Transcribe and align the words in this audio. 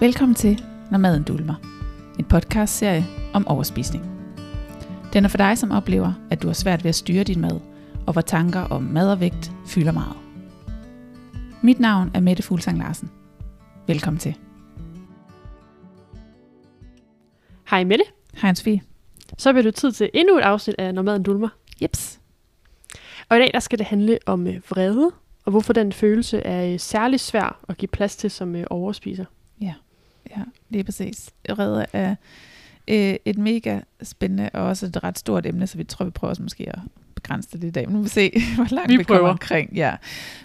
Velkommen 0.00 0.34
til 0.34 0.64
Når 0.90 0.98
maden 0.98 1.22
dulmer. 1.22 1.54
En 2.18 2.24
podcastserie 2.24 3.04
om 3.34 3.48
overspisning. 3.48 4.04
Den 5.12 5.24
er 5.24 5.28
for 5.28 5.36
dig, 5.36 5.58
som 5.58 5.70
oplever, 5.70 6.12
at 6.30 6.42
du 6.42 6.46
har 6.46 6.54
svært 6.54 6.84
ved 6.84 6.88
at 6.88 6.94
styre 6.94 7.24
din 7.24 7.40
mad, 7.40 7.60
og 8.06 8.12
hvor 8.12 8.22
tanker 8.22 8.60
om 8.60 8.82
mad 8.82 9.12
og 9.12 9.20
vægt 9.20 9.52
fylder 9.66 9.92
meget. 9.92 10.16
Mit 11.62 11.80
navn 11.80 12.10
er 12.14 12.20
Mette 12.20 12.42
Fuglsang 12.42 12.78
Larsen. 12.78 13.10
Velkommen 13.86 14.20
til. 14.20 14.36
Hej 17.70 17.84
Mette. 17.84 18.04
Hej 18.34 18.54
Sofie. 18.54 18.82
Så 19.38 19.52
bliver 19.52 19.62
det 19.62 19.74
tid 19.74 19.92
til 19.92 20.10
endnu 20.14 20.38
et 20.38 20.42
afsnit 20.42 20.76
af 20.78 20.94
Når 20.94 21.02
maden 21.02 21.22
dulmer. 21.22 21.48
Jeps. 21.82 22.20
Og 23.28 23.36
i 23.36 23.40
dag 23.40 23.50
der 23.54 23.60
skal 23.60 23.78
det 23.78 23.86
handle 23.86 24.18
om 24.26 24.46
øh, 24.46 24.60
vrede, 24.70 25.10
og 25.44 25.50
hvorfor 25.50 25.72
den 25.72 25.92
følelse 25.92 26.38
er 26.38 26.72
øh, 26.72 26.80
særlig 26.80 27.20
svær 27.20 27.64
at 27.68 27.76
give 27.76 27.88
plads 27.88 28.16
til 28.16 28.30
som 28.30 28.56
øh, 28.56 28.64
overspiser. 28.70 29.24
Ja, 29.60 29.74
lige 30.68 30.84
præcis. 30.84 31.30
Redder 31.48 31.86
er 31.92 32.14
øh, 32.88 33.14
et 33.24 33.38
mega 33.38 33.80
spændende 34.02 34.50
og 34.52 34.62
også 34.62 34.86
et 34.86 35.04
ret 35.04 35.18
stort 35.18 35.46
emne, 35.46 35.66
så 35.66 35.78
vi 35.78 35.84
tror, 35.84 36.04
vi 36.04 36.10
prøver 36.10 36.30
også 36.30 36.42
måske 36.42 36.68
at 36.68 36.78
begrænse 37.22 37.48
det 37.52 37.64
i 37.64 37.70
dag. 37.70 37.86
Men 37.86 37.92
nu 37.92 37.98
må 37.98 38.02
vi 38.02 38.08
se, 38.08 38.32
hvor 38.56 38.74
langt 38.74 38.92
Vi 38.92 38.96
vi, 38.96 39.04
kommer 39.04 39.28
omkring. 39.28 39.72
Ja. 39.74 39.96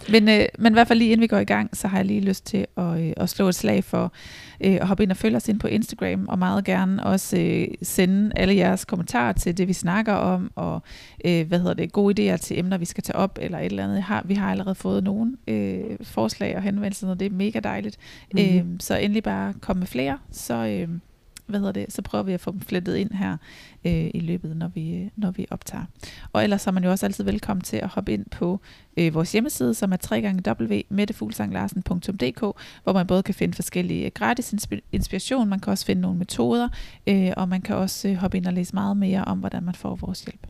Men, 0.08 0.28
øh, 0.28 0.46
men 0.58 0.72
i 0.72 0.74
hvert 0.74 0.88
fald 0.88 0.98
lige 0.98 1.10
inden 1.10 1.22
vi 1.22 1.26
går 1.26 1.38
i 1.38 1.44
gang, 1.44 1.76
så 1.76 1.88
har 1.88 1.98
jeg 1.98 2.04
lige 2.06 2.20
lyst 2.20 2.46
til 2.46 2.66
at, 2.76 3.00
øh, 3.00 3.12
at 3.16 3.28
slå 3.28 3.48
et 3.48 3.54
slag 3.54 3.84
for 3.84 4.12
øh, 4.60 4.78
at 4.80 4.86
hoppe 4.86 5.02
ind 5.02 5.10
og 5.10 5.16
følge 5.16 5.36
os 5.36 5.48
ind 5.48 5.60
på 5.60 5.66
Instagram, 5.66 6.28
og 6.28 6.38
meget 6.38 6.64
gerne 6.64 7.04
også 7.04 7.38
øh, 7.38 7.68
sende 7.82 8.32
alle 8.36 8.56
jeres 8.56 8.84
kommentarer 8.84 9.32
til 9.32 9.58
det, 9.58 9.68
vi 9.68 9.72
snakker 9.72 10.12
om, 10.12 10.50
og 10.54 10.82
øh, 11.24 11.46
hvad 11.48 11.58
hedder 11.58 11.74
det, 11.74 11.92
gode 11.92 12.34
idéer 12.34 12.36
til 12.36 12.58
emner, 12.58 12.78
vi 12.78 12.84
skal 12.84 13.04
tage 13.04 13.16
op, 13.16 13.38
eller 13.42 13.58
et 13.58 13.66
eller 13.66 13.84
andet. 13.84 14.02
Har, 14.02 14.22
vi 14.24 14.34
har 14.34 14.50
allerede 14.50 14.74
fået 14.74 15.04
nogle 15.04 15.36
øh, 15.48 15.80
forslag 16.02 16.56
og 16.56 16.62
henvendelser, 16.62 17.08
og 17.08 17.20
det 17.20 17.26
er 17.26 17.30
mega 17.30 17.60
dejligt. 17.60 17.96
Mhm. 18.32 18.42
Mm-hmm. 18.42 18.58
Øhm, 18.58 18.80
så 18.80 18.96
endelig 18.96 19.22
bare 19.22 19.54
komme 19.60 19.78
med 19.80 19.86
flere, 19.86 20.18
så, 20.30 20.54
øhm, 20.54 21.00
hvad 21.46 21.60
hedder 21.60 21.72
det, 21.72 21.92
så 21.92 22.02
prøver 22.02 22.24
vi 22.24 22.32
at 22.32 22.40
få 22.40 22.50
dem 22.50 22.60
flettet 22.60 22.96
ind 22.96 23.12
her 23.12 23.36
øh, 23.84 24.10
i 24.14 24.20
løbet, 24.20 24.56
når 24.56 24.68
vi, 24.68 24.94
øh, 24.94 25.08
når 25.16 25.30
vi 25.30 25.46
optager. 25.50 25.84
Og 26.32 26.44
ellers 26.44 26.66
er 26.66 26.70
man 26.70 26.84
jo 26.84 26.90
også 26.90 27.06
altid 27.06 27.24
velkommen 27.24 27.64
til 27.64 27.76
at 27.76 27.88
hoppe 27.88 28.12
ind 28.12 28.26
på 28.30 28.60
øh, 28.96 29.14
vores 29.14 29.32
hjemmeside, 29.32 29.74
som 29.74 29.92
er 29.92 29.96
www.mettefuglsanglarsen.dk, 30.12 32.40
hvor 32.84 32.92
man 32.92 33.06
både 33.06 33.22
kan 33.22 33.34
finde 33.34 33.54
forskellige 33.54 34.04
øh, 34.04 34.10
gratis 34.14 34.54
inspi- 34.54 34.80
inspiration, 34.92 35.48
man 35.48 35.60
kan 35.60 35.70
også 35.70 35.86
finde 35.86 36.02
nogle 36.02 36.18
metoder, 36.18 36.68
øh, 37.06 37.32
og 37.36 37.48
man 37.48 37.62
kan 37.62 37.76
også 37.76 38.08
øh, 38.08 38.14
hoppe 38.14 38.36
ind 38.36 38.46
og 38.46 38.52
læse 38.52 38.74
meget 38.74 38.96
mere 38.96 39.24
om, 39.24 39.38
hvordan 39.38 39.62
man 39.62 39.74
får 39.74 39.94
vores 39.94 40.22
hjælp. 40.22 40.46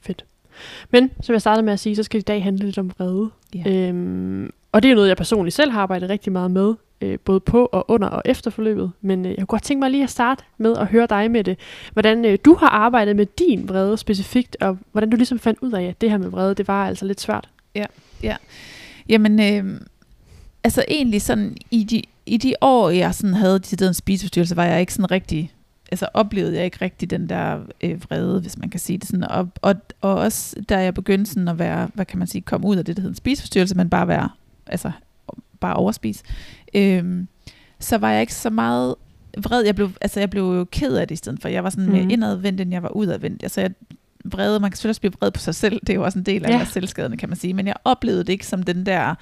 Fedt. 0.00 0.24
Men 0.90 1.10
som 1.20 1.32
jeg 1.32 1.40
startede 1.40 1.64
med 1.64 1.72
at 1.72 1.80
sige, 1.80 1.96
så 1.96 2.02
skal 2.02 2.18
det 2.18 2.22
i 2.22 2.30
dag 2.32 2.42
handle 2.42 2.64
lidt 2.64 2.78
om 2.78 2.90
vrede. 2.98 3.30
Ja. 3.54 3.70
Øhm, 3.70 4.50
og 4.72 4.82
det 4.82 4.90
er 4.90 4.94
noget, 4.94 5.08
jeg 5.08 5.16
personligt 5.16 5.54
selv 5.54 5.70
har 5.70 5.80
arbejdet 5.80 6.10
rigtig 6.10 6.32
meget 6.32 6.50
med, 6.50 6.74
øh, 7.00 7.18
både 7.18 7.40
på 7.40 7.66
og 7.66 7.90
under 7.90 8.08
og 8.08 8.22
efter 8.24 8.50
forløbet. 8.50 8.92
Men 9.00 9.24
øh, 9.24 9.30
jeg 9.30 9.38
kunne 9.38 9.46
godt 9.46 9.62
tænke 9.62 9.80
mig 9.80 9.90
lige 9.90 10.02
at 10.02 10.10
starte 10.10 10.44
med 10.58 10.76
at 10.76 10.86
høre 10.86 11.06
dig 11.06 11.30
med 11.30 11.44
det. 11.44 11.58
Hvordan 11.92 12.24
øh, 12.24 12.38
du 12.44 12.54
har 12.54 12.68
arbejdet 12.68 13.16
med 13.16 13.26
din 13.38 13.68
vrede 13.68 13.96
specifikt, 13.96 14.56
og 14.60 14.78
hvordan 14.92 15.10
du 15.10 15.16
ligesom 15.16 15.38
fandt 15.38 15.58
ud 15.62 15.72
af, 15.72 15.82
at 15.82 16.00
det 16.00 16.10
her 16.10 16.18
med 16.18 16.28
vrede, 16.28 16.54
det 16.54 16.68
var 16.68 16.86
altså 16.86 17.04
lidt 17.04 17.20
svært. 17.20 17.48
Ja, 17.74 17.84
ja. 18.22 18.36
Jamen, 19.08 19.40
øh, 19.40 19.80
altså 20.64 20.84
egentlig 20.88 21.22
sådan, 21.22 21.56
i 21.70 21.84
de, 21.84 22.02
i 22.26 22.36
de 22.36 22.54
år, 22.60 22.90
jeg 22.90 23.14
sådan 23.14 23.34
havde 23.34 23.58
de 23.58 23.86
en 23.86 23.94
spiseforstyrrelse, 23.94 24.56
var 24.56 24.64
jeg 24.64 24.80
ikke 24.80 24.94
sådan 24.94 25.10
rigtig, 25.10 25.52
altså 25.90 26.08
oplevede 26.14 26.56
jeg 26.56 26.64
ikke 26.64 26.78
rigtig 26.80 27.10
den 27.10 27.28
der 27.28 27.58
øh, 27.80 28.02
vrede, 28.02 28.40
hvis 28.40 28.58
man 28.58 28.70
kan 28.70 28.80
sige 28.80 28.98
det 28.98 29.08
sådan. 29.08 29.30
Og, 29.30 29.48
og, 29.62 29.74
og 30.00 30.14
også 30.14 30.56
da 30.68 30.78
jeg 30.78 30.94
begyndte 30.94 31.30
sådan 31.30 31.48
at 31.48 31.58
være, 31.58 31.88
hvad 31.94 32.04
kan 32.04 32.18
man 32.18 32.28
sige, 32.28 32.42
komme 32.42 32.66
ud 32.66 32.76
af 32.76 32.84
det, 32.84 32.96
der 32.96 33.00
hedder 33.00 33.12
en 33.12 33.16
spiseforstyrrelse, 33.16 33.74
men 33.74 33.90
bare 33.90 34.08
være, 34.08 34.28
altså 34.66 34.90
bare 35.60 35.74
overspise, 35.74 36.24
øh, 36.74 37.24
så 37.80 37.98
var 37.98 38.10
jeg 38.10 38.20
ikke 38.20 38.34
så 38.34 38.50
meget 38.50 38.94
vred. 39.38 39.64
Jeg 39.64 39.74
blev, 39.74 39.90
altså 40.00 40.20
jeg 40.20 40.30
blev 40.30 40.66
ked 40.72 40.96
af 40.96 41.08
det 41.08 41.12
i 41.14 41.16
stedet 41.16 41.40
for. 41.42 41.48
Jeg 41.48 41.64
var 41.64 41.70
sådan 41.70 41.90
mere 41.90 42.02
Mhm. 42.02 42.10
indadvendt, 42.10 42.60
end 42.60 42.72
jeg 42.72 42.82
var 42.82 42.88
udadvendt. 42.96 43.42
Altså 43.42 43.60
jeg 43.60 43.70
vrede, 44.24 44.60
man 44.60 44.70
kan 44.70 44.76
selvfølgelig 44.76 44.90
også 44.90 45.00
blive 45.00 45.12
vred 45.20 45.30
på 45.30 45.40
sig 45.40 45.54
selv, 45.54 45.80
det 45.80 45.90
er 45.90 45.94
jo 45.94 46.04
også 46.04 46.18
en 46.18 46.24
del 46.26 46.44
af 46.44 46.50
Ja. 46.50 46.64
selvskadende, 46.64 47.16
kan 47.16 47.28
man 47.28 47.38
sige, 47.38 47.54
men 47.54 47.66
jeg 47.66 47.74
oplevede 47.84 48.24
det 48.24 48.32
ikke 48.32 48.46
som 48.46 48.62
den 48.62 48.86
der 48.86 49.14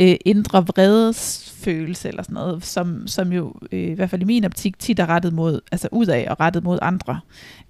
øh, 0.00 0.16
indre 0.24 0.66
vredesfølelse 0.66 2.08
eller 2.08 2.22
sådan 2.22 2.34
noget, 2.34 2.64
som, 2.64 3.06
som 3.06 3.32
jo 3.32 3.54
øh, 3.72 3.80
i 3.80 3.92
hvert 3.92 4.10
fald 4.10 4.22
i 4.22 4.24
min 4.24 4.44
optik 4.44 4.78
tit 4.78 4.98
er 4.98 5.06
rettet 5.08 5.32
mod, 5.32 5.60
altså 5.72 5.88
udad 5.92 6.26
og 6.28 6.40
rettet 6.40 6.64
mod 6.64 6.78
andre. 6.82 7.20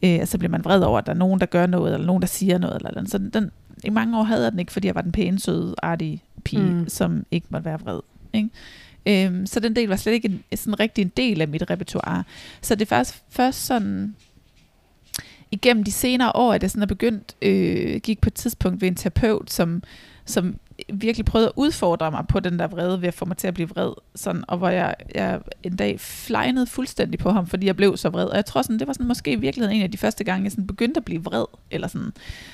Øh, 0.04 0.26
så 0.26 0.38
bliver 0.38 0.50
man 0.50 0.64
vred 0.64 0.80
over, 0.80 0.98
at 0.98 1.06
der 1.06 1.12
er 1.12 1.16
nogen, 1.16 1.40
der 1.40 1.46
gør 1.46 1.66
noget, 1.66 1.94
eller 1.94 2.06
nogen, 2.06 2.22
der 2.22 2.28
siger 2.28 2.58
noget, 2.58 2.76
eller, 2.76 2.88
eller. 2.90 3.04
Så 3.08 3.18
den, 3.18 3.30
den, 3.30 3.50
i 3.84 3.90
mange 3.90 4.18
år 4.18 4.22
havde 4.22 4.42
jeg 4.42 4.52
den 4.52 4.58
ikke, 4.60 4.72
fordi 4.72 4.86
jeg 4.86 4.94
var 4.94 5.00
den 5.02 5.12
pæne, 5.12 5.38
søde, 5.38 5.74
artige 5.82 6.22
pige, 6.48 6.62
Mm. 6.72 6.88
som 6.88 7.26
ikke 7.30 7.46
måtte 7.50 7.64
være 7.64 7.80
vred. 7.80 8.00
Ikke? 8.32 8.48
Øhm, 9.26 9.46
så 9.46 9.60
den 9.60 9.76
del 9.76 9.88
var 9.88 9.96
slet 9.96 10.12
ikke 10.12 10.28
en, 10.28 10.44
sådan 10.56 10.80
rigtig 10.80 11.02
en 11.02 11.12
del 11.16 11.40
af 11.40 11.48
mit 11.48 11.70
repertoire. 11.70 12.24
Så 12.62 12.74
det 12.74 12.82
er 12.82 12.86
faktisk 12.86 13.22
først 13.30 13.66
sådan 13.66 14.14
igennem 15.50 15.84
de 15.84 15.92
senere 15.92 16.32
år, 16.34 16.52
at 16.52 16.62
jeg 16.62 16.70
sådan 16.70 16.82
er 16.82 16.86
begyndt, 16.86 17.36
øh, 17.42 18.00
gik 18.00 18.20
på 18.20 18.28
et 18.28 18.34
tidspunkt 18.34 18.80
ved 18.80 18.88
en 18.88 18.94
terapeut, 18.94 19.50
som, 19.50 19.82
som 20.24 20.56
virkelig 20.92 21.24
prøvede 21.24 21.48
at 21.48 21.52
udfordre 21.56 22.10
mig 22.10 22.24
på 22.28 22.40
den 22.40 22.58
der 22.58 22.66
vrede, 22.66 23.00
ved 23.00 23.08
at 23.08 23.14
få 23.14 23.24
mig 23.24 23.36
til 23.36 23.46
at 23.46 23.54
blive 23.54 23.68
vred. 23.68 23.92
Sådan, 24.14 24.44
og 24.48 24.58
hvor 24.58 24.68
jeg, 24.68 24.94
jeg 25.14 25.40
en 25.62 25.76
dag 25.76 26.00
flejnede 26.00 26.66
fuldstændig 26.66 27.18
på 27.18 27.30
ham, 27.30 27.46
fordi 27.46 27.66
jeg 27.66 27.76
blev 27.76 27.96
så 27.96 28.08
vred. 28.08 28.24
Og 28.26 28.36
jeg 28.36 28.44
tror 28.46 28.62
sådan, 28.62 28.78
det 28.78 28.86
var 28.86 28.92
sådan 28.92 29.06
måske 29.08 29.32
i 29.32 29.36
virkeligheden 29.36 29.76
en 29.76 29.82
af 29.82 29.90
de 29.90 29.98
første 29.98 30.24
gange, 30.24 30.44
jeg 30.44 30.52
sådan 30.52 30.66
begyndte 30.66 30.98
at 30.98 31.04
blive 31.04 31.24
vred, 31.24 31.44
eller 31.70 31.88
sådan, 31.88 32.12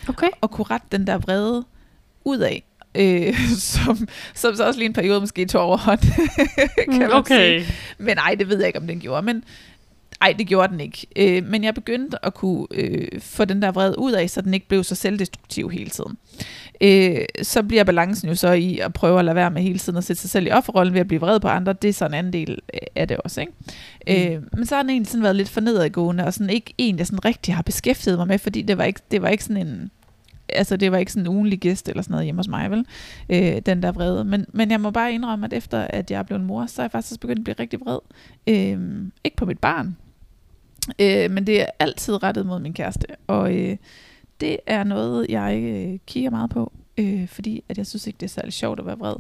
Okay. 0.09 0.29
og 0.41 0.51
kunne 0.51 0.65
rette 0.65 0.87
den 0.93 1.07
der 1.07 1.19
vrede 1.19 1.65
ud 2.25 2.39
af. 2.39 2.63
Øh, 2.95 3.39
som, 3.75 4.09
som 4.35 4.55
så 4.55 4.67
også 4.67 4.79
lige 4.79 4.87
en 4.87 4.93
periode 4.93 5.21
måske 5.21 5.47
tog 5.47 5.63
overhånd, 5.63 6.01
kan 6.77 6.89
man 6.89 6.93
sige. 6.93 7.07
Mm, 7.07 7.13
okay. 7.13 7.63
Men 7.99 8.17
nej, 8.17 8.35
det 8.39 8.49
ved 8.49 8.59
jeg 8.59 8.67
ikke, 8.67 8.79
om 8.79 8.87
den 8.87 9.01
gjorde. 9.01 9.23
Men 9.23 9.45
ej, 10.21 10.35
det 10.39 10.47
gjorde 10.47 10.73
den 10.73 10.81
ikke. 10.81 11.07
Øh, 11.17 11.45
men 11.45 11.65
jeg 11.65 11.75
begyndte 11.75 12.27
at 12.27 12.35
kunne 12.35 12.67
øh, 12.71 13.21
få 13.21 13.45
den 13.45 13.63
der 13.63 13.73
vred 13.73 13.95
ud 13.99 14.13
af, 14.13 14.31
så 14.31 14.41
den 14.41 14.55
ikke 14.55 14.69
blev 14.69 14.85
så 14.85 14.95
selvdestruktiv 14.95 15.71
hele 15.71 15.91
tiden. 15.91 16.19
Øh, 16.81 17.25
så 17.43 17.63
bliver 17.63 17.85
balancen 17.85 18.29
jo 18.29 18.35
så 18.35 18.53
i 18.53 18.79
at 18.79 18.93
prøve 18.93 19.19
at 19.19 19.25
lade 19.25 19.35
være 19.35 19.51
med 19.51 19.63
hele 19.63 19.79
tiden 19.79 19.99
at 19.99 20.05
sætte 20.05 20.23
sig 20.23 20.31
selv 20.31 20.47
i 20.47 20.51
offerrollen 20.51 20.95
ved 20.95 21.01
at 21.01 21.09
blive 21.09 21.21
vred 21.21 21.41
på 21.41 21.49
andre. 21.49 21.73
Det 21.73 21.89
er 21.89 21.93
så 21.93 22.07
en 22.07 22.15
anden 22.15 22.33
del 22.33 22.59
øh, 22.75 22.81
af 22.95 23.09
det 23.09 23.17
også. 23.17 23.41
Ikke? 23.41 23.53
Mm. 24.31 24.35
Øh, 24.35 24.43
men 24.53 24.67
så 24.67 24.75
har 24.75 24.83
den 24.83 24.91
egentlig 24.91 25.11
sådan 25.11 25.23
været 25.23 25.37
lidt 25.37 25.49
for 25.49 25.61
nedadgående, 25.61 26.25
og 26.25 26.35
sådan 26.35 26.51
ikke 26.51 26.75
en, 26.79 26.99
jeg 26.99 27.07
sådan 27.07 27.25
rigtig 27.25 27.55
har 27.55 27.63
beskæftiget 27.63 28.19
mig 28.19 28.27
med, 28.27 28.39
fordi 28.39 28.63
det 28.63 28.79
var 28.79 28.85
ikke, 28.85 29.01
det 29.11 29.23
var 29.23 29.29
ikke 29.29 29.45
sådan 29.45 29.67
en 29.67 29.91
altså 30.55 30.77
det 30.77 30.93
var 30.93 30.99
ikke 30.99 31.13
sådan 31.13 31.27
en 31.27 31.35
ugenlig 31.35 31.59
gæst 31.61 31.89
eller 31.89 32.03
sådan 32.03 32.13
noget 32.13 32.25
hjemme 32.25 32.39
hos 32.39 32.49
mig, 32.49 32.71
vel? 32.71 32.87
Øh, 33.29 33.63
den 33.67 33.83
der 33.83 33.93
vrede. 33.93 34.25
Men, 34.25 34.47
men 34.53 34.71
jeg 34.71 34.81
må 34.81 34.91
bare 34.91 35.13
indrømme, 35.13 35.47
at 35.47 35.53
efter 35.53 35.81
at 35.81 36.11
jeg 36.11 36.19
er 36.19 36.23
blevet 36.23 36.45
mor, 36.45 36.67
så 36.67 36.83
er 36.83 36.85
jeg 36.85 36.91
faktisk 36.93 37.21
begyndt 37.21 37.39
at 37.39 37.45
blive 37.45 37.57
rigtig 37.59 37.81
vred. 37.81 37.99
Øh, 38.47 39.03
ikke 39.25 39.37
på 39.37 39.47
mit 39.47 39.59
barn, 39.59 39.97
øh, 40.99 41.31
men 41.31 41.47
det 41.47 41.61
er 41.61 41.67
altid 41.79 42.23
rettet 42.23 42.47
mod 42.47 42.61
min 42.61 42.73
kæreste. 42.73 43.07
Og 43.27 43.57
øh, 43.57 43.77
det 44.41 44.57
er 44.67 44.85
noget, 44.85 45.27
jeg 45.29 45.59
øh, 45.63 45.99
kigger 46.07 46.31
meget 46.31 46.51
på, 46.51 46.73
øh, 46.99 47.29
fordi 47.29 47.65
at 47.69 47.79
jeg 47.79 47.87
synes 47.87 48.07
ikke, 48.07 48.17
det 48.17 48.27
er 48.27 48.31
særlig 48.31 48.53
sjovt 48.53 48.81
at 48.81 48.87
være 48.87 48.99
vred. 48.99 49.15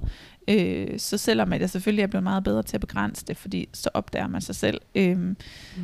Øh, 0.48 0.98
så 0.98 1.18
selvom 1.18 1.52
at 1.52 1.60
jeg 1.60 1.70
selvfølgelig 1.70 2.02
er 2.02 2.06
blevet 2.06 2.22
meget 2.22 2.44
bedre 2.44 2.62
til 2.62 2.76
at 2.76 2.80
begrænse 2.80 3.24
det, 3.26 3.36
fordi 3.36 3.68
så 3.72 3.90
opdager 3.94 4.26
man 4.26 4.40
sig 4.40 4.54
selv, 4.54 4.80
øh, 4.94 5.18
Mm. 5.18 5.36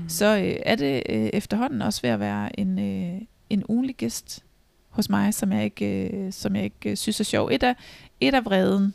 så 0.08 0.36
øh, 0.38 0.56
er 0.66 0.76
det 0.76 1.02
øh, 1.08 1.30
efterhånden 1.32 1.82
også 1.82 2.02
ved 2.02 2.10
at 2.10 2.20
være 2.20 2.60
en, 2.60 2.78
øh, 2.78 3.20
en 3.50 3.62
ugenlig 3.68 3.96
gæst 3.96 4.44
hos 4.90 5.08
mig, 5.10 5.34
som 5.34 5.52
jeg 5.52 5.64
ikke, 5.64 6.08
øh, 6.10 6.32
som 6.32 6.56
jeg 6.56 6.64
ikke 6.64 6.90
øh, 6.90 6.96
synes 6.96 7.20
er 7.20 7.24
sjov. 7.24 7.48
Et 7.52 7.62
af, 7.62 7.74
et 8.20 8.34
af 8.34 8.44
vreden, 8.44 8.94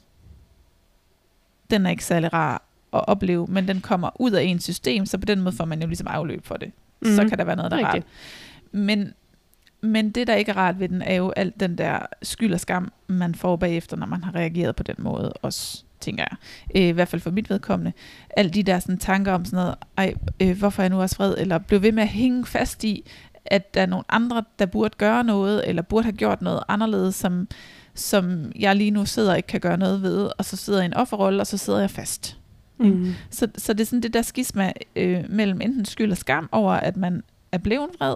den 1.71 1.85
er 1.85 1.89
ikke 1.89 2.05
særlig 2.05 2.33
rar 2.33 2.53
at 2.93 3.07
opleve, 3.07 3.47
men 3.49 3.67
den 3.67 3.81
kommer 3.81 4.21
ud 4.21 4.31
af 4.31 4.43
ens 4.43 4.63
system, 4.63 5.05
så 5.05 5.17
på 5.17 5.25
den 5.25 5.41
måde 5.41 5.55
får 5.55 5.65
man 5.65 5.81
jo 5.81 5.87
ligesom 5.87 6.07
afløb 6.07 6.45
for 6.45 6.55
det. 6.55 6.71
Mm. 7.01 7.15
Så 7.15 7.21
Mhm. 7.21 7.29
kan 7.29 7.37
der 7.37 7.43
være 7.45 7.55
noget, 7.55 7.71
der 7.71 7.77
er 7.77 7.81
rart. 7.85 8.03
Men, 8.71 9.13
men 9.81 10.11
det, 10.11 10.27
der 10.27 10.35
ikke 10.35 10.51
er 10.51 10.57
rart 10.57 10.79
ved 10.79 10.89
den, 10.89 11.01
er 11.01 11.13
jo 11.15 11.29
alt 11.35 11.59
den 11.59 11.77
der 11.77 11.99
skyld 12.23 12.53
og 12.53 12.59
skam, 12.59 12.91
man 13.07 13.35
får 13.35 13.55
bagefter, 13.55 13.97
når 13.97 14.05
man 14.05 14.23
har 14.23 14.35
reageret 14.35 14.75
på 14.75 14.83
den 14.83 14.95
måde 14.99 15.33
også, 15.33 15.83
tænker 15.99 16.23
jeg. 16.31 16.37
Øh, 16.81 16.87
I 16.87 16.91
hvert 16.91 17.07
fald 17.07 17.21
for 17.21 17.31
mit 17.31 17.49
vedkommende. 17.49 17.93
Alle 18.37 18.51
de 18.51 18.63
der 18.63 18.79
sådan, 18.79 18.97
tanker 18.97 19.31
om 19.33 19.45
sådan 19.45 19.57
noget, 19.57 19.75
ej, 19.97 20.13
øh, 20.41 20.57
hvorfor 20.57 20.81
er 20.81 20.83
jeg 20.83 20.89
nu 20.89 21.01
også 21.01 21.15
vred, 21.15 21.35
eller 21.37 21.57
blev 21.57 21.81
ved 21.81 21.91
med 21.91 22.03
at 22.03 22.09
hænge 22.09 22.45
fast 22.45 22.83
i, 22.83 23.05
at 23.45 23.73
der 23.73 23.81
er 23.81 23.85
nogle 23.85 24.03
andre, 24.09 24.43
der 24.59 24.65
burde 24.65 24.95
gøre 24.97 25.23
noget, 25.23 25.69
eller 25.69 25.81
burde 25.81 26.03
have 26.03 26.15
gjort 26.15 26.41
noget 26.41 26.63
anderledes, 26.67 27.15
som, 27.15 27.47
som 27.93 28.51
jeg 28.59 28.75
lige 28.75 28.91
nu 28.91 29.05
sidder 29.05 29.31
og 29.31 29.37
ikke 29.37 29.47
kan 29.47 29.59
gøre 29.59 29.77
noget 29.77 30.01
ved, 30.01 30.29
og 30.37 30.45
så 30.45 30.55
sidder 30.55 30.79
jeg 30.79 30.85
i 30.85 30.91
en 30.91 30.93
offerrolle, 30.93 31.41
og 31.41 31.47
så 31.47 31.57
sidder 31.57 31.79
jeg 31.79 31.89
fast. 31.89 32.37
Mm. 32.77 33.13
Så, 33.29 33.47
så 33.57 33.73
det 33.73 33.81
er 33.81 33.85
sådan 33.85 34.01
det 34.01 34.13
der 34.13 34.21
skisma 34.21 34.71
øh, 34.95 35.23
mellem 35.29 35.61
enten 35.61 35.85
skyld 35.85 36.11
og 36.11 36.17
skam 36.17 36.49
over, 36.51 36.71
at 36.71 36.97
man 36.97 37.23
er 37.51 37.57
blevet 37.57 37.89
vred, 37.99 38.15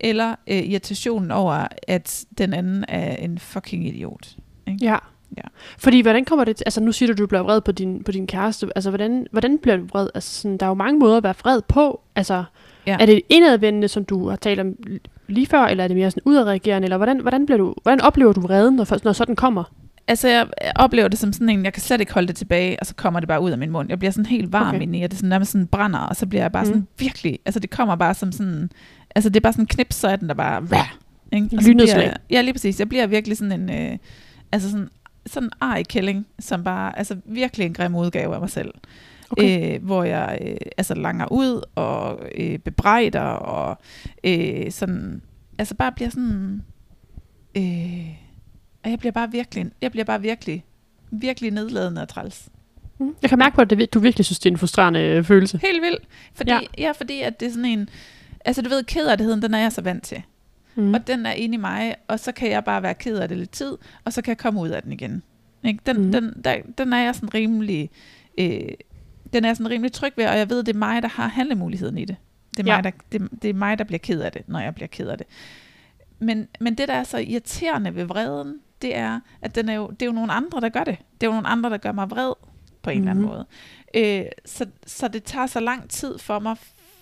eller 0.00 0.34
øh, 0.46 0.56
irritationen 0.56 1.30
over, 1.30 1.66
at 1.88 2.24
den 2.38 2.54
anden 2.54 2.84
er 2.88 3.16
en 3.16 3.38
fucking 3.38 3.86
idiot. 3.86 4.36
Ja. 4.80 4.96
Ja. 5.36 5.42
Fordi 5.78 6.00
hvordan 6.00 6.24
kommer 6.24 6.44
det 6.44 6.62
altså 6.66 6.80
nu 6.80 6.92
siger 6.92 7.06
du, 7.06 7.12
at 7.12 7.18
du 7.18 7.26
bliver 7.26 7.42
vred 7.42 7.60
på 7.60 7.72
din, 7.72 8.04
på 8.04 8.12
din 8.12 8.26
kæreste, 8.26 8.68
altså 8.74 8.90
hvordan, 8.90 9.26
hvordan 9.30 9.58
bliver 9.58 9.76
du 9.76 9.86
vred? 9.86 10.08
Altså 10.14 10.40
sådan, 10.40 10.56
der 10.56 10.66
er 10.66 10.70
jo 10.70 10.74
mange 10.74 10.98
måder 10.98 11.16
at 11.16 11.22
være 11.22 11.34
vred 11.40 11.62
på, 11.62 12.00
altså 12.14 12.44
Ja. 12.86 12.96
er 13.00 13.06
det 13.06 13.22
indadvendende, 13.28 13.88
som 13.88 14.04
du 14.04 14.28
har 14.28 14.36
talt 14.36 14.60
om 14.60 14.72
lige 15.28 15.46
før, 15.46 15.60
eller 15.64 15.84
er 15.84 15.88
det 15.88 15.96
mere 15.96 16.10
sådan 16.10 16.22
udadreagerende, 16.24 16.86
eller 16.86 16.96
hvordan, 16.96 17.20
hvordan, 17.20 17.46
bliver 17.46 17.58
du, 17.58 17.74
hvordan 17.82 18.00
oplever 18.00 18.32
du 18.32 18.40
vreden, 18.40 18.74
når, 18.76 19.04
når 19.04 19.12
sådan 19.12 19.36
kommer? 19.36 19.64
Altså, 20.08 20.28
jeg 20.28 20.46
oplever 20.76 21.08
det 21.08 21.18
som 21.18 21.32
sådan 21.32 21.48
en, 21.48 21.64
jeg 21.64 21.72
kan 21.72 21.82
slet 21.82 22.00
ikke 22.00 22.12
holde 22.14 22.28
det 22.28 22.36
tilbage, 22.36 22.76
og 22.80 22.86
så 22.86 22.94
kommer 22.94 23.20
det 23.20 23.28
bare 23.28 23.40
ud 23.40 23.50
af 23.50 23.58
min 23.58 23.70
mund. 23.70 23.88
Jeg 23.88 23.98
bliver 23.98 24.12
sådan 24.12 24.26
helt 24.26 24.52
varm 24.52 24.66
Okay. 24.68 24.80
indeni, 24.80 25.02
og 25.02 25.10
det 25.10 25.18
sådan, 25.18 25.28
nærmest 25.28 25.52
sådan 25.52 25.66
brænder, 25.66 25.98
og 25.98 26.16
så 26.16 26.26
bliver 26.26 26.42
jeg 26.42 26.52
bare 26.52 26.62
Mm. 26.62 26.66
sådan 26.68 26.86
virkelig, 26.98 27.38
altså 27.46 27.60
det 27.60 27.70
kommer 27.70 27.96
bare 27.96 28.14
som 28.14 28.32
sådan, 28.32 28.70
altså 29.14 29.30
det 29.30 29.36
er 29.36 29.40
bare 29.40 29.52
sådan 29.52 29.62
en 29.62 29.66
knips, 29.66 29.96
så 29.96 30.08
er 30.08 30.16
den 30.16 30.28
der 30.28 30.34
bare, 30.34 30.60
rah, 30.72 30.86
ikke? 31.32 31.48
Og 31.56 31.62
bliver 31.62 32.00
jeg- 32.00 32.16
Ja, 32.30 32.40
lige 32.40 32.52
præcis. 32.54 32.78
Jeg 32.80 32.88
bliver 32.88 33.06
virkelig 33.06 33.36
sådan 33.36 33.60
en, 33.60 33.70
øh, 33.92 33.98
altså 34.52 34.70
sådan, 34.70 34.88
sådan 35.26 35.46
en 35.46 35.50
ar 35.60 35.76
i 35.76 35.82
kælling, 35.82 36.26
som 36.38 36.64
bare, 36.64 36.98
altså 36.98 37.16
virkelig 37.24 37.66
en 37.66 37.72
grim 37.74 37.94
udgave 37.96 38.34
af 38.34 38.40
mig 38.40 38.50
selv. 38.50 38.70
Okay. 39.30 39.74
Øh, 39.74 39.84
hvor 39.84 40.04
jeg 40.04 40.38
øh, 40.42 40.56
altså 40.76 40.94
langer 40.94 41.32
ud 41.32 41.62
og 41.74 42.20
øh, 42.34 42.58
bebrejder 42.58 43.20
og 43.20 43.78
øh, 44.24 44.70
sådan, 44.70 45.22
altså 45.58 45.74
bare 45.74 45.92
bliver 45.92 46.10
sådan, 46.10 46.62
øh, 47.56 48.08
og 48.84 48.90
jeg 48.90 48.98
bliver 48.98 49.12
bare 49.12 49.30
virkelig, 49.30 49.66
jeg 49.82 49.90
bliver 49.90 50.04
bare 50.04 50.20
virkelig, 50.22 50.64
virkelig 51.10 51.50
nedladende 51.50 52.02
og 52.02 52.08
træls. 52.08 52.48
Mm. 52.98 53.14
Jeg 53.22 53.30
kan 53.30 53.38
mærke 53.38 53.54
på, 53.54 53.60
at 53.62 53.70
det, 53.70 53.94
du 53.94 53.98
virkelig 53.98 54.24
synes, 54.24 54.38
det 54.38 54.50
er 54.50 54.54
en 54.54 54.58
frustrerende 54.58 55.00
øh, 55.00 55.24
følelse. 55.24 55.60
Helt 55.64 55.82
vildt. 55.82 56.02
Fordi, 56.34 56.50
Ja. 56.50 56.60
ja. 56.78 56.92
fordi 56.92 57.20
at 57.20 57.40
det 57.40 57.46
er 57.46 57.50
sådan 57.50 57.64
en, 57.64 57.88
altså 58.44 58.62
du 58.62 58.68
ved, 58.68 58.84
kederligheden, 58.84 59.42
den 59.42 59.54
er 59.54 59.58
jeg 59.58 59.72
så 59.72 59.82
vant 59.82 60.04
til. 60.04 60.22
Mm. 60.74 60.94
Og 60.94 61.06
den 61.06 61.26
er 61.26 61.32
inde 61.32 61.54
i 61.54 61.58
mig, 61.58 61.94
og 62.08 62.20
så 62.20 62.32
kan 62.32 62.50
jeg 62.50 62.64
bare 62.64 62.82
være 62.82 62.94
ked 62.94 63.18
af 63.18 63.28
det 63.28 63.38
lidt 63.38 63.50
tid, 63.50 63.76
og 64.04 64.12
så 64.12 64.22
kan 64.22 64.28
jeg 64.30 64.38
komme 64.38 64.60
ud 64.60 64.68
af 64.68 64.82
den 64.82 64.92
igen. 64.92 65.22
Ikke? 65.64 65.80
Den, 65.86 66.02
mm. 66.02 66.12
den, 66.12 66.32
der, 66.44 66.56
den 66.78 66.92
er 66.92 66.98
jeg 66.98 67.14
sådan 67.14 67.34
rimelig, 67.34 67.90
øh, 68.38 68.60
den 69.36 69.44
er 69.44 69.48
jeg 69.48 69.56
sådan 69.56 69.70
rimelig 69.70 69.92
tryg 69.92 70.12
ved, 70.16 70.26
og 70.26 70.38
jeg 70.38 70.50
ved, 70.50 70.62
det 70.64 70.74
er 70.74 70.78
mig, 70.78 71.02
der 71.02 71.08
har 71.08 71.28
handlemuligheden 71.28 71.98
i 71.98 72.04
det. 72.04 72.16
Det 72.56 72.68
er, 72.68 72.72
Ja. 72.72 72.76
mig, 72.76 72.84
der, 72.84 72.90
det, 73.12 73.42
det 73.42 73.50
er 73.50 73.54
mig, 73.54 73.78
der 73.78 73.84
bliver 73.84 73.98
ked 73.98 74.20
af 74.20 74.32
det, 74.32 74.48
når 74.48 74.60
jeg 74.60 74.74
bliver 74.74 74.88
ked 74.88 75.08
af 75.08 75.18
det. 75.18 75.26
Men, 76.18 76.48
men 76.60 76.74
det, 76.78 76.88
der 76.88 76.94
er 76.94 77.04
så 77.04 77.18
irriterende 77.18 77.94
ved 77.94 78.04
vreden, 78.04 78.58
det 78.82 78.96
er, 78.96 79.20
at 79.42 79.54
den 79.54 79.68
er 79.68 79.74
jo, 79.74 79.88
det 79.90 80.02
er 80.02 80.06
jo 80.06 80.12
nogle 80.12 80.32
andre, 80.32 80.60
der 80.60 80.68
gør 80.68 80.84
det. 80.84 80.98
Det 81.20 81.26
er 81.26 81.30
jo 81.30 81.32
nogle 81.32 81.48
andre, 81.48 81.70
der 81.70 81.76
gør 81.76 81.92
mig 81.92 82.10
vred 82.10 82.32
på 82.82 82.90
en 82.90 82.96
mm. 82.96 83.02
eller 83.02 83.10
anden 83.10 83.24
Mhm. 83.24 83.32
måde. 83.34 83.46
Øh, 83.94 84.24
så, 84.46 84.66
så 84.86 85.08
det 85.08 85.24
tager 85.24 85.46
så 85.46 85.60
lang 85.60 85.90
tid 85.90 86.18
for 86.18 86.38
mig, 86.38 86.56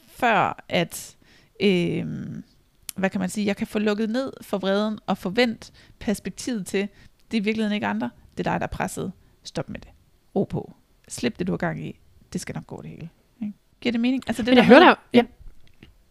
før 0.08 0.64
at, 0.68 1.16
øh, 1.60 2.06
hvad 2.96 3.10
kan 3.10 3.20
man 3.20 3.28
sige, 3.28 3.46
jeg 3.46 3.56
kan 3.56 3.66
få 3.66 3.78
lukket 3.78 4.10
ned 4.10 4.32
for 4.40 4.58
vreden 4.58 4.98
og 5.06 5.18
forvent 5.18 5.72
perspektivet 5.98 6.66
til, 6.66 6.88
det 7.30 7.36
er 7.36 7.40
i 7.40 7.44
virkeligheden 7.44 7.74
ikke 7.74 7.86
andre, 7.86 8.10
det 8.36 8.46
er 8.46 8.50
dig, 8.52 8.60
der 8.60 8.66
er 8.66 8.70
presset. 8.70 9.12
Stop 9.42 9.68
med 9.68 9.80
det. 9.80 9.88
Ro 10.36 10.44
på. 10.44 10.74
Slip 11.08 11.38
det, 11.38 11.46
du 11.46 11.52
har 11.52 11.56
gang 11.56 11.86
i. 11.86 12.00
Det 12.34 12.40
skal 12.42 12.54
nok 12.54 12.66
gå 12.66 12.82
det 12.82 12.90
hele. 12.90 13.08
Ikke? 13.42 13.52
Giver 13.80 13.92
det 13.92 14.00
mening? 14.00 14.22
Altså, 14.26 14.42
det 14.42 14.48
Men 14.50 14.56
jeg 14.56 14.66
hører 14.66 14.80
dig 14.80 14.94
ja. 15.14 15.22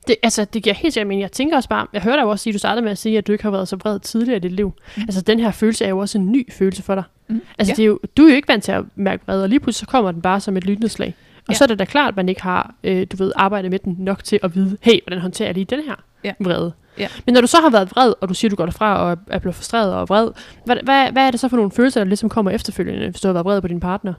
Det, 0.07 0.15
altså, 0.23 0.45
det 0.45 0.63
giver 0.63 0.73
helt 0.73 0.93
sikkert 0.93 1.07
mening. 1.07 1.21
Jeg 1.21 1.31
tænker 1.31 1.55
også 1.55 1.69
bare, 1.69 1.87
jeg 1.93 2.01
hører 2.01 2.15
dig 2.15 2.25
også 2.25 2.43
sige, 2.43 2.53
du 2.53 2.57
startede 2.59 2.81
med 2.83 2.91
at 2.91 2.97
sige, 2.97 3.17
at 3.17 3.27
du 3.27 3.31
ikke 3.31 3.43
har 3.43 3.51
været 3.51 3.67
så 3.67 3.75
vred 3.75 3.99
tidligere 3.99 4.37
i 4.37 4.39
dit 4.39 4.51
liv. 4.51 4.73
Mm. 4.97 5.01
Altså, 5.01 5.21
den 5.21 5.39
her 5.39 5.51
følelse 5.51 5.85
er 5.85 5.89
jo 5.89 5.97
også 5.97 6.17
en 6.17 6.31
ny 6.31 6.51
følelse 6.53 6.83
for 6.83 6.95
dig. 6.95 7.03
Mm. 7.27 7.41
Altså, 7.57 7.71
Ja. 7.71 7.75
det 7.75 7.83
er 7.83 7.87
jo, 7.87 7.99
du 8.17 8.23
er 8.25 8.29
jo 8.29 8.35
ikke 8.35 8.47
vant 8.47 8.63
til 8.63 8.71
at 8.71 8.83
mærke 8.95 9.23
vrede, 9.27 9.43
og 9.43 9.49
lige 9.49 9.59
pludselig 9.59 9.79
så 9.87 9.91
kommer 9.91 10.11
den 10.11 10.21
bare 10.21 10.39
som 10.39 10.57
et 10.57 10.65
lynedslag. 10.65 11.15
Og 11.37 11.43
Ja. 11.49 11.53
så 11.53 11.63
er 11.63 11.67
det 11.67 11.79
da 11.79 11.85
klart, 11.85 12.09
at 12.09 12.15
man 12.15 12.29
ikke 12.29 12.41
har, 12.41 12.75
øh, 12.83 13.07
du 13.11 13.17
ved, 13.17 13.31
arbejdet 13.35 13.71
med 13.71 13.79
den 13.79 13.95
nok 13.99 14.23
til 14.23 14.39
at 14.43 14.55
vide, 14.55 14.77
hey, 14.81 14.99
hvordan 15.05 15.21
håndterer 15.21 15.47
jeg 15.47 15.53
lige 15.55 15.65
den 15.65 15.79
her 15.83 15.95
Ja. 16.23 16.33
vrede? 16.39 16.73
Ja. 16.99 17.07
Men 17.25 17.33
når 17.33 17.41
du 17.41 17.47
så 17.47 17.57
har 17.57 17.69
været 17.69 17.91
vred, 17.91 18.13
og 18.21 18.29
du 18.29 18.33
siger, 18.33 18.49
du 18.49 18.55
går 18.55 18.65
derfra 18.65 18.97
og 18.97 19.17
er 19.27 19.39
blevet 19.39 19.55
frustreret 19.55 19.93
og 19.93 20.09
vred, 20.09 20.29
hvad, 20.65 20.75
hvad, 20.83 21.11
hvad 21.11 21.27
er 21.27 21.31
det 21.31 21.39
så 21.39 21.47
for 21.49 21.55
nogle 21.57 21.71
følelser, 21.71 21.99
der 21.99 22.05
ligesom 22.05 22.29
kommer 22.29 22.51
efterfølgende, 22.51 23.09
hvis 23.09 23.21
du 23.21 23.27
har 23.27 23.33
været 23.33 23.45
vred 23.45 23.61
på 23.61 23.67
din 23.67 23.79
partner? 23.79 24.13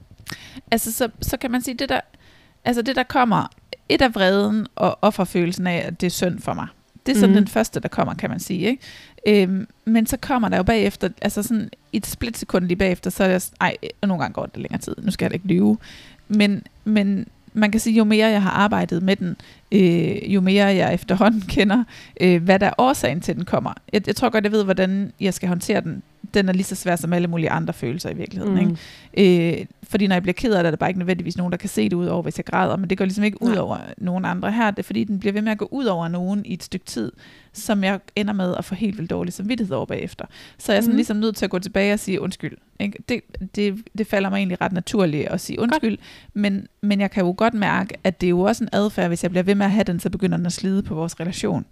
Altså, 0.70 0.92
så, 0.92 1.08
så 1.20 1.36
kan 1.36 1.50
man 1.50 1.62
sige, 1.62 1.74
det 1.74 1.88
der, 1.88 2.00
altså 2.64 2.82
det 2.82 2.96
der 2.96 3.02
kommer, 3.02 3.46
et 3.88 4.02
af 4.02 4.14
vreden 4.14 4.66
og 4.76 4.98
offerfølelsen 5.02 5.66
af, 5.66 5.84
at 5.86 6.00
det 6.00 6.06
er 6.06 6.10
synd 6.10 6.40
for 6.40 6.54
mig. 6.54 6.66
Det 7.06 7.16
er 7.16 7.20
sådan 7.20 7.30
mm. 7.30 7.40
den 7.40 7.48
første, 7.48 7.80
der 7.80 7.88
kommer, 7.88 8.14
kan 8.14 8.30
man 8.30 8.40
sige. 8.40 8.60
Ikke? 8.66 9.42
Øhm, 9.42 9.66
men 9.84 10.06
så 10.06 10.16
kommer 10.16 10.48
der 10.48 10.56
jo 10.56 10.62
bagefter, 10.62 11.08
altså 11.22 11.42
sådan 11.42 11.70
et 11.92 12.06
splitsekund 12.06 12.66
lige 12.66 12.76
bagefter, 12.76 13.10
så 13.10 13.24
er 13.24 13.28
jeg, 13.28 13.42
sådan, 13.42 13.56
ej, 13.60 13.76
nogle 14.02 14.22
gange 14.22 14.34
går 14.34 14.46
det 14.46 14.56
længere 14.56 14.80
tid, 14.80 14.94
nu 15.02 15.10
skal 15.10 15.24
jeg 15.24 15.30
da 15.30 15.34
ikke 15.34 15.46
lyve. 15.46 15.78
Men, 16.28 16.62
men 16.84 17.26
man 17.52 17.70
kan 17.70 17.80
sige, 17.80 17.96
jo 17.96 18.04
mere 18.04 18.28
jeg 18.28 18.42
har 18.42 18.50
arbejdet 18.50 19.02
med 19.02 19.16
den, 19.16 19.36
øh, 19.72 20.34
jo 20.34 20.40
mere 20.40 20.66
jeg 20.66 20.94
efterhånden 20.94 21.40
kender, 21.56 21.84
øh, 22.20 22.42
hvad 22.42 22.58
der 22.58 22.66
er 22.66 22.74
årsagen 22.78 23.20
til, 23.20 23.34
den 23.36 23.44
kommer. 23.44 23.72
Jeg, 23.92 24.06
jeg 24.06 24.16
tror 24.16 24.30
godt, 24.30 24.44
jeg 24.44 24.52
ved, 24.52 24.64
hvordan 24.64 25.12
jeg 25.20 25.34
skal 25.34 25.48
håndtere 25.48 25.80
den. 25.80 26.02
Den 26.34 26.48
er 26.48 26.52
lige 26.52 26.64
så 26.64 26.74
svær 26.74 26.96
som 26.96 27.12
alle 27.12 27.28
mulige 27.28 27.50
andre 27.50 27.72
følelser 27.72 28.10
i 28.10 28.14
virkeligheden. 28.14 28.54
Mm. 28.54 28.76
Ikke? 29.16 29.58
Øh, 29.60 29.66
fordi 29.82 30.06
når 30.06 30.14
jeg 30.14 30.22
bliver 30.22 30.32
ked 30.32 30.52
af 30.54 30.62
det, 30.62 30.66
er 30.66 30.70
der 30.70 30.76
bare 30.76 30.90
ikke 30.90 30.98
nødvendigvis 30.98 31.36
nogen, 31.36 31.50
der 31.52 31.56
kan 31.58 31.68
se 31.68 31.84
det 31.84 31.92
ud 31.92 32.06
over, 32.06 32.22
hvis 32.22 32.38
jeg 32.38 32.44
græder, 32.44 32.76
men 32.76 32.90
det 32.90 32.98
går 32.98 33.04
ligesom 33.04 33.24
ikke 33.24 33.42
ud 33.42 33.50
Nej. 33.50 33.58
over 33.58 33.78
nogen 33.98 34.24
andre. 34.24 34.52
Her 34.52 34.64
er 34.66 34.70
det, 34.70 34.84
fordi 34.84 35.04
den 35.04 35.18
bliver 35.20 35.32
ved 35.32 35.42
med 35.42 35.52
at 35.52 35.58
gå 35.58 35.68
ud 35.70 35.84
over 35.84 36.08
nogen 36.08 36.46
i 36.46 36.52
et 36.52 36.62
stykke 36.62 36.86
tid, 36.86 37.12
som 37.52 37.84
jeg 37.84 38.00
ender 38.16 38.32
med 38.32 38.54
at 38.58 38.64
få 38.64 38.74
helt 38.74 38.98
vildt 38.98 39.10
dårlig 39.10 39.32
samvittighed 39.32 39.76
over 39.76 39.86
bagefter. 39.86 40.24
Så 40.58 40.72
er 40.72 40.76
jeg 40.76 40.82
sådan 40.82 40.92
Mhm. 40.92 40.96
ligesom 40.96 41.16
nødt 41.16 41.36
til 41.36 41.44
at 41.44 41.50
gå 41.50 41.58
tilbage 41.58 41.92
og 41.92 41.98
sige 41.98 42.20
undskyld. 42.20 42.56
Ikke? 42.80 42.98
Det, 43.08 43.20
det, 43.54 43.74
det 43.98 44.06
falder 44.06 44.30
mig 44.30 44.36
egentlig 44.36 44.60
ret 44.60 44.72
naturligt 44.72 45.28
at 45.28 45.40
sige 45.40 45.60
undskyld, 45.60 45.98
men, 46.34 46.66
men 46.80 47.00
jeg 47.00 47.10
kan 47.10 47.24
jo 47.24 47.34
godt 47.36 47.54
mærke, 47.54 47.94
at 48.04 48.20
det 48.20 48.26
er 48.26 48.30
jo 48.30 48.40
også 48.40 48.64
en 48.64 48.68
adfærd, 48.72 49.08
hvis 49.08 49.22
jeg 49.22 49.30
bliver 49.30 49.42
ved 49.44 49.54
med 49.54 49.66
at 49.66 49.72
have 49.72 49.84
den, 49.84 50.00
så 50.00 50.10
begynder 50.10 50.36
den 50.36 50.46
at 50.46 50.52
slide 50.52 50.82
på 50.82 50.94
vores 50.94 51.20
relation. 51.20 51.64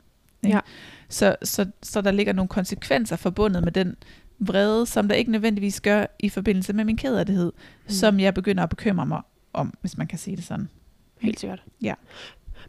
Ikke? 0.44 0.56
Ja. 0.56 0.60
Så, 1.08 1.36
så, 1.42 1.66
så 1.82 2.00
der 2.00 2.10
ligger 2.10 2.32
nogle 2.32 2.48
konsekvenser 2.48 3.16
forbundet 3.16 3.64
med 3.64 3.72
den 3.72 3.96
vrede, 4.38 4.86
som 4.86 5.08
der 5.08 5.14
ikke 5.14 5.30
nødvendigvis 5.30 5.80
gør 5.80 6.06
i 6.18 6.28
forbindelse 6.28 6.72
med 6.72 6.84
min 6.84 6.96
kederlighed, 6.96 7.52
Mm. 7.54 7.90
som 7.90 8.20
jeg 8.20 8.34
begynder 8.34 8.62
at 8.62 8.68
bekymre 8.68 9.06
mig 9.06 9.20
om, 9.52 9.74
hvis 9.80 9.98
man 9.98 10.06
kan 10.06 10.18
sige 10.18 10.36
det 10.36 10.44
sådan. 10.44 10.68
Helt 11.20 11.40
sikkert. 11.40 11.62
Ja. 11.82 11.94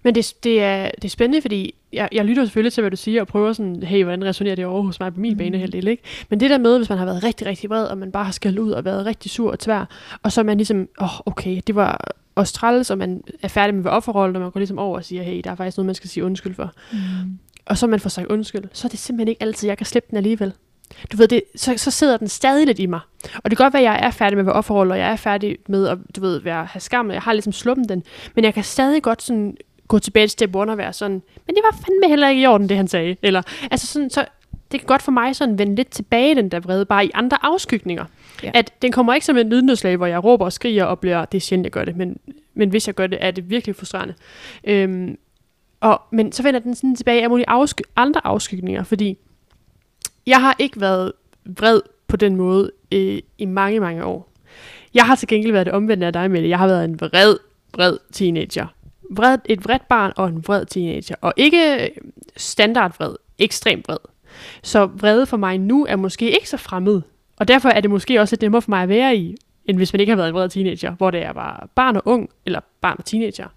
Men 0.04 0.16
det, 0.16 0.34
det, 0.44 0.64
er, 0.64 0.92
det 0.96 1.06
er 1.06 1.10
spændende, 1.10 1.42
fordi 1.42 1.74
jeg, 1.94 2.10
jeg 2.12 2.26
lytter 2.26 2.46
selvfølgelig 2.46 2.74
til, 2.74 2.82
hvad 2.82 2.92
du 2.92 2.98
siger, 2.98 3.22
og 3.22 3.28
prøver 3.28 3.54
sådan, 3.54 3.84
hey, 3.84 4.04
hvordan 4.04 4.26
resonerer 4.26 4.56
det 4.56 4.66
over 4.66 4.82
hos 4.84 5.00
mig 5.00 5.14
på 5.14 5.20
min 5.20 5.32
mm. 5.32 5.38
Banehalvdel, 5.38 5.88
ikke? 5.88 6.04
Men 6.30 6.40
det 6.40 6.50
der 6.50 6.58
med, 6.58 6.78
hvis 6.78 6.90
man 6.90 6.98
har 6.98 7.06
været 7.06 7.24
rigtig, 7.24 7.48
rigtig 7.48 7.70
vred, 7.70 7.86
og 7.86 7.98
man 7.98 8.12
bare 8.12 8.24
har 8.24 8.32
skældt 8.32 8.60
ud 8.60 8.72
og 8.72 8.86
været 8.86 9.06
rigtig 9.06 9.32
sur 9.32 9.52
og 9.52 9.60
tvær, 9.60 9.90
og 10.24 10.32
så 10.32 10.42
er 10.42 10.46
man 10.46 10.58
ligesom, 10.58 10.88
åh, 11.02 11.04
oh, 11.04 11.20
okay, 11.26 11.62
det 11.68 11.76
var 11.76 12.16
også 12.36 12.54
træls, 12.54 12.90
og 12.90 12.98
man 12.98 13.24
er 13.42 13.48
færdig 13.48 13.76
med 13.76 13.86
offerrollen, 13.92 14.36
og 14.36 14.42
man 14.42 14.52
går 14.52 14.60
ligesom 14.60 14.80
over 14.80 14.98
og 14.98 15.06
siger, 15.06 15.24
hey, 15.24 15.42
der 15.44 15.52
er 15.52 15.56
faktisk 15.56 15.78
noget, 15.78 15.86
man 15.86 15.96
skal 15.96 16.10
sige 16.10 16.24
undskyld 16.26 16.56
for. 16.56 16.74
Mm. 16.92 17.40
Og 17.66 17.78
så 17.78 17.88
man 17.88 18.00
får 18.00 18.10
sagt 18.10 18.28
undskyld, 18.28 18.64
så 18.74 18.88
er 18.88 18.90
det 18.90 19.00
simpelthen 19.00 19.28
ikke 19.28 19.42
altid, 19.42 19.68
jeg 19.68 19.78
kan 19.78 19.86
slippe 19.86 20.08
den 20.10 20.18
alligevel. 20.18 20.54
Du 21.12 21.18
ved, 21.18 21.28
det, 21.28 21.44
så, 21.56 21.74
så 21.78 21.92
sidder 21.92 22.18
den 22.18 22.28
stadig 22.28 22.66
lidt 22.66 22.80
i 22.80 22.86
mig. 22.86 23.00
Og 23.44 23.52
det 23.52 23.58
kan 23.58 23.66
godt 23.66 23.74
være, 23.74 23.84
at 23.84 24.02
jeg 24.02 24.08
er 24.08 24.12
færdig 24.12 24.38
med 24.38 24.42
at 24.44 24.46
være 24.46 24.56
offerrolle, 24.56 24.94
og 24.94 25.00
jeg 25.00 25.12
er 25.12 25.16
færdig 25.16 25.58
med 25.68 25.88
at 25.88 25.98
du 26.16 26.22
ved, 26.22 26.40
være, 26.40 26.66
have 26.66 26.82
skam, 26.82 27.08
og 27.08 27.14
jeg 27.14 27.22
har 27.22 27.34
ligesom 27.34 27.54
sluppet 27.54 27.90
den. 27.90 28.04
Men 28.36 28.46
jeg 28.46 28.54
kan 28.54 28.64
stadig 28.64 29.04
godt 29.04 29.22
sådan, 29.22 29.58
gå 29.88 30.00
tilbage 30.00 30.24
til 30.24 30.32
step 30.32 30.56
one 30.56 30.72
og 30.72 30.78
være 30.78 30.94
sådan, 30.94 31.22
men 31.48 31.56
det 31.56 31.64
var 31.64 31.78
fandme 31.78 32.08
heller 32.08 32.30
ikke 32.30 32.42
i 32.42 32.46
orden, 32.46 32.70
det 32.70 32.78
han 32.78 32.88
sagde. 32.88 33.16
Eller, 33.22 33.42
altså 33.72 33.88
sådan, 33.88 34.10
så 34.10 34.26
det 34.72 34.80
kan 34.80 34.88
godt 34.88 35.02
for 35.02 35.12
mig 35.12 35.36
sådan 35.36 35.58
vende 35.58 35.76
lidt 35.76 35.90
tilbage, 35.90 36.36
den 36.36 36.50
der 36.50 36.60
vrede, 36.60 36.86
bare 36.86 37.06
i 37.06 37.12
andre 37.14 37.38
afskygninger. 37.42 38.06
Ja. 38.44 38.52
At 38.54 38.74
den 38.82 38.92
kommer 38.92 39.14
ikke 39.14 39.26
som 39.26 39.38
en 39.38 39.50
lydnedslag, 39.50 39.98
hvor 39.98 40.06
jeg 40.06 40.24
råber 40.24 40.46
og 40.46 40.54
skriger 40.54 40.86
og 40.86 41.00
bliver, 41.00 41.26
det 41.26 41.38
er 41.38 41.42
sjældent, 41.42 41.66
jeg 41.66 41.72
gør 41.72 41.86
det, 41.86 41.98
men, 41.98 42.18
men 42.54 42.70
hvis 42.70 42.88
jeg 42.88 42.96
gør 42.96 43.08
det, 43.08 43.18
er 43.22 43.32
det 43.32 43.50
virkelig 43.50 43.76
frustrerende. 43.76 44.14
Øhm, 44.64 45.18
og, 45.82 46.02
men 46.12 46.32
så 46.32 46.44
vender 46.44 46.60
den 46.60 46.76
sådan 46.76 46.96
tilbage 46.96 47.24
af 47.24 47.30
mulige 47.30 47.50
afsky- 47.50 47.92
andre 47.96 48.22
afskygninger, 48.24 48.84
fordi 48.84 49.18
jeg 50.28 50.42
har 50.42 50.56
ikke 50.60 50.82
været 50.82 51.12
vred 51.46 51.82
på 52.08 52.18
den 52.18 52.36
måde 52.36 52.72
øh, 52.92 53.20
i 53.38 53.46
mange, 53.46 53.80
mange 53.80 54.06
år. 54.06 54.30
Jeg 54.94 55.06
har 55.06 55.16
til 55.16 55.28
gengæld 55.28 55.52
været 55.52 55.66
det 55.66 55.74
omvendte 55.74 56.08
af 56.08 56.14
dig, 56.14 56.32
Mette. 56.32 56.50
Jeg 56.50 56.58
har 56.58 56.68
været 56.68 56.86
en 56.86 57.00
vred, 57.00 57.38
vred 57.74 57.98
teenager. 58.12 58.68
Vred, 59.12 59.38
et 59.46 59.66
vredt 59.66 59.88
barn 59.88 60.14
og 60.16 60.28
en 60.28 60.44
vred 60.48 60.66
teenager. 60.66 61.16
Og 61.22 61.34
ikke 61.38 61.84
øh, 61.84 61.90
standardvred, 62.38 63.16
ekstrem 63.40 63.84
vred. 63.88 63.98
Så 64.64 64.86
vrede 64.86 65.26
for 65.26 65.38
mig 65.38 65.58
nu 65.58 65.86
er 65.86 65.96
måske 65.96 66.32
ikke 66.32 66.50
så 66.50 66.58
fremmed. 66.58 67.02
Og 67.38 67.48
derfor 67.48 67.70
er 67.70 67.82
det 67.82 67.90
måske 67.90 68.22
også 68.22 68.34
lidt 68.34 68.42
nemmere 68.42 68.62
for 68.62 68.70
mig 68.70 68.84
at 68.84 68.90
være 68.90 69.16
i, 69.16 69.36
end 69.66 69.78
hvis 69.78 69.94
man 69.94 70.00
ikke 70.00 70.12
har 70.12 70.18
været 70.18 70.30
en 70.30 70.36
vred 70.36 70.50
teenager, 70.50 70.92
hvor 70.92 71.12
det 71.12 71.24
er 71.24 71.34
bare 71.34 71.68
barn 71.76 71.96
og 71.96 72.02
ung, 72.06 72.30
eller 72.46 72.60
barn 72.82 72.96
og 73.00 73.06
teenager. 73.06 73.48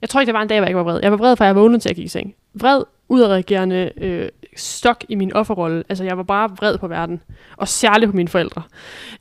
Jeg 0.00 0.08
tror 0.08 0.20
ikke, 0.20 0.32
der 0.32 0.38
var 0.38 0.42
en 0.42 0.48
dag, 0.48 0.58
hvor 0.58 0.64
jeg 0.64 0.70
ikke 0.70 0.76
var 0.76 0.92
vred. 0.92 1.00
Jeg 1.02 1.10
var 1.10 1.16
vred, 1.16 1.36
for 1.36 1.44
jeg 1.44 1.56
vågnede 1.56 1.78
til 1.78 1.88
at 1.88 1.96
gik 1.96 2.04
i 2.04 2.08
seng. 2.08 2.34
Vred, 2.54 2.82
udadreagerende 3.08 3.92
øh, 3.96 4.28
stok 4.56 5.04
i 5.08 5.14
min 5.14 5.32
offerrolle. 5.32 5.84
Altså, 5.88 6.04
jeg 6.04 6.16
var 6.16 6.22
bare 6.22 6.50
vred 6.50 6.78
på 6.78 6.88
verden. 6.88 7.22
Og 7.56 7.68
særligt 7.68 8.10
på 8.10 8.16
mine 8.16 8.28
forældre. 8.28 8.62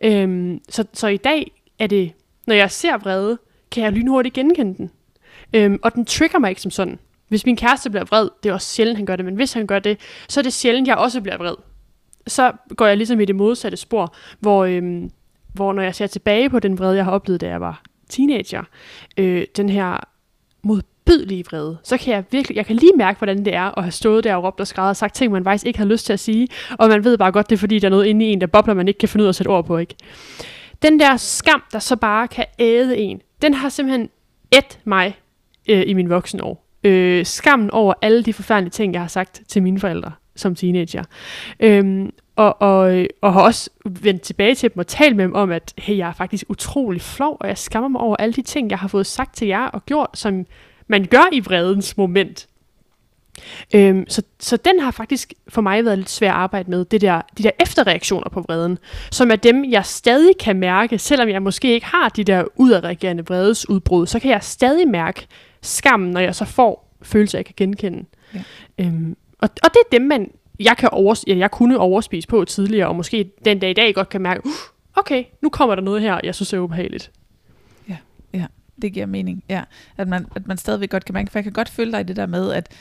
Øhm, 0.01 0.61
så, 0.69 0.85
så 0.93 1.07
i 1.07 1.17
dag 1.17 1.51
er 1.79 1.87
det, 1.87 2.11
når 2.47 2.55
jeg 2.55 2.71
ser 2.71 2.97
vrede, 2.97 3.37
kan 3.71 3.83
jeg 3.83 3.91
lynhurtigt 3.91 4.35
genkende 4.35 4.77
den. 4.77 4.91
Øhm, 5.53 5.79
og 5.83 5.95
den 5.95 6.05
trigger 6.05 6.39
mig 6.39 6.49
ikke 6.49 6.61
som 6.61 6.71
sådan. 6.71 6.99
Hvis 7.27 7.45
min 7.45 7.55
kæreste 7.55 7.89
bliver 7.89 8.05
vred, 8.05 8.29
det 8.43 8.49
er 8.49 8.53
også 8.53 8.75
sjældent, 8.75 8.97
han 8.97 9.05
gør 9.05 9.15
det, 9.15 9.25
men 9.25 9.35
hvis 9.35 9.53
han 9.53 9.67
gør 9.67 9.79
det, 9.79 9.99
så 10.27 10.39
er 10.39 10.41
det 10.41 10.53
sjældent, 10.53 10.87
jeg 10.87 10.97
også 10.97 11.21
bliver 11.21 11.37
vred. 11.37 11.55
Så 12.27 12.51
går 12.77 12.85
jeg 12.85 12.97
ligesom 12.97 13.19
i 13.19 13.25
det 13.25 13.35
modsatte 13.35 13.77
spor, 13.77 14.15
hvor, 14.39 14.65
øhm, 14.65 15.11
hvor 15.53 15.73
når 15.73 15.81
jeg 15.81 15.95
ser 15.95 16.07
tilbage 16.07 16.49
på 16.49 16.59
den 16.59 16.79
vrede, 16.79 16.95
jeg 16.95 17.05
har 17.05 17.11
oplevet, 17.11 17.41
da 17.41 17.47
jeg 17.47 17.61
var 17.61 17.81
teenager, 18.09 18.63
øh, 19.17 19.45
den 19.57 19.69
her 19.69 19.97
mod 20.61 20.81
modbydelige 21.09 21.45
vrede, 21.45 21.77
så 21.83 21.97
kan 21.97 22.13
jeg 22.13 22.23
virkelig, 22.31 22.55
jeg 22.55 22.65
kan 22.65 22.75
lige 22.75 22.91
mærke, 22.97 23.17
hvordan 23.17 23.45
det 23.45 23.53
er 23.53 23.77
at 23.77 23.83
have 23.83 23.91
stået 23.91 24.23
der 24.23 24.35
og 24.35 24.43
råbt 24.43 24.59
og 24.59 24.67
skrevet 24.67 24.89
og 24.89 24.95
sagt 24.95 25.15
ting, 25.15 25.31
man 25.31 25.43
faktisk 25.43 25.65
ikke 25.65 25.79
har 25.79 25.85
lyst 25.85 26.05
til 26.05 26.13
at 26.13 26.19
sige, 26.19 26.47
og 26.79 26.89
man 26.89 27.03
ved 27.03 27.17
bare 27.17 27.31
godt, 27.31 27.49
det 27.49 27.55
er 27.55 27.59
fordi, 27.59 27.79
der 27.79 27.87
er 27.87 27.89
noget 27.89 28.05
inde 28.05 28.25
i 28.25 28.31
en, 28.31 28.41
der 28.41 28.47
bobler, 28.47 28.73
man 28.73 28.87
ikke 28.87 28.97
kan 28.97 29.09
finde 29.09 29.23
ud 29.23 29.27
af 29.27 29.29
at 29.29 29.35
sætte 29.35 29.49
ord 29.49 29.65
på, 29.65 29.77
ikke? 29.77 29.95
Den 30.81 30.99
der 30.99 31.17
skam, 31.17 31.63
der 31.71 31.79
så 31.79 31.95
bare 31.95 32.27
kan 32.27 32.45
æde 32.59 32.97
en, 32.97 33.21
den 33.41 33.53
har 33.53 33.69
simpelthen 33.69 34.09
ædt 34.55 34.79
mig 34.83 35.17
øh, 35.69 35.83
i 35.87 35.93
min 35.93 36.09
voksne 36.09 36.43
år. 36.43 36.65
Øh, 36.83 37.25
skammen 37.25 37.71
over 37.71 37.93
alle 38.01 38.23
de 38.23 38.33
forfærdelige 38.33 38.71
ting, 38.71 38.93
jeg 38.93 39.01
har 39.01 39.07
sagt 39.07 39.41
til 39.47 39.63
mine 39.63 39.79
forældre. 39.79 40.11
som 40.35 40.55
teenager. 40.55 41.03
Øhm, 41.59 42.11
og, 42.35 42.61
og, 42.61 42.97
øh, 42.97 43.05
og 43.21 43.33
har 43.33 43.41
også 43.41 43.69
vendt 43.85 44.21
tilbage 44.21 44.55
til 44.55 44.73
dem 44.73 44.79
og 44.79 44.87
talt 44.87 45.15
med 45.15 45.23
dem 45.23 45.35
om, 45.35 45.51
at 45.51 45.73
hey, 45.77 45.97
jeg 45.97 46.09
er 46.09 46.13
faktisk 46.13 46.45
utrolig 46.49 47.01
flov, 47.01 47.37
og 47.39 47.47
jeg 47.47 47.57
skammer 47.57 47.89
mig 47.89 48.01
over 48.01 48.15
alle 48.15 48.33
de 48.33 48.41
ting, 48.41 48.69
jeg 48.69 48.79
har 48.79 48.87
fået 48.87 49.05
sagt 49.05 49.35
til 49.35 49.47
jer 49.47 49.65
og 49.65 49.85
gjort, 49.85 50.09
som 50.13 50.45
man 50.89 51.05
gør 51.05 51.29
i 51.31 51.39
vredens 51.39 51.97
moment. 51.97 52.47
Øhm, 53.75 54.05
så, 54.07 54.21
så 54.39 54.57
den 54.57 54.79
har 54.79 54.91
faktisk 54.91 55.33
for 55.47 55.61
mig 55.61 55.85
været 55.85 55.97
lidt 55.97 56.09
svær 56.09 56.29
at 56.29 56.35
arbejde 56.35 56.71
med, 56.71 56.85
det 56.85 57.01
der, 57.01 57.21
de 57.37 57.43
der 57.43 57.51
efterreaktioner 57.59 58.29
på 58.29 58.41
vreden, 58.41 58.77
som 59.11 59.31
er 59.31 59.35
dem, 59.35 59.65
jeg 59.71 59.85
stadig 59.85 60.37
kan 60.37 60.59
mærke, 60.59 60.97
selvom 60.97 61.29
jeg 61.29 61.41
måske 61.41 61.73
ikke 61.73 61.85
har 61.85 62.09
de 62.09 62.23
der 62.23 62.43
udadreagerende 62.55 63.25
vredesudbrud, 63.25 64.07
så 64.07 64.19
kan 64.19 64.31
jeg 64.31 64.43
stadig 64.43 64.87
mærke 64.87 65.27
skammen, 65.61 66.11
når 66.11 66.19
jeg 66.19 66.35
så 66.35 66.45
får 66.45 66.95
følelser, 67.01 67.37
jeg 67.37 67.45
kan 67.45 67.55
genkende. 67.57 68.05
Ja. 68.35 68.41
Øhm, 68.77 69.17
og, 69.39 69.49
og 69.63 69.69
det 69.73 69.79
er 69.85 69.89
dem, 69.91 70.01
man, 70.01 70.31
jeg, 70.59 70.77
kan 70.77 70.89
overs, 70.91 71.23
ja, 71.27 71.37
jeg 71.37 71.51
kunne 71.51 71.79
overspise 71.79 72.27
på 72.27 72.45
tidligere, 72.45 72.87
og 72.87 72.95
måske 72.95 73.31
den 73.45 73.59
dag 73.59 73.69
i 73.69 73.73
dag 73.73 73.95
godt 73.95 74.09
kan 74.09 74.21
mærke, 74.21 74.45
uh, 74.45 74.51
okay, 74.95 75.23
nu 75.41 75.49
kommer 75.49 75.75
der 75.75 75.81
noget 75.81 76.01
her, 76.01 76.19
jeg 76.23 76.35
synes 76.35 76.53
er 76.53 76.59
ubehageligt. 76.59 77.11
Ja, 77.89 77.97
ja, 78.33 78.45
det 78.81 78.93
giver 78.93 79.05
mening. 79.05 79.43
Ja, 79.49 79.63
at 79.97 80.07
man, 80.07 80.25
at 80.35 80.47
man 80.47 80.57
stadigvæk 80.57 80.89
godt 80.89 81.05
kan 81.05 81.13
mærke, 81.13 81.31
for 81.31 81.39
jeg 81.39 81.43
kan 81.43 81.53
godt 81.53 81.69
føle 81.69 81.91
dig 81.91 81.99
i 81.99 82.03
det 82.03 82.15
der 82.15 82.25
med, 82.25 82.51
at 82.51 82.73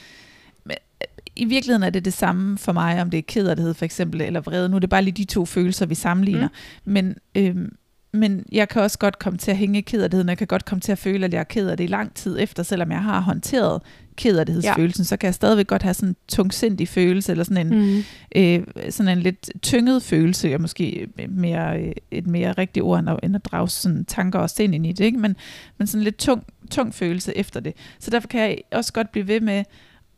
i 1.39 1.45
virkeligheden 1.45 1.83
er 1.83 1.91
det 1.91 2.05
det 2.05 2.13
samme 2.13 2.59
for 2.59 2.73
mig, 2.73 3.01
om 3.01 3.11
det 3.11 3.19
er 3.19 3.23
kederlighed 3.23 3.75
for 3.75 3.85
eksempel, 3.85 4.21
eller 4.21 4.41
vrede. 4.41 4.69
Nu 4.69 4.77
er 4.77 4.81
det 4.81 4.91
bare 4.91 5.03
lige 5.03 5.15
de 5.15 5.25
to 5.25 5.47
følelser, 5.47 5.87
vi 5.87 5.95
sammenligner. 5.95 6.49
Mm. 6.85 6.93
Men, 6.93 7.17
øhm, 7.35 7.77
men 8.13 8.45
jeg 8.53 8.69
kan 8.69 8.83
også 8.83 8.99
godt 8.99 9.19
komme 9.19 9.39
til 9.39 9.51
at 9.51 9.57
hænge 9.57 9.83
kederligheden, 9.83 10.29
jeg 10.29 10.39
kan 10.39 10.47
godt 10.47 10.65
komme 10.65 10.81
til 10.81 10.93
at 10.93 10.99
føle, 10.99 11.25
at 11.25 11.33
jeg 11.33 11.41
er 11.41 11.45
ked 11.45 11.69
af 11.69 11.77
det 11.77 11.85
i 11.85 11.87
lang 11.87 12.15
tid 12.15 12.37
efter, 12.41 12.63
selvom 12.63 12.91
jeg 12.91 13.03
har 13.03 13.21
håndteret 13.21 13.83
kederlighedsfølelsen, 14.19 15.03
ja. 15.03 15.07
så 15.07 15.17
kan 15.17 15.27
jeg 15.27 15.35
stadigvæk 15.35 15.67
godt 15.67 15.83
have 15.83 15.95
sådan 15.95 16.09
en 16.09 16.17
tungsindig 16.29 16.89
følelse, 16.89 17.33
eller 17.33 17.45
sådan 17.45 17.67
en, 17.67 17.79
mm. 17.79 18.05
øh, 18.37 18.91
sådan 18.91 19.19
en 19.19 19.23
lidt 19.23 19.51
tynget 19.63 20.03
følelse, 20.03 20.55
og 20.55 20.61
måske 20.61 21.09
mere, 21.29 21.81
øh, 21.81 21.93
et 22.11 22.27
mere 22.27 22.53
rigtigt 22.53 22.85
ord, 22.85 22.99
end 22.99 23.11
at, 23.11 23.19
end 23.23 23.37
at 23.37 23.45
drage 23.45 23.69
sådan 23.69 24.05
tanker 24.05 24.39
og 24.39 24.51
sind 24.51 24.75
ind 24.75 24.87
i 24.87 24.93
det, 24.93 25.05
ikke? 25.05 25.19
Men, 25.19 25.37
men 25.79 25.87
sådan 25.87 26.01
en 26.01 26.05
lidt 26.05 26.19
tung, 26.19 26.45
tung 26.71 26.95
følelse 26.95 27.37
efter 27.37 27.61
det. 27.61 27.73
Så 27.99 28.11
derfor 28.11 28.29
kan 28.29 28.41
jeg 28.41 28.59
også 28.73 28.93
godt 28.93 29.13
blive 29.13 29.29
ved 29.29 29.41
med 29.41 29.65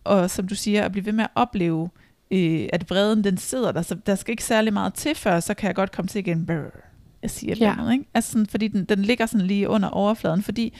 og 0.05 0.31
som 0.31 0.49
du 0.49 0.55
siger, 0.55 0.85
at 0.85 0.93
blive 0.93 1.07
ved 1.07 1.13
med 1.13 1.25
at 1.25 1.31
opleve, 1.35 1.91
øh, 2.31 2.69
at 2.73 2.91
vreden 2.91 3.25
den 3.25 3.37
sidder 3.37 3.73
der, 3.73 3.83
så 3.83 3.95
der 4.07 4.15
skal 4.15 4.33
ikke 4.33 4.45
særlig 4.45 4.73
meget 4.73 4.95
til, 4.95 5.15
før 5.15 5.41
så 5.41 5.55
kan 5.55 5.67
jeg 5.67 5.75
godt 5.75 5.93
komme 5.93 6.09
til 6.09 6.19
igen, 6.19 6.47
brrr, 6.47 6.81
jeg 7.23 7.31
siger 7.31 7.57
ja. 7.57 7.75
noget, 7.75 7.93
ikke? 7.93 8.05
Altså 8.15 8.33
sådan, 8.33 8.47
fordi 8.47 8.69
den, 8.69 8.85
den 8.85 9.03
ligger 9.03 9.27
sådan 9.27 9.47
lige 9.47 9.69
under 9.69 9.89
overfladen, 9.89 10.43
fordi, 10.43 10.79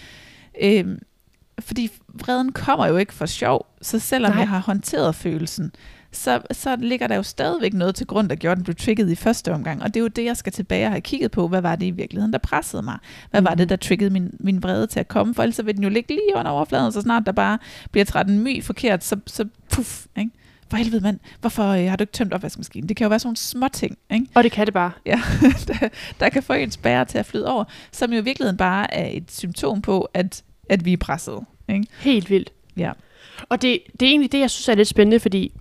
øh, 0.63 0.99
fordi 1.61 1.91
vreden 2.15 2.53
kommer 2.53 2.87
jo 2.87 2.97
ikke 2.97 3.15
for 3.15 3.27
sjov, 3.27 3.67
så 3.83 3.99
selvom 3.99 4.33
Nej. 4.33 4.39
jeg 4.39 4.49
har 4.49 4.59
håndteret 4.59 5.15
følelsen, 5.15 5.73
så, 6.13 6.41
så 6.51 6.77
ligger 6.77 7.07
der 7.07 7.17
jo 7.17 7.23
stadigvæk 7.23 7.75
noget 7.75 7.95
til 7.95 8.07
grund, 8.07 8.29
der 8.29 8.35
gjorde, 8.35 8.53
at 8.53 8.57
den 8.57 8.65
blev 8.65 8.75
trigget 8.75 9.11
i 9.11 9.15
første 9.15 9.53
omgang. 9.53 9.83
Og 9.83 9.89
det 9.95 9.97
er 9.97 10.01
jo 10.01 10.09
det, 10.09 10.25
jeg 10.25 10.37
skal 10.37 10.53
tilbage 10.53 10.87
og 10.87 10.91
have 10.91 11.01
kigget 11.01 11.31
på. 11.31 11.49
Hvad 11.49 11.61
var 11.61 11.77
det 11.77 11.87
i 11.87 11.91
virkeligheden, 11.91 12.33
der 12.33 12.39
pressede 12.39 12.83
mig? 12.83 12.99
Hvad 13.31 13.43
var 13.43 13.51
det, 13.51 13.59
mhm. 13.59 13.69
der 13.69 13.77
triggede 13.77 14.11
min, 14.11 14.35
min 14.41 14.63
vrede 14.63 14.87
til 14.87 15.01
at 15.01 15.09
komme? 15.09 15.35
For 15.35 15.43
ellers 15.43 15.67
vil 15.67 15.75
den 15.77 15.83
jo 15.83 15.89
ligge 15.89 16.09
lige 16.09 16.37
under 16.37 16.51
overfladen, 16.51 16.93
så 16.93 17.01
snart 17.01 17.23
der 17.27 17.33
bare 17.33 17.59
bliver 17.91 18.05
træt 18.05 18.27
en 18.27 18.39
my 18.39 18.63
forkert, 18.63 19.05
så, 19.05 19.17
så 19.27 19.45
puff, 19.71 20.07
ikke? 20.19 20.31
For 20.71 20.77
helvede 20.77 21.03
mand, 21.03 21.19
hvorfor 21.41 21.65
øh, 21.65 21.89
har 21.89 21.97
du 21.97 22.03
ikke 22.03 22.13
tømt 22.13 22.33
opvaskemaskinen? 22.33 22.89
Det 22.89 22.97
kan 22.97 23.05
jo 23.05 23.09
være 23.09 23.19
sådan 23.19 23.29
nogle 23.29 23.37
små 23.37 23.69
ting. 23.69 23.99
Ikke? 24.11 24.27
Og 24.35 24.45
det 24.45 24.53
kan 24.53 24.67
det 24.67 24.75
bare. 24.75 24.93
Ja, 25.07 25.21
der, 25.69 25.89
der 26.21 26.29
kan 26.29 26.43
få 26.43 26.53
ens 26.53 26.77
bære 26.77 27.05
til 27.05 27.19
at 27.19 27.27
flyde 27.27 27.49
over, 27.49 27.65
som 27.93 28.13
jo 28.13 28.19
i 28.19 28.25
virkeligheden 28.25 28.57
bare 28.57 28.95
er 28.95 29.17
et 29.17 29.33
symptom 29.33 29.83
på, 29.83 30.09
at, 30.15 30.43
at 30.71 30.85
vi 30.85 30.93
er 30.93 30.97
presset. 30.97 31.39
Ikke? 31.69 31.87
Helt 32.01 32.31
vildt. 32.31 32.53
Ja. 32.77 32.93
Og 33.49 33.63
det, 33.63 33.79
det 34.01 34.07
er 34.07 34.11
egentlig 34.11 34.33
det, 34.33 34.41
jeg 34.41 34.51
synes 34.51 34.69
er 34.69 34.75
lidt 34.75 34.89
spændende, 34.89 35.21
fordi 35.21 35.53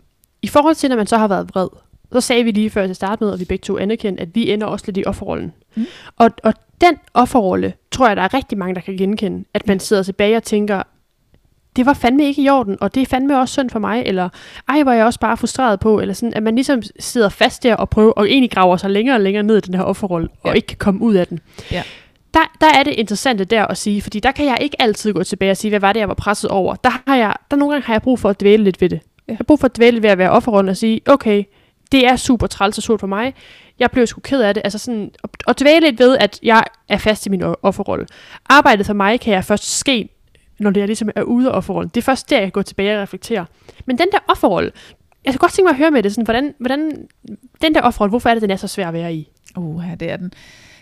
i 0.42 0.48
forhold 0.48 0.76
til, 0.76 0.90
når 0.90 0.96
man 0.96 1.08
så 1.08 1.18
har 1.18 1.28
været 1.28 1.50
vred, 1.54 1.68
så 2.12 2.22
sagde 2.22 2.44
vi 2.44 2.52
lige 2.52 2.70
før 2.70 2.86
til 2.86 2.96
start 2.96 3.22
med, 3.22 3.34
at 3.34 3.40
vi 3.40 3.46
begge 3.46 3.64
to 3.64 3.78
anerkendte, 3.78 4.22
at 4.22 4.36
vi 4.36 4.52
ender 4.52 4.68
også 4.68 4.86
lidt 4.88 4.98
i 4.98 5.04
offerrollen. 5.06 5.54
Mm. 5.76 5.86
Og, 6.18 6.32
og 6.44 6.54
den 6.82 6.96
offerrolle, 7.14 7.74
tror 7.92 8.08
jeg, 8.08 8.16
der 8.16 8.24
er 8.24 8.34
rigtig 8.34 8.58
mange, 8.58 8.76
der 8.76 8.82
kan 8.82 8.98
genkende. 8.98 9.46
At 9.54 9.68
man 9.68 9.80
sidder 9.80 10.04
tilbage 10.04 10.38
og 10.38 10.44
tænker, 10.44 10.84
det 11.76 11.86
var 11.86 11.94
fandme 11.94 12.26
ikke 12.26 12.42
i 12.42 12.50
orden, 12.50 12.78
og 12.82 12.96
det 12.96 13.02
er 13.02 13.06
fandme 13.06 13.40
også 13.40 13.52
synd 13.54 13.70
for 13.70 13.80
mig, 13.80 14.04
eller 14.06 14.30
ej, 14.70 14.84
var 14.84 14.94
jeg 14.94 15.06
også 15.06 15.20
bare 15.20 15.38
frustreret 15.38 15.80
på, 15.80 16.00
eller 16.00 16.14
sådan, 16.14 16.34
at 16.34 16.44
man 16.44 16.56
ligesom 16.56 16.82
sidder 17.00 17.30
fast 17.30 17.64
der 17.64 17.76
og 17.76 17.90
prøver, 17.90 18.12
og 18.12 18.30
egentlig 18.30 18.52
graver 18.52 18.78
sig 18.78 18.90
længere 18.90 19.16
og 19.16 19.22
længere 19.22 19.44
ned 19.44 19.58
i 19.58 19.62
den 19.62 19.74
her 19.74 19.82
offerrolle, 19.82 20.30
ja. 20.46 20.50
og 20.50 20.56
ikke 20.56 20.68
kan 20.68 20.78
komme 20.78 21.02
ud 21.02 21.14
af 21.14 21.28
den. 21.28 21.40
Ja. 21.72 21.84
Der, 22.34 22.40
der 22.62 22.68
er 22.74 22.84
det 22.84 22.94
interessante 22.94 23.46
der 23.46 23.66
at 23.66 23.78
sige, 23.78 24.02
fordi 24.02 24.20
der 24.20 24.32
kan 24.32 24.46
jeg 24.46 24.58
ikke 24.62 24.82
altid 24.82 25.14
gå 25.14 25.24
tilbage 25.24 25.52
og 25.52 25.58
sige, 25.58 25.70
hvad 25.70 25.80
var 25.80 25.94
det, 25.94 26.00
jeg 26.00 26.08
var 26.08 26.14
presset 26.14 26.50
over. 26.50 26.76
Der 26.76 26.90
har 27.08 27.16
jeg, 27.16 27.34
der 27.52 27.58
nogle 27.58 27.74
gange 27.74 27.86
har 27.86 27.94
jeg 27.94 28.02
brug 28.02 28.20
for 28.20 28.30
at 28.30 28.42
dvæle 28.42 28.64
lidt 28.64 28.82
ved 28.82 28.90
det. 28.90 29.00
Jeg 29.28 29.38
har 29.38 29.44
brug 29.44 29.60
for 29.60 29.66
at 29.66 29.78
dvæle 29.78 30.04
ved 30.04 30.10
at 30.10 30.18
være 30.18 30.30
offerrunde 30.30 30.72
og 30.72 30.78
sige, 30.78 31.02
okay, 31.06 31.44
det 31.92 32.08
er 32.08 32.16
super 32.16 32.48
træls 32.48 32.78
og 32.78 32.84
surt 32.84 33.00
for 33.00 33.08
mig. 33.08 33.34
Jeg 33.80 33.92
blev 33.92 34.08
sgu 34.08 34.22
ked 34.22 34.42
af 34.42 34.54
det. 34.54 34.62
Altså 34.64 34.80
sådan, 34.80 35.12
at 35.48 35.60
dvæle 35.60 35.80
lidt 35.80 36.00
ved, 36.00 36.18
at 36.18 36.40
jeg 36.44 36.64
er 36.90 36.98
fast 36.98 37.26
i 37.26 37.30
min 37.30 37.44
offerrolle. 37.62 38.08
Arbejdet 38.50 38.86
for 38.86 38.94
mig 38.94 39.20
kan 39.20 39.34
jeg 39.34 39.46
først 39.46 39.78
ske, 39.78 40.10
når 40.60 40.70
det 40.70 40.84
er 40.84 40.88
ligesom 40.88 41.10
er 41.16 41.24
ude 41.24 41.50
af 41.50 41.58
offerrollen. 41.58 41.92
Det 41.96 42.02
er 42.02 42.06
først 42.06 42.30
der, 42.30 42.38
jeg 42.38 42.46
kan 42.46 42.52
gå 42.52 42.62
tilbage 42.62 42.96
og 42.96 43.02
reflektere. 43.02 43.46
Men 43.86 43.98
den 43.98 44.08
der 44.12 44.18
offerrolle, 44.28 44.72
jeg 45.26 45.34
kan 45.34 45.38
godt 45.38 45.52
tænke 45.52 45.66
mig 45.68 45.72
at 45.72 45.78
høre 45.78 45.92
med 45.92 46.04
det, 46.04 46.12
sådan, 46.12 46.26
hvordan, 46.26 46.54
hvordan 46.60 47.08
den 47.62 47.76
der 47.76 47.82
offerrolle, 47.82 48.10
hvorfor 48.10 48.30
er 48.30 48.34
det, 48.34 48.42
den 48.42 48.52
er 48.52 48.56
så 48.56 48.68
svær 48.68 48.88
at 48.88 48.94
være 48.94 49.14
i? 49.14 49.30
Uh, 49.58 49.84
det 50.00 50.12
er 50.12 50.18
den. 50.18 50.34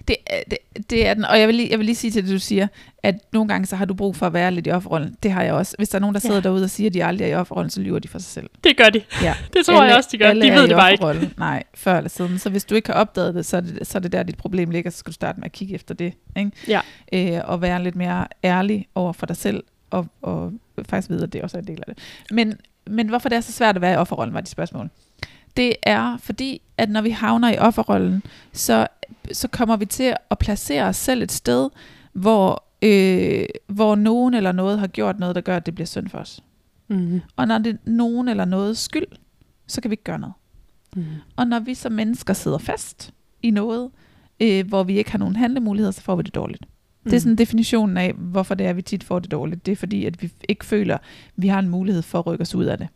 Det, 0.07 0.15
det, 0.51 0.57
det 0.89 1.07
er 1.07 1.13
den, 1.13 1.25
og 1.25 1.39
jeg 1.39 1.47
vil, 1.47 1.55
lige, 1.55 1.69
jeg 1.69 1.79
vil 1.79 1.85
lige 1.85 1.95
sige 1.95 2.11
til 2.11 2.23
det, 2.23 2.31
du 2.31 2.39
siger, 2.39 2.67
at 3.03 3.15
nogle 3.33 3.47
gange 3.47 3.65
så 3.65 3.75
har 3.75 3.85
du 3.85 3.93
brug 3.93 4.15
for 4.15 4.25
at 4.25 4.33
være 4.33 4.51
lidt 4.51 4.67
i 4.67 4.71
offerrollen. 4.71 5.15
Det 5.23 5.31
har 5.31 5.43
jeg 5.43 5.53
også. 5.53 5.75
Hvis 5.77 5.89
der 5.89 5.95
er 5.95 5.99
nogen, 5.99 6.13
der 6.13 6.19
sidder 6.19 6.35
ja. 6.35 6.41
derude 6.41 6.63
og 6.63 6.69
siger, 6.69 6.89
at 6.89 6.93
de 6.93 7.05
aldrig 7.05 7.25
er 7.25 7.29
i 7.29 7.35
offerrollen, 7.35 7.69
så 7.69 7.81
lyver 7.81 7.99
de 7.99 8.07
for 8.07 8.19
sig 8.19 8.29
selv. 8.29 8.49
Det 8.63 8.77
gør 8.77 8.89
de. 8.89 9.01
Ja. 9.21 9.35
Det 9.53 9.65
tror 9.65 9.73
alle, 9.73 9.87
jeg 9.87 9.97
også, 9.97 10.09
de 10.11 10.17
gør. 10.17 10.33
De 10.33 10.39
ved 10.39 10.67
det 10.67 10.75
bare 10.75 10.91
ikke. 10.91 11.31
Nej, 11.37 11.63
før 11.73 11.97
eller 11.97 12.09
siden. 12.09 12.39
Så 12.39 12.49
hvis 12.49 12.65
du 12.65 12.75
ikke 12.75 12.91
har 12.91 12.99
opdaget 12.99 13.35
det, 13.35 13.45
så 13.45 13.57
er 13.57 13.61
det, 13.61 13.87
så 13.87 13.97
er 13.97 13.99
det 13.99 14.11
der, 14.11 14.23
dit 14.23 14.37
problem 14.37 14.69
ligger, 14.69 14.91
så 14.91 14.97
skal 14.97 15.11
du 15.11 15.13
starte 15.13 15.39
med 15.39 15.45
at 15.45 15.51
kigge 15.51 15.75
efter 15.75 15.93
det. 15.93 16.13
Ikke? 16.37 16.51
Ja. 16.67 16.81
Øh, 17.13 17.41
og 17.45 17.61
være 17.61 17.83
lidt 17.83 17.95
mere 17.95 18.27
ærlig 18.43 18.87
over 18.95 19.13
for 19.13 19.25
dig 19.25 19.37
selv, 19.37 19.63
og, 19.89 20.07
og 20.21 20.53
faktisk 20.89 21.09
vide, 21.09 21.23
at 21.23 21.33
det 21.33 21.41
også 21.41 21.57
er 21.57 21.61
en 21.61 21.67
del 21.67 21.83
af 21.87 21.95
det. 21.95 22.03
Men, 22.31 22.57
men 22.87 23.09
hvorfor 23.09 23.29
det 23.29 23.35
er 23.35 23.41
så 23.41 23.51
svært 23.51 23.75
at 23.75 23.81
være 23.81 23.93
i 23.93 23.95
offerrollen, 23.95 24.33
var 24.33 24.41
de 24.41 24.49
spørgsmål. 24.49 24.89
Det 25.57 25.75
er 25.83 26.17
fordi, 26.17 26.61
at 26.77 26.89
når 26.89 27.01
vi 27.01 27.09
havner 27.09 27.49
i 27.49 27.57
offerrollen, 27.57 28.23
så 28.53 28.87
så 29.31 29.47
kommer 29.47 29.77
vi 29.77 29.85
til 29.85 30.13
at 30.31 30.37
placere 30.37 30.83
os 30.83 30.95
selv 30.95 31.21
et 31.21 31.31
sted, 31.31 31.69
hvor, 32.13 32.63
øh, 32.81 33.45
hvor 33.67 33.95
nogen 33.95 34.33
eller 34.33 34.51
noget 34.51 34.79
har 34.79 34.87
gjort 34.87 35.19
noget, 35.19 35.35
der 35.35 35.41
gør, 35.41 35.55
at 35.55 35.65
det 35.65 35.75
bliver 35.75 35.87
synd 35.87 36.09
for 36.09 36.17
os. 36.17 36.43
Mm. 36.87 37.21
Og 37.35 37.47
når 37.47 37.57
det 37.57 37.73
er 37.73 37.89
nogen 37.89 38.27
eller 38.27 38.45
noget 38.45 38.77
skyld, 38.77 39.07
så 39.67 39.81
kan 39.81 39.91
vi 39.91 39.93
ikke 39.93 40.03
gøre 40.03 40.19
noget. 40.19 40.33
Mm. 40.95 41.05
Og 41.35 41.47
når 41.47 41.59
vi 41.59 41.73
som 41.73 41.91
mennesker 41.91 42.33
sidder 42.33 42.57
fast 42.57 43.13
i 43.43 43.51
noget, 43.51 43.89
øh, 44.39 44.67
hvor 44.67 44.83
vi 44.83 44.97
ikke 44.97 45.11
har 45.11 45.19
nogen 45.19 45.35
handlemuligheder, 45.35 45.91
så 45.91 46.01
får 46.01 46.15
vi 46.15 46.23
det 46.23 46.35
dårligt. 46.35 46.65
Mm. 47.03 47.09
Det 47.09 47.17
er 47.17 47.21
sådan 47.21 47.35
definitionen 47.35 47.97
af, 47.97 48.13
hvorfor 48.13 48.55
det 48.55 48.65
er, 48.65 48.69
at 48.69 48.77
vi 48.77 48.81
tit 48.81 49.03
får 49.03 49.19
det 49.19 49.31
dårligt. 49.31 49.65
Det 49.65 49.71
er 49.71 49.75
fordi, 49.75 50.05
at 50.05 50.21
vi 50.21 50.31
ikke 50.49 50.65
føler, 50.65 50.95
at 50.95 51.01
vi 51.35 51.47
har 51.47 51.59
en 51.59 51.69
mulighed 51.69 52.01
for 52.01 52.19
at 52.19 52.27
rykke 52.27 52.41
os 52.41 52.55
ud 52.55 52.65
af 52.65 52.77
det. 52.77 52.87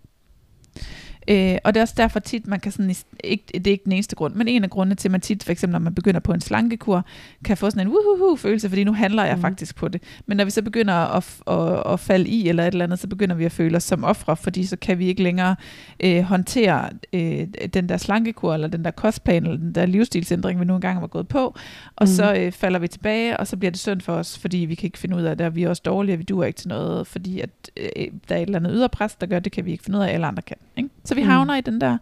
Øh, 1.27 1.57
og 1.63 1.73
det 1.73 1.79
er 1.79 1.81
også 1.81 1.93
derfor 1.97 2.19
tit, 2.19 2.47
man 2.47 2.59
kan 2.59 2.71
sådan, 2.71 2.95
ikke, 3.23 3.43
det 3.53 3.67
er 3.67 3.71
ikke 3.71 3.83
den 3.83 3.91
eneste 3.91 4.15
grund, 4.15 4.35
men 4.35 4.47
en 4.47 4.63
af 4.63 4.69
grundene 4.69 4.95
til, 4.95 5.07
at 5.07 5.11
man 5.11 5.21
tit, 5.21 5.43
for 5.43 5.51
eksempel 5.51 5.71
når 5.71 5.79
man 5.79 5.95
begynder 5.95 6.19
på 6.19 6.33
en 6.33 6.41
slankekur, 6.41 7.05
kan 7.45 7.57
få 7.57 7.69
sådan 7.69 7.87
en 7.87 7.93
uhuhu 7.93 8.35
følelse, 8.35 8.69
fordi 8.69 8.83
nu 8.83 8.93
handler 8.93 9.23
jeg 9.23 9.35
mm. 9.35 9.41
faktisk 9.41 9.75
på 9.75 9.87
det. 9.87 10.03
Men 10.25 10.37
når 10.37 10.45
vi 10.45 10.51
så 10.51 10.61
begynder 10.61 10.93
at, 10.93 11.41
at, 11.47 11.93
at 11.93 11.99
falde 11.99 12.29
i 12.29 12.49
eller 12.49 12.63
et 12.63 12.71
eller 12.71 12.85
andet, 12.85 12.99
så 12.99 13.07
begynder 13.07 13.35
vi 13.35 13.45
at 13.45 13.51
føle 13.51 13.77
os 13.77 13.83
som 13.83 14.03
ofre, 14.03 14.37
fordi 14.37 14.65
så 14.65 14.75
kan 14.75 14.99
vi 14.99 15.07
ikke 15.07 15.23
længere 15.23 15.55
øh, 16.03 16.21
håndtere 16.21 16.89
øh, 17.13 17.47
den 17.73 17.89
der 17.89 17.97
slankekur, 17.97 18.53
eller 18.53 18.67
den 18.67 18.85
der 18.85 18.91
kostplan, 18.91 19.43
eller 19.43 19.57
den 19.57 19.75
der 19.75 19.85
livsstilsændring, 19.85 20.59
vi 20.59 20.65
nu 20.65 20.75
engang 20.75 20.99
har 20.99 21.07
gået 21.07 21.27
på, 21.27 21.55
og 21.95 22.01
mm. 22.01 22.07
så 22.07 22.33
øh, 22.33 22.51
falder 22.51 22.79
vi 22.79 22.87
tilbage, 22.87 23.37
og 23.37 23.47
så 23.47 23.57
bliver 23.57 23.71
det 23.71 23.79
synd 23.79 24.01
for 24.01 24.13
os, 24.13 24.37
fordi 24.37 24.57
vi 24.57 24.75
kan 24.75 24.87
ikke 24.87 24.97
finde 24.97 25.15
ud 25.15 25.23
af 25.23 25.37
det, 25.37 25.47
og 25.47 25.55
vi 25.55 25.63
er 25.63 25.69
også 25.69 25.81
dårlige, 25.85 26.15
og 26.15 26.19
vi 26.19 26.23
duer 26.23 26.45
ikke 26.45 26.57
til 26.57 26.69
noget, 26.69 27.07
fordi 27.07 27.39
at, 27.39 27.49
øh, 27.77 28.07
der 28.29 28.35
er 28.35 28.39
et 28.39 28.41
eller 28.41 28.59
andet 28.59 28.71
yderpres, 28.75 29.15
der 29.15 29.27
gør, 29.27 29.39
det 29.39 29.51
kan 29.51 29.65
vi 29.65 29.71
ikke 29.71 29.83
finde 29.83 29.99
ud 29.99 30.03
af, 30.03 30.13
alle 30.13 30.27
andre 30.27 30.41
kan. 30.41 30.57
Ikke? 30.77 30.89
Så 31.11 31.15
vi 31.15 31.23
mm. 31.23 31.29
havner 31.29 31.55
i 31.55 31.61
den, 31.61 31.81
der, 31.81 31.97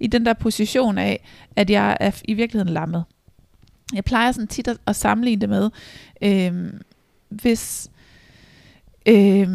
i 0.00 0.06
den 0.06 0.26
der 0.26 0.32
position 0.32 0.98
af, 0.98 1.24
at 1.56 1.70
jeg 1.70 1.96
er 2.00 2.10
i 2.24 2.34
virkeligheden 2.34 2.74
lammet. 2.74 3.04
Jeg 3.94 4.04
plejer 4.04 4.32
sådan 4.32 4.46
tit 4.46 4.68
at, 4.68 4.78
at 4.86 4.96
sammenligne 4.96 5.40
det 5.40 5.48
med, 5.48 5.70
øh, 6.22 6.72
hvis 7.28 7.90
øh, 9.08 9.48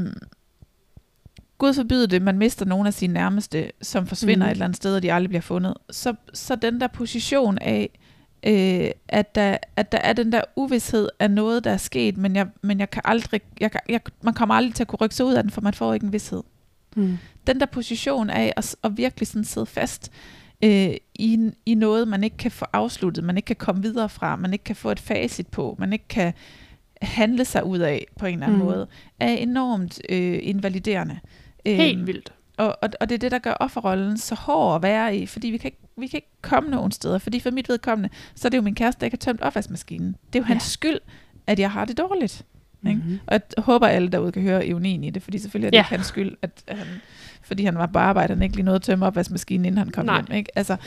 Gud 1.57 1.73
forbyder 1.73 2.07
det, 2.07 2.21
man 2.21 2.37
mister 2.37 2.65
nogle 2.65 2.87
af 2.87 2.93
sine 2.93 3.13
nærmeste, 3.13 3.71
som 3.81 4.07
forsvinder 4.07 4.45
mm. 4.45 4.49
et 4.49 4.51
eller 4.51 4.65
andet 4.65 4.77
sted, 4.77 4.95
og 4.95 5.03
de 5.03 5.13
aldrig 5.13 5.29
bliver 5.29 5.41
fundet. 5.41 5.73
Så, 5.89 6.13
så 6.33 6.55
den 6.55 6.81
der 6.81 6.87
position 6.87 7.57
af, 7.57 7.99
øh, 8.43 8.91
at, 9.07 9.35
der, 9.35 9.57
at 9.75 9.91
der 9.91 9.97
er 9.97 10.13
den 10.13 10.31
der 10.31 10.41
uvidshed 10.55 11.09
af 11.19 11.31
noget, 11.31 11.63
der 11.63 11.71
er 11.71 11.77
sket, 11.77 12.17
men 12.17 12.35
jeg, 12.35 12.47
men 12.61 12.79
jeg 12.79 12.89
kan 12.89 13.01
aldrig, 13.05 13.41
jeg, 13.59 13.71
jeg, 13.89 14.01
man 14.21 14.33
kommer 14.33 14.55
aldrig 14.55 14.75
til 14.75 14.83
at 14.83 14.87
kunne 14.87 14.99
rykke 15.01 15.15
sig 15.15 15.25
ud 15.25 15.33
af 15.33 15.43
den, 15.43 15.51
for 15.51 15.61
man 15.61 15.73
får 15.73 15.93
ikke 15.93 16.05
en 16.05 16.13
vidshed. 16.13 16.43
Mm. 16.97 17.17
Den 17.47 17.59
der 17.59 17.65
position 17.65 18.29
af 18.29 18.53
at, 18.57 18.75
at 18.83 18.97
virkelig 18.97 19.27
sådan 19.27 19.43
sidde 19.43 19.65
fast 19.65 20.11
øh, 20.63 20.95
i, 21.15 21.51
i 21.65 21.75
noget, 21.75 22.07
man 22.07 22.23
ikke 22.23 22.37
kan 22.37 22.51
få 22.51 22.65
afsluttet, 22.73 23.23
man 23.23 23.37
ikke 23.37 23.47
kan 23.47 23.55
komme 23.55 23.81
videre 23.81 24.09
fra, 24.09 24.35
man 24.35 24.53
ikke 24.53 24.63
kan 24.63 24.75
få 24.75 24.91
et 24.91 24.99
facit 24.99 25.47
på, 25.47 25.75
man 25.79 25.93
ikke 25.93 26.07
kan 26.07 26.33
handle 27.01 27.45
sig 27.45 27.63
ud 27.65 27.79
af 27.79 28.05
på 28.19 28.25
en 28.25 28.33
eller 28.33 28.45
anden 28.45 28.59
mm. 28.59 28.65
måde, 28.65 28.87
er 29.19 29.29
enormt 29.29 30.01
øh, 30.09 30.39
invaliderende. 30.41 31.19
Helt 31.65 31.97
øhm, 31.97 32.07
vildt. 32.07 32.33
Og, 32.57 32.77
og, 32.81 32.89
og 32.99 33.09
det 33.09 33.15
er 33.15 33.19
det, 33.19 33.31
der 33.31 33.39
gør 33.39 33.53
offerrollen 33.59 34.17
så 34.17 34.35
hård 34.35 34.75
at 34.75 34.81
være 34.81 35.17
i, 35.17 35.25
fordi 35.25 35.47
vi 35.47 35.57
kan, 35.57 35.67
ikke, 35.67 35.77
vi 35.97 36.07
kan 36.07 36.17
ikke 36.17 36.31
komme 36.41 36.69
nogen 36.69 36.91
steder. 36.91 37.17
Fordi 37.17 37.39
for 37.39 37.51
mit 37.51 37.69
vedkommende, 37.69 38.09
så 38.35 38.47
er 38.47 38.49
det 38.49 38.57
jo 38.57 38.61
min 38.61 38.75
kæreste, 38.75 38.99
der 38.99 39.05
ikke 39.05 39.15
har 39.15 39.19
tømt 39.31 39.41
opvaskemaskinen. 39.41 40.15
Det 40.33 40.39
er 40.39 40.43
jo 40.43 40.45
hans 40.45 40.63
Ja. 40.63 40.69
skyld, 40.69 40.99
at 41.47 41.59
jeg 41.59 41.71
har 41.71 41.85
det 41.85 41.97
dårligt. 41.97 42.45
Ikke? 42.87 43.01
Mhm. 43.05 43.19
Og 43.27 43.33
jeg 43.33 43.63
håber, 43.63 43.87
alle 43.87 44.07
derude 44.09 44.31
kan 44.31 44.41
høre 44.41 44.67
ironien 44.67 45.03
i 45.03 45.09
det, 45.09 45.23
fordi 45.23 45.37
selvfølgelig 45.39 45.67
er 45.67 45.71
det 45.71 45.77
Ja. 45.77 45.81
ikke 45.81 45.89
hans 45.89 46.05
skyld, 46.07 46.37
at 46.41 46.63
han, 46.67 46.87
fordi 47.41 47.63
han 47.65 47.75
var 47.77 47.85
på 47.85 47.99
arbejde, 47.99 48.33
han 48.33 48.43
ikke 48.43 48.55
lige 48.55 48.65
nåede 48.65 48.75
at 48.75 48.81
tømme 48.81 49.05
opvaskemaskinen, 49.05 49.65
inden 49.65 49.77
han 49.77 49.89
kom 49.89 50.05
Nej. 50.05 50.21
hjem. 50.27 50.37
Ikke? 50.37 50.57
Altså, 50.57 50.77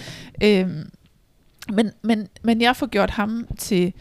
øhm, 0.44 0.90
men, 1.72 1.90
men, 2.02 2.28
men 2.42 2.60
jeg 2.60 2.76
får 2.76 2.86
gjort 2.86 3.10
ham 3.10 3.46
til, 3.58 3.92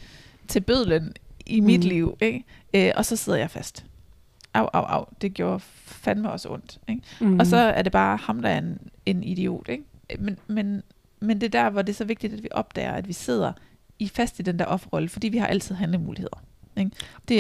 til 0.48 0.60
bødlen 0.62 1.14
i 1.46 1.60
mit 1.60 1.80
Mhm. 1.80 1.90
liv, 1.90 2.18
ikke? 2.22 2.44
Øh, 2.74 2.92
og 2.96 3.06
så 3.06 3.16
sidder 3.16 3.40
jeg 3.40 3.50
fast. 3.52 3.86
Au, 4.54 4.68
au, 4.74 4.84
au. 4.84 5.06
Det 5.22 5.34
gjorde 5.34 5.60
fandme 5.86 6.32
også 6.32 6.50
ondt. 6.50 6.80
Ikke? 6.90 7.02
Mm. 7.22 7.40
Og 7.40 7.48
så 7.48 7.58
er 7.58 7.82
det 7.82 7.92
bare 7.92 8.18
ham, 8.18 8.42
der 8.42 8.50
er 8.50 8.58
en, 8.58 8.78
en 9.06 9.24
idiot. 9.24 9.70
Ikke? 9.70 9.84
Men, 10.20 10.38
men, 10.48 10.84
men 11.20 11.42
det 11.42 11.56
er 11.56 11.64
der, 11.64 11.70
hvor 11.70 11.82
det 11.82 11.90
er 11.94 11.96
så 11.98 12.06
vigtigt, 12.06 12.34
at 12.34 12.44
vi 12.44 12.48
opdager, 12.52 12.92
at 12.92 13.08
vi 13.08 13.14
sidder 13.14 13.52
i 14.00 14.08
fast 14.08 14.40
i 14.40 14.42
den 14.42 14.60
der 14.60 14.66
offerrolle, 14.66 15.10
fordi 15.10 15.28
vi 15.30 15.38
har 15.38 15.48
altid 15.48 15.76
handlemuligheder. 15.76 16.44
Ikke? 16.80 16.92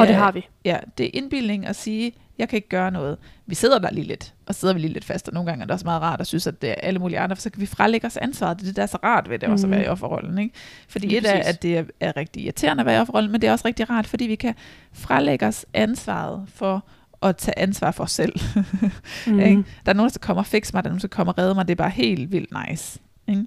og 0.01 0.08
det 0.08 0.13
er- 0.15 0.19
har 0.19 0.31
vi. 0.31 0.48
Ja, 0.65 0.77
det 0.98 1.05
er 1.05 1.10
indbildning 1.13 1.65
at 1.65 1.75
sige, 1.75 2.12
jeg 2.38 2.50
kan 2.50 2.58
ikke 2.58 2.69
gøre 2.69 2.91
noget. 2.91 3.17
Vi 3.46 3.55
sidder 3.55 3.79
der 3.79 3.91
lige 3.91 4.08
lidt, 4.08 4.34
og 4.46 4.55
sidder 4.55 4.74
vi 4.74 4.79
lige 4.79 4.93
lidt 4.93 5.05
fast, 5.05 5.27
og 5.27 5.34
nogle 5.34 5.50
gange 5.50 5.62
er 5.62 5.65
det 5.65 5.72
også 5.74 5.86
meget 5.86 6.01
rart 6.01 6.22
at 6.22 6.27
synes, 6.27 6.48
at 6.48 6.62
det 6.62 6.69
er 6.69 6.74
alle 6.74 7.00
mulige 7.00 7.19
andre, 7.19 7.36
for 7.36 7.41
så 7.41 7.50
kan 7.50 7.62
vi 7.62 7.65
frelægge 7.65 8.08
os 8.08 8.17
ansvaret. 8.17 8.58
Det 8.58 8.63
er 8.63 8.67
det, 8.67 8.75
der 8.75 8.81
er 8.81 8.88
så 8.88 8.98
rart 9.03 9.29
ved 9.29 9.39
det 9.39 9.50
også 9.50 9.65
at 9.65 9.69
Mhm. 9.69 9.77
være 9.77 9.86
i 9.86 9.88
offerrollen. 9.88 10.38
Ikke? 10.38 10.55
Fordi 10.89 11.08
Lige 11.08 11.17
et 11.17 11.25
er, 11.36 11.43
at 11.43 11.62
det 11.62 11.77
er, 11.77 11.84
er 12.00 12.17
rigtig 12.17 12.43
irriterende 12.43 12.81
at 12.81 12.86
være 12.86 12.98
i 12.98 13.00
offerrollen, 13.00 13.31
men 13.31 13.41
det 13.41 13.48
er 13.48 13.51
også 13.51 13.67
rigtig 13.67 13.89
rart, 13.89 14.08
fordi 14.08 14.25
vi 14.27 14.36
kan 14.36 14.55
frelægge 14.93 15.48
os 15.48 15.65
ansvaret 15.74 16.46
for 16.55 16.84
at 17.22 17.38
tage 17.38 17.60
ansvar 17.60 17.91
for 17.91 18.03
os 18.03 18.12
selv. 18.12 18.34
Mm. 19.27 19.39
Ikke? 19.39 19.63
Der 19.86 19.91
er 19.91 19.93
nogen, 19.93 20.12
der 20.12 20.19
kommer 20.19 20.41
og 20.41 20.48
fikse 20.48 20.74
mig, 20.75 20.84
der 20.84 20.89
er 20.89 20.91
nogen, 20.91 21.01
der 21.01 21.08
kommer 21.08 21.34
og 21.34 21.38
redde 21.39 21.55
mig. 21.55 21.67
Det 21.67 21.72
er 21.72 21.75
bare 21.75 21.89
helt 21.89 22.31
vildt 22.31 22.50
nice. 22.69 23.00
Ikke? 23.27 23.46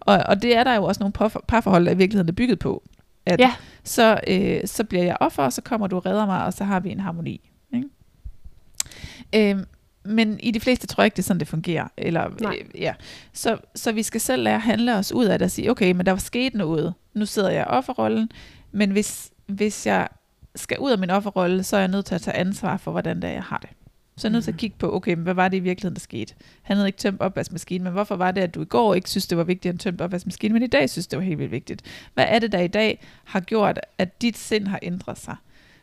Og, 0.00 0.18
og 0.28 0.42
det 0.42 0.56
er 0.56 0.64
der 0.64 0.74
jo 0.74 0.84
også 0.84 0.98
nogle 1.00 1.12
par- 1.12 1.44
parforhold, 1.48 1.84
der 1.86 1.92
i 1.92 1.96
virkeligheden 1.96 2.28
er 2.28 2.32
bygget 2.32 2.58
på. 2.58 2.82
At 3.26 3.40
Ja. 3.40 3.54
så, 3.84 4.20
øh, 4.28 4.60
så 4.66 4.84
bliver 4.84 5.04
jeg 5.04 5.16
offer, 5.20 5.42
og 5.42 5.52
så 5.52 5.62
kommer 5.62 5.86
du 5.86 5.96
og 5.96 6.06
redder 6.06 6.26
mig, 6.26 6.44
og 6.44 6.52
så 6.52 6.64
har 6.64 6.80
vi 6.80 6.90
en 6.90 7.00
harmoni. 7.00 7.50
Ikke? 7.74 7.88
Øhm, 9.50 9.64
men 10.04 10.40
i 10.40 10.50
de 10.50 10.60
fleste 10.60 10.86
tror 10.86 11.02
jeg 11.02 11.06
ikke, 11.06 11.16
det 11.16 11.22
er 11.22 11.26
sådan, 11.26 11.40
det 11.40 11.48
fungerer. 11.48 11.88
Eller, 11.96 12.28
Nej. 12.40 12.58
øh, 12.74 12.80
ja. 12.80 12.94
så, 13.32 13.58
så 13.74 13.92
vi 13.92 14.02
skal 14.02 14.20
selv 14.20 14.42
lære 14.42 14.54
at 14.54 14.60
handle 14.62 14.96
os 14.96 15.12
ud 15.12 15.24
af 15.24 15.38
det 15.38 15.44
og 15.44 15.50
sige, 15.50 15.70
okay, 15.70 15.92
men 15.92 16.06
der 16.06 16.12
var 16.12 16.18
sket 16.18 16.54
noget. 16.54 16.94
Nu 17.14 17.26
sidder 17.26 17.50
jeg 17.50 17.60
i 17.62 17.70
offerrollen, 17.70 18.30
men 18.72 18.90
hvis, 18.90 19.30
hvis 19.46 19.86
jeg 19.86 20.08
skal 20.56 20.78
ud 20.78 20.90
af 20.92 20.98
min 20.98 21.10
offerrolle, 21.10 21.62
så 21.62 21.76
er 21.76 21.80
jeg 21.80 21.88
nødt 21.88 22.06
til 22.06 22.14
at 22.14 22.20
tage 22.22 22.36
ansvar 22.36 22.76
for, 22.76 22.90
hvordan 22.90 23.16
det 23.22 23.30
er, 23.30 23.32
jeg 23.34 23.42
har 23.42 23.58
det. 23.58 23.70
Så 24.16 24.26
er 24.26 24.30
jeg 24.30 24.32
nødt 24.32 24.44
til 24.44 24.50
at 24.50 24.54
Mhm. 24.54 24.58
kigge 24.58 24.76
på, 24.78 24.94
okay, 24.96 25.14
men 25.14 25.22
hvad 25.22 25.34
var 25.34 25.48
det 25.48 25.56
i 25.56 25.60
virkeligheden, 25.60 25.94
der 25.94 26.00
skete? 26.00 26.34
Han 26.62 26.76
havde 26.76 26.88
ikke 26.88 26.98
tømt 26.98 27.20
opvaskemaskinen, 27.20 27.84
men 27.84 27.92
hvorfor 27.92 28.16
var 28.16 28.30
det, 28.30 28.40
at 28.40 28.54
du 28.54 28.62
i 28.62 28.64
går 28.64 28.94
ikke 28.94 29.10
synes, 29.10 29.26
det 29.26 29.38
var 29.38 29.44
vigtigt 29.44 29.74
at 29.74 29.80
tømme 29.80 30.04
opvaskemaskinen, 30.04 30.52
men 30.52 30.62
i 30.62 30.66
dag 30.66 30.90
synes, 30.90 31.06
det 31.06 31.16
var 31.18 31.24
helt 31.24 31.38
vildt 31.38 31.52
vigtigt? 31.52 31.82
Hvad 32.14 32.24
er 32.28 32.38
det, 32.38 32.52
der 32.52 32.60
i 32.60 32.66
dag 32.68 33.04
har 33.24 33.40
gjort, 33.40 33.80
at 33.98 34.22
dit 34.22 34.38
sind 34.38 34.66
har 34.66 34.78
ændret 34.82 35.18
sig? 35.18 35.36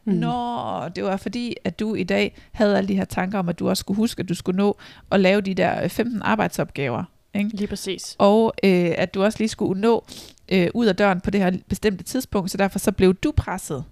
Mm. 0.06 0.14
Nå, 0.14 0.88
det 0.96 1.04
var 1.04 1.18
fordi, 1.18 1.56
at 1.64 1.80
du 1.80 1.96
i 1.96 2.04
dag 2.04 2.36
havde 2.52 2.78
alle 2.78 2.88
de 2.88 2.96
her 2.96 3.06
tanker 3.06 3.40
om, 3.40 3.50
at 3.50 3.60
du 3.60 3.70
også 3.70 3.82
skulle 3.82 3.98
huske, 3.98 4.20
at 4.20 4.30
du 4.30 4.34
skulle 4.36 4.58
nå 4.58 4.78
at 5.12 5.20
lave 5.20 5.42
de 5.42 5.54
der 5.54 5.84
øh, 5.84 5.90
15 5.90 6.22
arbejdsopgaver. 6.22 7.04
Ikke? 7.36 7.50
Lige 7.54 7.68
præcis. 7.68 8.16
Og 8.20 8.54
øh, 8.64 8.92
at 8.98 9.14
du 9.14 9.24
også 9.24 9.40
lige 9.40 9.50
skulle 9.50 9.82
nå 9.82 10.06
øh, 10.52 10.68
ud 10.74 10.86
af 10.86 10.96
døren 10.96 11.22
på 11.22 11.30
det 11.32 11.42
her 11.42 11.52
bestemte 11.70 12.04
tidspunkt, 12.04 12.52
så 12.52 12.58
derfor 12.58 12.80
så 12.80 12.92
blev 12.92 13.14
du 13.14 13.32
presset. 13.38 13.84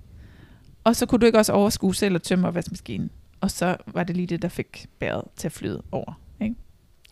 Og 0.84 0.96
så 0.96 1.06
kunne 1.06 1.20
du 1.20 1.26
ikke 1.26 1.38
også 1.38 1.54
overskue 1.54 1.96
selv 1.96 2.16
at 2.16 2.22
tømme 2.22 2.48
opvaskemaskinen. 2.48 3.10
Og 3.42 3.52
så 3.52 3.76
var 3.88 4.04
det 4.04 4.16
lige 4.16 4.28
det, 4.28 4.42
der 4.42 4.48
fik 4.48 4.86
bæret 5.00 5.24
til 5.38 5.48
at 5.48 5.52
flyde 5.52 5.82
over. 5.92 6.14
Ikke? 6.42 6.56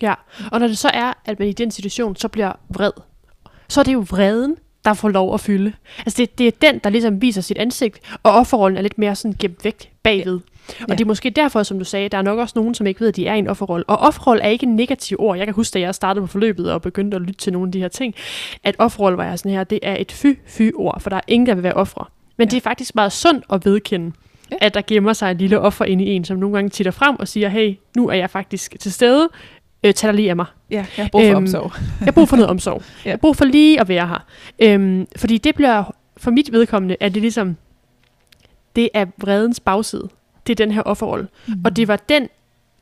Ja, 0.01 0.13
og 0.51 0.59
når 0.59 0.67
det 0.67 0.77
så 0.77 0.91
er, 0.93 1.13
at 1.25 1.39
man 1.39 1.47
i 1.47 1.53
den 1.53 1.71
situation 1.71 2.15
så 2.15 2.27
bliver 2.27 2.51
vred, 2.69 2.91
så 3.69 3.79
er 3.79 3.83
det 3.83 3.93
jo 3.93 3.99
vreden, 4.09 4.55
der 4.85 4.93
får 4.93 5.09
lov 5.09 5.33
at 5.33 5.39
fylde. 5.39 5.73
Altså 5.97 6.17
det, 6.17 6.37
det 6.37 6.47
er 6.47 6.51
den, 6.71 6.79
der 6.83 6.89
ligesom 6.89 7.21
viser 7.21 7.41
sit 7.41 7.57
ansigt, 7.57 7.99
og 8.23 8.31
offerrollen 8.31 8.77
er 8.77 8.81
lidt 8.81 8.97
mere 8.97 9.15
sådan 9.15 9.35
gemt 9.39 9.63
væk 9.65 9.91
bagved. 10.03 10.39
Ja. 10.79 10.83
Og 10.83 10.89
Ja. 10.89 10.95
det 10.95 11.01
er 11.01 11.05
måske 11.05 11.29
derfor, 11.29 11.63
som 11.63 11.79
du 11.79 11.85
sagde, 11.85 12.09
der 12.09 12.17
er 12.17 12.21
nok 12.21 12.39
også 12.39 12.53
nogen, 12.55 12.73
som 12.73 12.87
ikke 12.87 12.99
ved, 12.99 13.07
at 13.07 13.15
de 13.15 13.27
er 13.27 13.33
i 13.33 13.39
en 13.39 13.47
offerrolle. 13.47 13.83
Og 13.89 13.97
offerrolle 13.97 14.43
er 14.43 14.49
ikke 14.49 14.65
en 14.65 14.75
negativ 14.75 15.17
ord. 15.19 15.37
Jeg 15.37 15.47
kan 15.47 15.53
huske, 15.53 15.73
da 15.73 15.79
jeg 15.79 15.95
startede 15.95 16.23
på 16.23 16.27
forløbet 16.27 16.71
og 16.71 16.81
begyndte 16.81 17.15
at 17.15 17.21
lytte 17.21 17.33
til 17.39 17.53
nogle 17.53 17.67
af 17.67 17.71
de 17.71 17.79
her 17.79 17.87
ting, 17.87 18.15
at 18.63 18.75
offerrolle 18.79 19.17
var 19.17 19.23
jeg 19.25 19.39
sådan 19.39 19.51
her, 19.51 19.63
det 19.63 19.79
er 19.83 19.95
et 19.99 20.11
fy-fy-ord, 20.11 21.01
for 21.01 21.09
der 21.09 21.17
er 21.17 21.21
ingen, 21.27 21.47
der 21.47 21.53
vil 21.53 21.63
være 21.63 21.73
ofre. 21.73 22.05
Men. 22.37 22.47
Ja. 22.47 22.49
det 22.51 22.57
er 22.57 22.61
faktisk 22.61 22.95
meget 22.95 23.11
sundt 23.11 23.45
at 23.49 23.65
vedkende, 23.65 24.11
ja. 24.51 24.57
At 24.61 24.73
der 24.73 24.81
gemmer 24.87 25.13
sig 25.13 25.31
en 25.31 25.37
lille 25.37 25.59
offer 25.59 25.85
inde 25.85 26.03
i 26.03 26.07
en, 26.09 26.25
som 26.25 26.37
nogle 26.37 26.55
gange 26.55 26.69
titter 26.69 26.91
frem 26.91 27.15
og 27.19 27.27
siger, 27.27 27.49
hey, 27.49 27.75
nu 27.97 28.09
er 28.09 28.13
jeg 28.13 28.29
faktisk 28.29 28.75
til 28.79 28.93
stede, 28.93 29.29
øh, 29.83 29.93
tag 29.93 30.07
dig 30.07 30.15
lige 30.15 30.29
af 30.29 30.35
mig. 30.35 30.45
Ja, 30.71 30.85
jeg 30.97 31.03
har 31.05 31.09
brug 31.11 31.21
for 31.21 31.27
Øhm, 31.29 31.35
omsorg. 31.37 31.71
Jeg 31.99 32.05
har 32.05 32.11
brug 32.11 32.29
for 32.29 32.35
noget 32.35 32.49
omsorg. 32.49 32.81
Ja. 32.87 32.91
Jeg 33.05 33.11
har 33.11 33.17
brug 33.17 33.35
for 33.35 33.45
lige 33.45 33.79
at 33.81 33.87
være 33.89 34.07
her. 34.07 34.25
Øhm, 34.59 35.07
fordi 35.15 35.37
det 35.37 35.55
bliver, 35.55 35.95
for 36.17 36.31
mit 36.31 36.51
vedkommende, 36.51 36.95
er 36.99 37.09
det 37.09 37.21
ligesom, 37.21 37.57
det 38.75 38.89
er 38.93 39.05
vredens 39.17 39.59
bagside. 39.59 40.09
Det 40.47 40.59
er 40.59 40.65
den 40.65 40.73
her 40.73 40.81
offerrolle. 40.81 41.27
Mm. 41.47 41.53
Og 41.65 41.75
det 41.75 41.87
var 41.87 41.95
den, 41.95 42.29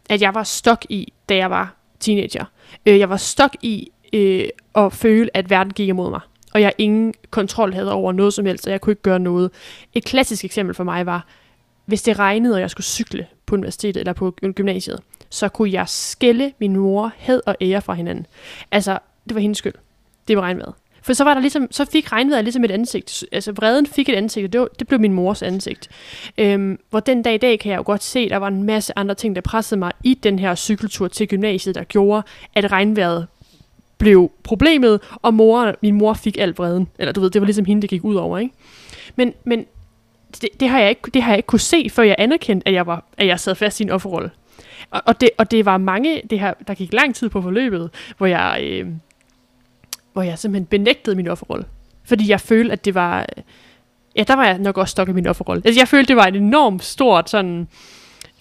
at 0.10 0.22
jeg 0.22 0.36
var 0.36 0.44
stok 0.44 0.86
i, 0.90 1.14
da 1.30 1.36
jeg 1.36 1.50
var 1.50 1.76
teenager. 2.00 2.46
Øh, 2.86 3.00
jeg 3.00 3.10
var 3.10 3.18
stok 3.18 3.52
i 3.62 3.90
øh, 4.14 4.46
at 4.76 4.94
føle, 4.94 5.30
at 5.34 5.50
verden 5.50 5.74
gik 5.74 5.88
imod 5.88 6.10
mig. 6.10 6.20
Og 6.54 6.62
jeg 6.62 6.74
ingen 6.78 7.14
kontrol 7.30 7.74
havde 7.74 7.92
over 7.92 8.12
noget 8.12 8.34
som 8.34 8.46
helst, 8.46 8.66
og 8.68 8.72
jeg 8.72 8.82
kunne 8.82 8.92
ikke 8.92 9.02
gøre 9.02 9.20
noget. 9.20 9.52
Et 9.94 10.04
klassisk 10.06 10.46
eksempel 10.46 10.76
for 10.76 10.84
mig 10.84 11.06
var, 11.06 11.26
hvis 11.86 12.02
det 12.02 12.20
regnede, 12.20 12.56
og 12.56 12.62
jeg 12.62 12.70
skulle 12.70 12.86
cykle 12.86 13.28
på 13.46 13.56
universitetet 13.56 14.00
eller 14.00 14.14
på 14.14 14.32
gymnasiet, 14.32 15.00
så 15.30 15.50
kunne 15.50 15.72
jeg 15.72 15.88
skælde 15.88 16.52
min 16.60 16.76
mor 16.76 17.12
hed 17.18 17.42
og 17.46 17.56
ære 17.62 17.82
fra 17.82 17.94
hinanden. 17.94 18.26
Altså, 18.72 19.00
det 19.28 19.36
var 19.36 19.42
hendes 19.42 19.58
skyld. 19.58 19.74
Det 20.28 20.38
var 20.38 20.44
regnvejret. 20.44 20.74
For 21.02 21.14
så 21.14 21.24
var 21.24 21.34
der 21.34 21.42
ligesom, 21.42 21.68
så 21.72 21.86
fik 21.86 22.12
regnvejret 22.12 22.44
ligesom 22.44 22.64
et 22.64 22.72
ansigt. 22.72 23.26
Altså 23.32 23.52
vreden 23.52 23.88
fik 23.88 24.10
et 24.10 24.16
ansigt, 24.16 24.46
og 24.46 24.54
det, 24.54 24.62
var, 24.62 24.68
det 24.80 24.88
blev 24.88 25.00
min 25.00 25.14
mors 25.14 25.42
ansigt. 25.42 25.90
Øhm, 26.38 26.80
hvor 26.90 27.00
den 27.00 27.22
dag 27.22 27.34
i 27.34 27.38
dag 27.38 27.60
kan 27.60 27.72
jeg 27.72 27.78
jo 27.78 27.84
godt 27.86 28.04
se, 28.04 28.20
at 28.20 28.30
der 28.30 28.38
var 28.38 28.48
en 28.48 28.64
masse 28.64 28.98
andre 28.98 29.16
ting, 29.16 29.36
der 29.36 29.42
pressede 29.42 29.80
mig 29.80 29.92
i 30.04 30.14
den 30.14 30.40
her 30.40 30.56
cykeltur 30.56 31.08
til 31.08 31.28
gymnasiet, 31.28 31.76
der 31.76 31.84
gjorde, 31.84 32.24
at 32.54 32.72
regnvejret 32.72 33.28
blev 33.98 34.32
problemet, 34.44 35.00
og 35.22 35.34
mor, 35.34 35.76
min 35.82 35.96
mor 35.96 36.14
fik 36.14 36.38
al 36.38 36.54
vreden. 36.54 36.88
Eller 37.00 37.12
du 37.12 37.22
ved, 37.22 37.30
det 37.30 37.42
var 37.42 37.46
ligesom 37.46 37.66
hende, 37.66 37.82
det 37.82 37.90
gik 37.90 38.04
ud 38.04 38.16
over, 38.16 38.38
ikke? 38.38 38.54
Men, 39.16 39.34
men 39.44 39.66
det, 40.42 40.50
det, 40.60 40.70
har 40.70 40.80
jeg 40.80 40.90
ikke, 40.90 41.12
det 41.14 41.24
har 41.24 41.32
jeg 41.32 41.38
ikke 41.38 41.48
kunne 41.48 41.60
se, 41.60 41.90
før 41.90 42.04
jeg 42.04 42.16
anerkendte, 42.18 42.68
at 42.68 42.74
jeg, 42.74 42.88
var, 42.88 43.04
at 43.18 43.28
jeg 43.28 43.40
sad 43.40 43.56
fast 43.56 43.80
i 43.80 43.84
en 43.84 43.90
offerrolle. 43.90 44.32
Og, 44.90 45.02
og, 45.06 45.22
det, 45.22 45.30
og 45.38 45.52
det 45.52 45.66
var 45.66 45.78
mange, 45.78 46.22
det 46.30 46.40
her, 46.40 46.54
der 46.68 46.74
gik 46.74 46.94
lang 46.94 47.16
tid 47.16 47.30
på 47.30 47.42
forløbet, 47.42 47.90
hvor 48.18 48.26
jeg, 48.26 48.60
øh, 48.64 48.88
hvor 50.14 50.22
jeg 50.22 50.40
simpelthen 50.40 50.66
benægtede 50.66 51.16
min 51.16 51.28
offerrolle. 51.28 51.66
Fordi 52.04 52.30
jeg 52.30 52.42
følte, 52.42 52.72
at 52.72 52.86
det 52.86 52.96
var... 52.96 53.26
Ja, 54.16 54.24
der 54.24 54.36
var 54.36 54.46
jeg 54.46 54.58
nok 54.58 54.78
også 54.78 54.92
stok 54.92 55.10
i 55.10 55.12
min 55.12 55.28
offerrolle. 55.28 55.62
Altså, 55.66 55.80
jeg 55.80 55.88
følte, 55.88 56.08
det 56.08 56.16
var 56.16 56.26
en 56.26 56.36
enormt 56.36 56.84
stort 56.84 57.30
sådan 57.30 57.68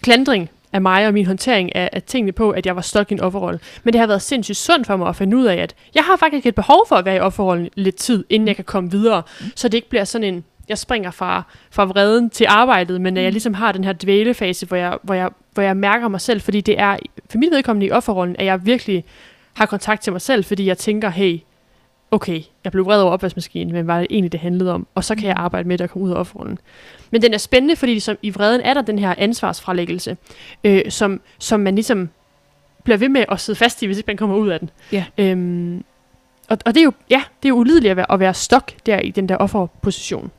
klandring 0.03 0.51
af 0.73 0.81
mig 0.81 1.07
og 1.07 1.13
min 1.13 1.27
håndtering 1.27 1.75
af, 1.77 1.91
af 1.93 2.03
tingene 2.03 2.33
på, 2.33 2.51
at 2.51 2.67
jeg 2.67 2.77
var 2.77 2.83
stok 2.83 3.11
i 3.11 3.15
en 3.15 3.21
offerrolle. 3.21 3.61
Men 3.85 3.93
det 3.93 4.01
har 4.01 4.07
været 4.07 4.23
sindssygt 4.23 4.59
sundt 4.59 4.87
for 4.87 4.97
mig 4.97 5.09
at 5.09 5.17
finde 5.17 5.37
ud 5.37 5.45
af, 5.45 5.57
at 5.57 5.75
jeg 5.95 6.05
har 6.05 6.17
faktisk 6.17 6.47
et 6.47 6.55
behov 6.55 6.85
for 6.89 6.97
at 6.97 7.05
være 7.05 7.17
i 7.17 7.21
offerrollen 7.21 7.69
lidt 7.75 7.97
tid, 7.97 8.25
inden 8.31 8.49
jeg 8.49 8.57
kan 8.57 8.65
komme 8.65 8.91
videre. 8.91 9.23
Så 9.55 9.69
det 9.69 9.75
ikke 9.75 9.89
bliver 9.89 10.05
sådan 10.05 10.35
en, 10.35 10.45
jeg 10.69 10.79
springer 10.79 11.11
fra, 11.11 11.43
fra 11.71 11.85
vreden 11.85 12.31
til 12.31 12.47
arbejdet, 12.49 13.01
men 13.01 13.17
at 13.17 13.25
jeg 13.25 13.33
ligesom 13.33 13.55
har 13.55 13.73
den 13.73 13.85
her 13.85 13.93
dvælefase, 13.93 14.67
hvor 14.67 14.77
jeg, 14.77 14.99
hvor, 15.03 15.15
jeg, 15.15 15.31
hvor 15.53 15.63
jeg 15.63 15.77
mærker 15.77 16.09
mig 16.09 16.21
selv, 16.21 16.41
fordi 16.41 16.61
det 16.61 16.81
er, 16.81 16.97
for 17.31 17.39
mit 17.39 17.51
vedkommende 17.51 17.87
i 17.87 17.91
offerrollen, 17.91 18.37
at 18.39 18.45
jeg 18.45 18.67
virkelig 18.67 19.05
har 19.53 19.67
kontakt 19.67 20.03
til 20.03 20.13
mig 20.13 20.21
selv, 20.21 20.45
fordi 20.45 20.67
jeg 20.67 20.79
tænker, 20.79 21.09
hey, 21.09 21.39
okay, 22.11 22.43
jeg 22.65 22.73
blev 22.73 22.87
vred 22.87 23.01
over 23.01 23.13
opvaskemaskinen, 23.13 23.73
men 23.73 23.85
hvad 23.85 23.95
er 23.95 23.99
det 23.99 24.07
egentlig, 24.11 24.33
det 24.33 24.41
handlede 24.41 24.73
om? 24.73 24.87
Og 24.95 25.05
så 25.05 25.15
kan 25.15 25.25
jeg 25.25 25.37
arbejde 25.37 25.69
med 25.69 25.79
det 25.79 25.85
og 25.85 25.91
komme 25.91 26.07
ud 26.07 26.13
af 26.13 26.17
offerrollen. 26.17 26.59
Men 27.11 27.23
den 27.23 27.35
er 27.35 27.39
spændende, 27.39 27.77
fordi 27.77 28.01
som 28.01 28.17
i 28.23 28.31
vreden 28.31 28.61
er 28.61 28.75
der 28.75 28.83
den 28.83 28.99
her 28.99 29.15
ansvarsfralæggelse, 29.19 30.17
øh, 30.65 30.83
som, 30.89 31.21
som 31.39 31.61
man 31.61 31.75
ligesom 31.75 32.09
bliver 32.85 32.97
ved 32.97 33.09
med 33.09 33.25
at 33.29 33.41
sidde 33.41 33.59
fast 33.59 33.83
i, 33.83 33.87
hvis 33.87 33.97
ikke 33.97 34.07
man 34.07 34.17
kommer 34.17 34.37
ud 34.37 34.49
af 34.49 34.59
den. 34.59 34.71
Ja. 34.93 35.05
Øhm, 35.19 35.85
og, 36.49 36.59
og 36.67 36.75
det 36.75 36.81
er 36.81 36.85
jo, 36.85 36.93
ja, 37.11 37.23
det 37.43 37.49
er 37.49 37.49
jo 37.49 37.55
ulideligt 37.55 37.91
at 37.91 37.97
være, 37.97 38.13
at 38.13 38.21
være 38.21 38.35
stok 38.35 38.73
der 38.87 38.99
i 39.01 39.11
den 39.11 39.29
der 39.29 39.37
offerposition. 39.37 40.31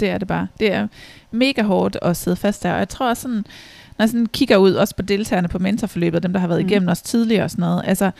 Det 0.00 0.10
er 0.10 0.18
det 0.18 0.28
bare. 0.28 0.46
Det 0.60 0.72
er 0.72 0.86
mega 1.30 1.62
hårdt 1.62 1.96
at 2.02 2.16
sidde 2.16 2.36
fast 2.36 2.62
der. 2.62 2.72
Og 2.72 2.78
jeg 2.78 2.88
tror 2.88 3.08
også 3.08 3.22
sådan, 3.22 3.36
når 3.98 4.02
jeg 4.04 4.08
sådan 4.08 4.26
kigger 4.26 4.56
ud 4.56 4.72
også 4.72 4.96
på 4.96 5.02
deltagerne 5.02 5.48
på 5.48 5.58
mentorforløbet, 5.58 6.22
dem 6.22 6.32
der 6.32 6.40
har 6.40 6.46
været 6.48 6.62
Mm. 6.62 6.68
igennem 6.68 6.88
os 6.88 7.02
tidligere 7.02 7.44
og 7.44 7.50
sådan 7.50 7.60
noget, 7.62 7.82
altså 7.86 8.10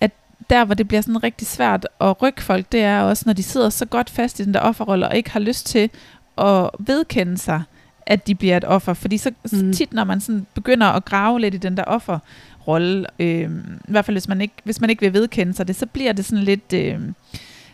at 0.00 0.10
der, 0.50 0.64
hvor 0.64 0.74
det 0.74 0.88
bliver 0.88 1.00
sådan 1.00 1.22
rigtig 1.22 1.46
svært 1.46 1.88
at 2.00 2.22
rykke 2.22 2.42
folk, 2.42 2.66
det 2.72 2.80
er 2.82 3.00
også, 3.00 3.22
når 3.26 3.32
de 3.32 3.42
sidder 3.42 3.70
så 3.70 3.84
godt 3.86 4.10
fast 4.10 4.40
i 4.40 4.44
den 4.44 4.54
der 4.54 4.60
offerrolle, 4.60 5.08
og 5.08 5.16
ikke 5.16 5.30
har 5.30 5.40
lyst 5.40 5.66
til 5.66 5.90
at 6.38 6.70
vedkende 6.78 7.38
sig, 7.38 7.62
at 8.06 8.26
de 8.26 8.34
bliver 8.34 8.56
et 8.56 8.64
offer. 8.64 8.94
Fordi 8.94 9.18
så 9.18 9.30
Mm. 9.52 9.58
mm. 9.58 9.72
tit, 9.72 9.92
når 9.92 10.04
man 10.04 10.20
sådan 10.20 10.46
begynder 10.54 10.86
at 10.86 11.04
grave 11.04 11.40
lidt 11.40 11.54
i 11.54 11.58
den 11.58 11.76
der 11.76 11.84
offerrolle, 11.84 13.06
øh, 13.18 13.50
i 13.88 13.90
hvert 13.90 14.04
fald 14.04 14.14
hvis 14.14 14.28
man, 14.28 14.40
ikke, 14.40 14.54
hvis 14.64 14.80
man 14.80 14.90
ikke 14.90 15.00
vil 15.00 15.12
vedkende 15.12 15.54
sig 15.54 15.68
det, 15.68 15.76
så 15.76 15.86
bliver 15.86 16.12
det 16.12 16.24
sådan 16.24 16.44
lidt... 16.44 16.72
Øh, 16.72 17.00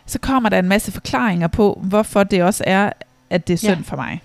så 0.05 0.19
kommer 0.19 0.49
der 0.49 0.59
en 0.59 0.67
masse 0.67 0.91
forklaringer 0.91 1.47
på, 1.47 1.79
hvorfor 1.83 2.23
det 2.23 2.43
også 2.43 2.63
er, 2.67 2.89
at 3.29 3.47
det 3.47 3.53
er 3.53 3.57
synd 3.57 3.69
Ja. 3.71 3.81
for 3.83 3.95
mig. 3.95 4.21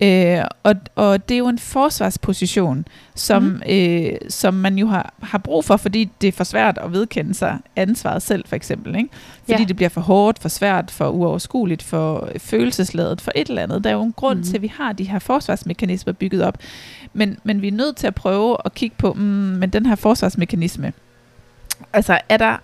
Øh, 0.00 0.44
og, 0.62 0.74
og 0.94 1.28
det 1.28 1.34
er 1.34 1.38
jo 1.38 1.48
en 1.48 1.58
forsvarsposition, 1.58 2.84
som, 3.14 3.42
mm. 3.42 3.62
øh, 3.68 4.12
som 4.28 4.54
man 4.54 4.78
jo 4.78 4.86
har, 4.86 5.14
har 5.22 5.38
brug 5.38 5.64
for, 5.64 5.76
fordi 5.76 6.10
det 6.20 6.28
er 6.28 6.32
for 6.32 6.44
svært 6.44 6.78
at 6.78 6.92
vedkende 6.92 7.34
sig 7.34 7.58
ansvaret 7.76 8.22
selv, 8.22 8.44
for 8.48 8.56
eksempel. 8.56 8.96
Ikke? 8.96 9.08
Fordi 9.44 9.62
Ja. 9.62 9.64
det 9.68 9.76
bliver 9.76 9.88
for 9.88 10.00
hårdt, 10.00 10.38
for 10.38 10.48
svært, 10.48 10.90
for 10.90 11.08
uoverskueligt, 11.08 11.82
for 11.82 12.28
følelsesladet, 12.38 13.20
for 13.20 13.32
et 13.34 13.48
eller 13.48 13.62
andet. 13.62 13.84
Der 13.84 13.90
er 13.90 13.94
jo 13.94 14.02
en 14.02 14.12
grund 14.12 14.38
mm. 14.38 14.44
til, 14.44 14.54
at 14.56 14.62
vi 14.62 14.72
har 14.76 14.92
de 14.92 15.04
her 15.04 15.18
forsvarsmekanismer 15.18 16.12
bygget 16.12 16.42
op. 16.42 16.58
Men, 17.12 17.38
men 17.44 17.62
vi 17.62 17.68
er 17.68 17.72
nødt 17.72 17.96
til 17.96 18.06
at 18.06 18.14
prøve 18.14 18.56
at 18.64 18.74
kigge 18.74 18.96
på, 18.98 19.12
mm, 19.12 19.20
men 19.22 19.70
den 19.70 19.86
her 19.86 19.94
forsvarsmekanisme, 19.94 20.92
altså 21.92 22.18
er 22.28 22.36
der, 22.36 22.56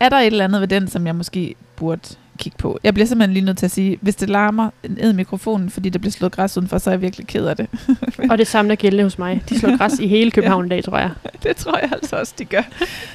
er 0.00 0.08
der 0.08 0.16
et 0.16 0.26
eller 0.26 0.44
andet 0.44 0.60
ved 0.60 0.68
den, 0.68 0.88
som 0.88 1.06
jeg 1.06 1.14
måske 1.16 1.54
burde 1.76 2.00
kigge 2.38 2.58
på? 2.58 2.78
Jeg 2.84 2.94
bliver 2.94 3.06
simpelthen 3.06 3.34
lige 3.34 3.44
nødt 3.44 3.58
til 3.58 3.66
at 3.66 3.70
sige, 3.70 3.98
hvis 4.00 4.14
det 4.16 4.30
larmer 4.30 4.70
ned 4.88 5.12
i 5.12 5.14
mikrofonen, 5.16 5.70
fordi 5.70 5.88
der 5.88 5.98
bliver 5.98 6.12
slået 6.12 6.32
græs 6.32 6.56
udenfor, 6.56 6.78
så 6.78 6.90
er 6.90 6.94
jeg 6.94 7.00
virkelig 7.02 7.26
ked 7.26 7.46
af 7.46 7.56
det. 7.56 7.66
Og 8.30 8.38
det 8.38 8.46
samme 8.46 8.72
er 8.72 8.76
gældende 8.76 9.04
hos 9.04 9.18
mig. 9.18 9.42
De 9.48 9.58
slår 9.58 9.76
græs 9.76 9.92
i 9.98 10.06
hele 10.06 10.30
København 10.36 10.66
i 10.66 10.68
dag, 10.68 10.84
tror 10.84 10.98
jeg. 10.98 11.10
det 11.42 11.56
tror 11.56 11.78
jeg 11.78 11.90
altså 11.92 12.16
også, 12.16 12.34
de 12.38 12.44
gør. 12.44 12.62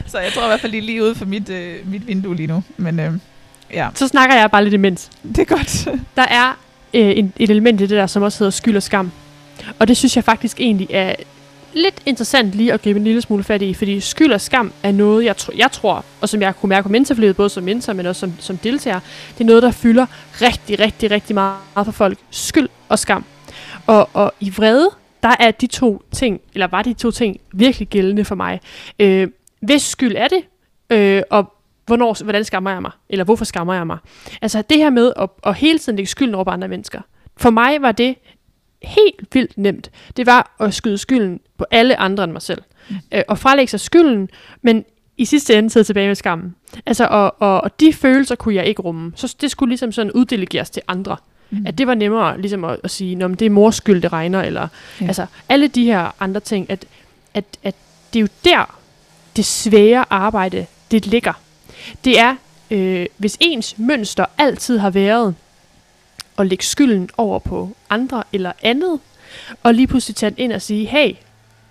Så 0.06 0.20
jeg 0.20 0.32
tror 0.34 0.44
i 0.44 0.48
hvert 0.48 0.60
fald, 0.60 0.72
de 0.72 0.78
er 0.78 0.82
lige 0.82 1.04
ude 1.04 1.16
for 1.16 1.26
mit, 1.26 1.50
øh, 1.50 1.76
mit 1.92 2.08
vindue 2.08 2.36
lige 2.36 2.48
nu. 2.48 2.64
Men 2.78 3.00
øh, 3.00 3.14
ja, 3.74 3.90
Så 3.96 4.08
snakker 4.08 4.36
jeg 4.36 4.52
bare 4.52 4.64
lidt 4.64 4.74
imens. 4.74 5.10
det 5.24 5.40
er 5.40 5.46
godt. 5.56 5.88
Der 6.16 6.26
er 6.30 6.58
øh, 6.94 7.18
en, 7.18 7.34
et 7.38 7.50
element 7.50 7.82
i 7.82 7.84
det 7.84 7.90
der, 7.98 8.08
som 8.08 8.24
også 8.24 8.40
hedder 8.40 8.52
skyld 8.52 8.76
og 8.76 8.84
skam. 8.84 9.12
Og 9.80 9.88
det 9.88 9.98
synes 9.98 10.16
jeg 10.16 10.24
faktisk 10.24 10.60
egentlig 10.60 10.88
er 10.90 11.16
lidt 11.76 12.02
interessant 12.06 12.52
lige 12.52 12.74
at 12.74 12.82
gribe 12.82 12.98
en 13.00 13.04
lille 13.04 13.22
smule 13.22 13.44
fat 13.44 13.62
i, 13.62 13.74
fordi 13.74 14.00
skyld 14.00 14.32
og 14.32 14.42
skam 14.42 14.74
er 14.84 14.92
noget, 14.92 15.26
jeg, 15.26 15.36
tr- 15.38 15.58
jeg 15.58 15.72
tror, 15.72 16.06
og 16.22 16.30
som 16.30 16.42
jeg 16.42 16.56
kunne 16.56 16.70
mærke 16.70 16.84
på 16.84 16.90
mentorforløbet, 16.90 17.36
både 17.36 17.50
som 17.50 17.64
mentor, 17.64 17.94
men 17.94 18.06
også 18.06 18.20
som, 18.20 18.34
som 18.40 18.58
deltager, 18.58 19.00
det 19.38 19.42
er 19.42 19.46
noget, 19.46 19.64
der 19.64 19.72
fylder 19.72 20.06
rigtig, 20.42 20.80
rigtig, 20.80 21.12
rigtig 21.12 21.34
meget 21.34 21.86
for 21.86 21.92
folk. 21.92 22.18
Skyld 22.30 22.70
og 22.90 23.00
skam. 23.00 23.26
Og, 23.88 24.10
og 24.14 24.34
i 24.40 24.54
vrede, 24.58 24.90
der 25.24 25.36
er 25.40 25.52
de 25.52 25.68
to 25.68 26.04
ting, 26.12 26.42
eller 26.54 26.68
var 26.68 26.82
de 26.82 26.94
to 26.94 27.12
ting 27.12 27.40
virkelig 27.54 27.88
gældende 27.88 28.26
for 28.26 28.36
mig. 28.36 28.62
Øh, 29.00 29.28
hvis 29.60 29.82
skyld 29.82 30.16
er 30.16 30.28
det, 30.28 30.44
øh, 30.90 31.22
og 31.30 31.54
hvornår, 31.86 32.24
hvordan 32.24 32.44
skammer 32.44 32.72
jeg 32.72 32.82
mig? 32.82 32.92
Eller 33.10 33.26
hvorfor 33.26 33.46
skammer 33.46 33.74
jeg 33.74 33.88
mig? 33.88 33.98
Altså 34.42 34.64
det 34.70 34.78
her 34.78 34.90
med 34.90 35.14
at, 35.18 35.30
at 35.44 35.56
hele 35.56 35.80
tiden 35.80 35.96
lægge 35.96 36.10
skylden 36.10 36.36
over 36.36 36.44
på 36.44 36.50
andre 36.50 36.68
mennesker. 36.68 37.02
For 37.38 37.50
mig 37.50 37.82
var 37.82 37.92
det 37.92 38.16
helt 38.84 39.28
vildt 39.34 39.58
nemt. 39.58 39.92
Det 40.18 40.26
var 40.26 40.56
at 40.60 40.74
skyde 40.74 40.98
skylden 40.98 41.40
på 41.58 41.66
alle 41.72 42.00
andre 42.00 42.24
end 42.24 42.32
mig 42.32 42.42
selv. 42.42 42.62
Mm. 42.90 42.96
Øh, 43.12 43.24
og 43.28 43.38
frelægge 43.40 43.70
sig 43.70 43.80
skylden, 43.80 44.30
men 44.62 44.86
i 45.18 45.26
sidste 45.26 45.56
ende 45.56 45.70
sidde 45.70 45.86
tilbage 45.86 46.08
med 46.08 46.16
skammen. 46.16 46.56
Altså, 46.86 47.06
og, 47.06 47.36
og, 47.42 47.62
og 47.62 47.80
de 47.80 47.94
følelser 47.94 48.36
kunne 48.36 48.56
jeg 48.56 48.66
ikke 48.66 48.82
rumme. 48.82 49.12
Så 49.16 49.36
det 49.42 49.52
skulle 49.52 49.70
ligesom 49.70 49.92
sådan 49.92 50.12
uddelegeres 50.12 50.70
til 50.70 50.82
andre. 50.88 51.18
Mm. 51.50 51.66
At 51.68 51.78
det 51.78 51.88
var 51.88 51.94
nemmere 51.94 52.42
ligesom 52.42 52.64
at, 52.64 52.80
at 52.84 52.92
sige, 52.92 53.24
at 53.24 53.40
det 53.40 53.46
er 53.46 53.50
mors 53.50 53.76
skyld, 53.76 54.02
det 54.02 54.14
regner. 54.14 54.42
Eller, 54.44 54.68
Ja. 55.02 55.08
Altså 55.08 55.26
alle 55.50 55.68
de 55.68 55.86
her 55.86 56.16
andre 56.20 56.40
ting. 56.40 56.70
At, 56.70 56.86
at, 57.34 57.46
at 57.64 57.76
det 58.14 58.20
er 58.20 58.22
jo 58.22 58.28
der, 58.44 58.80
det 59.36 59.46
svære 59.46 60.06
arbejde, 60.10 60.66
det 60.92 61.08
ligger. 61.08 61.34
Det 62.06 62.20
er, 62.20 62.36
øh, 62.72 63.06
hvis 63.18 63.38
ens 63.40 63.78
mønster 63.78 64.26
altid 64.38 64.78
har 64.78 64.90
været 64.90 65.36
at 66.38 66.48
lægge 66.48 66.64
skylden 66.64 67.10
over 67.18 67.40
på 67.40 67.76
andre 67.90 68.24
eller 68.34 68.52
andet, 68.62 69.00
og 69.64 69.74
lige 69.74 69.88
pludselig 69.88 70.16
tage 70.16 70.30
den 70.30 70.40
ind 70.40 70.54
og 70.54 70.62
sige, 70.62 70.86
hey, 70.86 71.16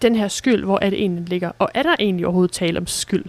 den 0.03 0.15
her 0.15 0.29
skyld, 0.29 0.65
hvor 0.65 0.79
er 0.83 0.91
det 0.91 1.01
egentlig 1.01 1.29
ligger? 1.29 1.51
Og 1.59 1.69
er 1.75 1.83
der 1.83 1.97
egentlig 1.99 2.27
overhovedet 2.27 2.53
tale 2.53 2.79
om 2.79 2.87
skyld? 2.87 3.25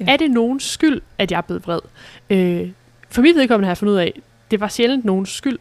Ja. 0.00 0.04
Er 0.08 0.16
det 0.16 0.30
nogen 0.30 0.60
skyld, 0.60 1.00
at 1.18 1.30
jeg 1.30 1.38
er 1.38 1.42
blevet 1.42 1.66
vred? 1.66 1.80
Øh, 2.30 2.70
for 3.10 3.22
mit 3.22 3.36
vedkommende 3.36 3.66
har 3.66 3.70
jeg 3.70 3.78
fundet 3.78 3.94
ud 3.94 3.98
af, 3.98 4.20
det 4.50 4.60
var 4.60 4.68
sjældent 4.68 5.04
nogen 5.04 5.26
skyld. 5.26 5.58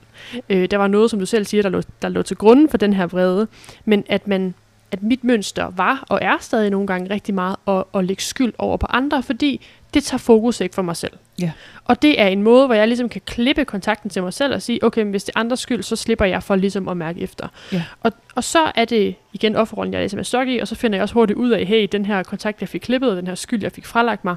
Øh, 0.50 0.72
der 0.72 0.78
var 0.78 0.88
noget, 0.88 1.10
som 1.10 1.20
du 1.20 1.26
selv 1.26 1.46
siger, 1.46 1.64
der 1.64 1.70
lå, 1.70 1.82
der 2.02 2.10
lå 2.10 2.22
til 2.22 2.38
grunden 2.38 2.70
for 2.70 2.78
den 2.78 2.94
her 2.94 3.08
vrede, 3.08 3.48
men 3.86 4.04
at 4.10 4.28
man 4.28 4.54
at 4.92 5.04
mit 5.04 5.24
mønster 5.24 5.70
var 5.70 6.04
og 6.10 6.20
er 6.22 6.38
stadig 6.40 6.70
nogle 6.70 6.88
gange 6.88 7.10
rigtig 7.10 7.36
meget 7.36 7.56
at, 7.68 7.84
at 7.96 8.06
lægge 8.06 8.24
skyld 8.24 8.54
over 8.58 8.78
på 8.78 8.88
andre, 8.90 9.24
fordi 9.24 9.66
det 9.94 10.04
tager 10.04 10.20
fokus 10.20 10.62
ikke 10.62 10.76
for 10.76 10.82
mig 10.82 10.96
selv. 10.96 11.14
Ja. 11.42 11.52
Og 11.86 12.02
det 12.02 12.22
er 12.22 12.28
en 12.28 12.44
måde, 12.44 12.66
hvor 12.66 12.76
jeg 12.76 12.88
ligesom 12.88 13.10
kan 13.10 13.22
klippe 13.26 13.66
kontakten 13.66 14.10
til 14.10 14.24
mig 14.24 14.34
selv 14.34 14.54
og 14.54 14.62
sige, 14.62 14.84
okay, 14.84 15.02
men 15.02 15.12
hvis 15.12 15.24
det 15.24 15.36
er 15.36 15.40
andres 15.40 15.60
skyld, 15.60 15.84
så 15.84 15.96
slipper 15.96 16.26
jeg 16.26 16.44
for 16.44 16.56
ligesom 16.56 16.88
at 16.88 16.98
mærke 16.98 17.22
efter. 17.22 17.48
Ja. 17.74 17.84
Og, 18.04 18.12
og 18.36 18.44
så 18.44 18.72
er 18.76 18.86
det 18.86 19.16
igen 19.34 19.56
offerrollen, 19.56 19.94
jeg 19.94 20.02
ligesom 20.02 20.20
er 20.20 20.24
stok 20.24 20.48
i, 20.48 20.58
og 20.60 20.68
så 20.68 20.76
finder 20.76 20.98
jeg 20.98 21.04
også 21.04 21.14
hurtigt 21.14 21.38
ud 21.38 21.50
af, 21.50 21.66
hey, 21.66 21.88
den 21.92 22.06
her 22.06 22.24
kontakt, 22.24 22.62
jeg 22.62 22.70
fik 22.70 22.82
klippet, 22.82 23.10
og 23.10 23.18
den 23.18 23.28
her 23.28 23.36
skyld, 23.36 23.62
jeg 23.64 23.72
fik 23.72 23.86
fralagt 23.86 24.26
mig, 24.26 24.36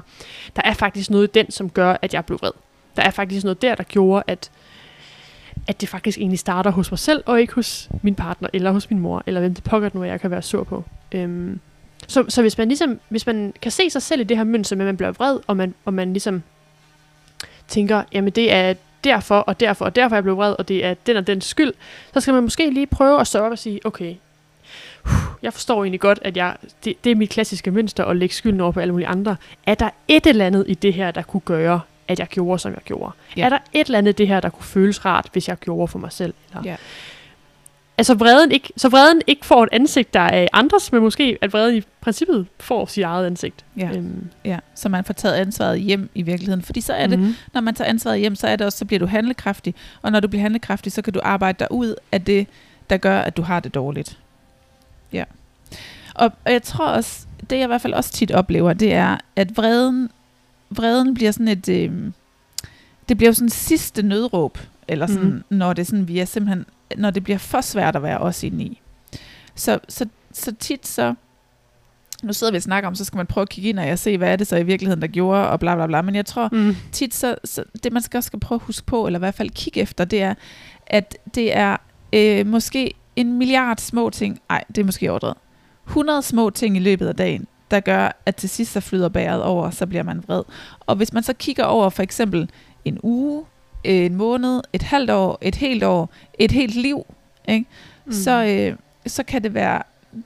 der 0.55 0.61
er 0.65 0.73
faktisk 0.73 1.09
noget 1.09 1.27
i 1.27 1.31
den, 1.33 1.51
som 1.51 1.69
gør, 1.69 1.97
at 2.01 2.13
jeg 2.13 2.25
blev 2.25 2.39
vred. 2.41 2.51
Der 2.95 3.03
er 3.03 3.11
faktisk 3.11 3.43
noget 3.43 3.61
der, 3.61 3.75
der 3.75 3.83
gjorde, 3.83 4.23
at, 4.27 4.51
at 5.67 5.81
det 5.81 5.89
faktisk 5.89 6.17
egentlig 6.17 6.39
starter 6.39 6.71
hos 6.71 6.91
mig 6.91 6.99
selv, 6.99 7.23
og 7.25 7.41
ikke 7.41 7.53
hos 7.53 7.89
min 8.01 8.15
partner, 8.15 8.49
eller 8.53 8.71
hos 8.71 8.89
min 8.89 8.99
mor, 8.99 9.23
eller 9.25 9.39
hvem 9.39 9.53
det 9.53 9.63
pokker 9.63 9.89
nu, 9.93 10.03
jeg 10.03 10.21
kan 10.21 10.31
være 10.31 10.41
sur 10.41 10.63
på. 10.63 10.83
Øhm, 11.11 11.59
så, 12.11 12.25
så 12.29 12.41
hvis 12.41 12.57
man 12.57 12.67
ligesom, 12.67 12.99
hvis 13.09 13.27
man 13.27 13.53
kan 13.61 13.71
se 13.71 13.89
sig 13.89 14.01
selv 14.01 14.21
i 14.21 14.23
det 14.23 14.37
her 14.37 14.43
mønster, 14.43 14.75
med 14.75 14.85
at 14.85 14.87
man 14.87 14.97
bliver 14.97 15.11
vred, 15.11 15.39
og 15.47 15.57
man, 15.57 15.73
og 15.85 15.93
man 15.93 16.13
ligesom 16.13 16.43
tænker, 17.67 18.03
jamen 18.13 18.33
det 18.33 18.53
er 18.53 18.73
derfor, 19.03 19.39
og 19.39 19.59
derfor, 19.59 19.85
og 19.85 19.95
derfor 19.95 20.15
jeg 20.15 20.23
blev 20.23 20.37
vred, 20.37 20.55
og 20.59 20.67
det 20.67 20.85
er 20.85 20.93
den 20.93 21.17
og 21.17 21.27
den 21.27 21.41
skyld, 21.41 21.73
så 22.13 22.19
skal 22.19 22.33
man 22.33 22.43
måske 22.43 22.69
lige 22.69 22.87
prøve 22.87 23.21
at 23.21 23.27
stoppe 23.27 23.53
og 23.53 23.59
sige, 23.59 23.85
okay, 23.85 24.15
jeg 25.41 25.53
forstår 25.53 25.83
egentlig 25.83 25.99
godt, 25.99 26.19
at 26.21 26.37
jeg, 26.37 26.55
det, 26.83 27.03
det 27.03 27.11
er 27.11 27.15
mit 27.15 27.29
klassiske 27.29 27.71
mønster 27.71 28.05
at 28.05 28.17
lægge 28.17 28.35
skylden 28.35 28.61
over 28.61 28.71
på 28.71 28.79
alle 28.79 28.91
mulige 28.91 29.07
andre. 29.07 29.35
Er 29.65 29.75
der 29.75 29.89
et 30.07 30.27
eller 30.27 30.45
andet 30.45 30.65
i 30.67 30.73
det 30.73 30.93
her, 30.93 31.11
der 31.11 31.21
kunne 31.21 31.41
gøre, 31.41 31.81
at 32.07 32.19
jeg 32.19 32.27
gjorde, 32.27 32.59
som 32.59 32.71
jeg 32.71 32.81
gjorde? 32.85 33.11
Ja. 33.37 33.45
Er 33.45 33.49
der 33.49 33.57
et 33.73 33.85
eller 33.85 33.97
andet 33.97 34.11
i 34.11 34.15
det 34.15 34.27
her, 34.27 34.39
der 34.39 34.49
kunne 34.49 34.65
føles 34.65 35.05
rart, 35.05 35.29
hvis 35.31 35.47
jeg 35.47 35.57
gjorde 35.57 35.87
for 35.87 35.99
mig 35.99 36.11
selv? 36.11 36.33
Eller? 36.49 36.69
Ja. 36.69 36.75
Altså 38.01 38.13
vreden 38.13 38.51
ikke, 38.51 38.73
så 38.77 38.89
vreden 38.89 39.21
ikke 39.27 39.45
får 39.45 39.63
et 39.63 39.69
ansigt, 39.71 40.13
der 40.13 40.19
er 40.19 40.47
andres, 40.53 40.91
men 40.91 41.01
måske 41.01 41.37
at 41.41 41.53
vreden 41.53 41.77
i 41.77 41.81
princippet 42.01 42.47
får 42.59 42.85
sit 42.85 43.03
eget 43.03 43.25
ansigt. 43.25 43.65
Ja. 43.77 43.89
Øhm, 43.95 44.27
Ja, 44.45 44.59
så 44.75 44.89
man 44.89 45.03
får 45.03 45.13
taget 45.13 45.35
ansvaret 45.35 45.79
hjem 45.79 46.09
i 46.15 46.21
virkeligheden. 46.21 46.61
Fordi 46.61 46.81
så 46.81 46.93
er 46.93 47.07
det, 47.07 47.19
mhm. 47.19 47.35
når 47.53 47.61
man 47.61 47.75
tager 47.75 47.89
ansvaret 47.89 48.19
hjem, 48.19 48.35
så 48.35 48.47
er 48.47 48.55
det 48.55 48.65
også, 48.65 48.77
så 48.77 48.85
bliver 48.85 48.99
du 48.99 49.05
handlekraftig. 49.05 49.75
Og 50.01 50.11
når 50.11 50.19
du 50.19 50.27
bliver 50.27 50.41
handlekraftig, 50.41 50.91
så 50.91 51.01
kan 51.01 51.13
du 51.13 51.19
arbejde 51.23 51.59
dig 51.59 51.71
ud 51.71 51.95
af 52.11 52.21
det, 52.21 52.47
der 52.89 52.97
gør, 52.97 53.19
at 53.19 53.37
du 53.37 53.41
har 53.41 53.59
det 53.59 53.73
dårligt. 53.73 54.17
Ja. 55.13 55.23
Og, 56.15 56.31
og 56.45 56.51
jeg 56.51 56.63
tror 56.63 56.87
også, 56.87 57.25
det 57.49 57.55
jeg 57.55 57.63
i 57.63 57.67
hvert 57.67 57.81
fald 57.81 57.93
også 57.93 58.11
tit 58.11 58.31
oplever, 58.31 58.73
det 58.73 58.93
er, 58.93 59.17
at 59.35 59.57
vreden, 59.57 60.09
vreden 60.69 61.13
bliver 61.13 61.31
sådan 61.31 61.47
et, 61.47 61.69
øh, 61.69 61.91
det 63.09 63.17
bliver 63.17 63.29
jo 63.29 63.33
sådan 63.33 63.49
sidste 63.49 64.03
nødråb, 64.03 64.57
eller 64.87 65.07
sådan, 65.07 65.29
mm. 65.49 65.57
når 65.57 65.73
det 65.73 65.87
sådan, 65.87 66.07
vi 66.07 66.19
er 66.19 66.25
simpelthen, 66.25 66.65
når 66.97 67.09
det 67.11 67.23
bliver 67.23 67.37
for 67.37 67.61
svært 67.61 67.95
at 67.95 68.03
være 68.03 68.17
os 68.17 68.43
inde 68.43 68.63
i. 68.63 68.81
Så, 69.55 69.79
så, 69.89 70.05
så 70.33 70.55
tit 70.59 70.87
så, 70.87 71.13
nu 72.23 72.33
sidder 72.33 72.51
vi 72.53 72.57
og 72.57 72.63
snakker 72.63 72.87
om, 72.87 72.95
så 72.95 73.05
skal 73.05 73.17
man 73.17 73.25
prøve 73.27 73.41
at 73.41 73.49
kigge 73.49 73.69
ind 73.69 73.79
og 73.79 73.99
se, 73.99 74.17
hvad 74.17 74.31
er 74.31 74.35
det 74.35 74.47
så 74.47 74.57
i 74.57 74.63
virkeligheden, 74.63 75.01
der 75.01 75.07
gjorde, 75.07 75.49
og 75.49 75.59
bla 75.59 75.75
bla 75.75 75.87
bla. 75.87 76.01
Men 76.01 76.15
jeg 76.15 76.25
tror, 76.25 76.49
Mm. 76.51 76.75
tit 76.91 77.13
så, 77.15 77.35
så 77.43 77.63
det 77.83 77.93
man 77.93 78.01
skal 78.01 78.17
også 78.17 78.27
skal 78.27 78.39
prøve 78.39 78.57
at 78.57 78.65
huske 78.65 78.85
på, 78.85 79.05
eller 79.05 79.19
i 79.19 79.23
hvert 79.23 79.33
fald 79.35 79.49
kigge 79.49 79.79
efter, 79.79 80.05
det 80.05 80.21
er, 80.21 80.33
at 80.87 81.17
det 81.35 81.55
er 81.57 81.77
øh, 82.13 82.47
måske 82.47 82.93
en 83.15 83.37
milliard 83.37 83.77
små 83.77 84.09
ting, 84.09 84.39
nej, 84.49 84.63
det 84.67 84.77
er 84.77 84.83
måske 84.85 85.09
overdrevet, 85.11 85.37
100 85.87 86.21
små 86.21 86.49
ting 86.49 86.77
i 86.77 86.79
løbet 86.79 87.07
af 87.07 87.15
dagen, 87.15 87.47
der 87.71 87.79
gør, 87.79 88.21
at 88.25 88.35
til 88.35 88.49
sidst 88.49 88.71
så 88.71 88.79
flyder 88.79 89.09
bæret 89.09 89.43
over, 89.43 89.69
så 89.69 89.85
bliver 89.87 90.03
man 90.03 90.23
vred. 90.27 90.43
Og 90.79 90.95
hvis 90.95 91.13
man 91.13 91.23
så 91.23 91.33
kigger 91.33 91.63
over 91.63 91.89
for 91.89 92.03
eksempel 92.03 92.49
en 92.85 92.99
uge, 93.03 93.45
en 93.83 94.15
måned, 94.15 94.61
et 94.73 94.81
halvt 94.83 95.09
år, 95.09 95.37
et 95.41 95.55
helt 95.55 95.83
år, 95.83 96.09
et 96.39 96.51
helt 96.51 96.75
liv, 96.75 97.05
ikke? 97.47 97.65
Mm. 98.05 98.11
så, 98.11 98.45
øh, 98.45 98.75
så 99.07 99.23
kan 99.23 99.43
det 99.43 99.53
være 99.53 99.81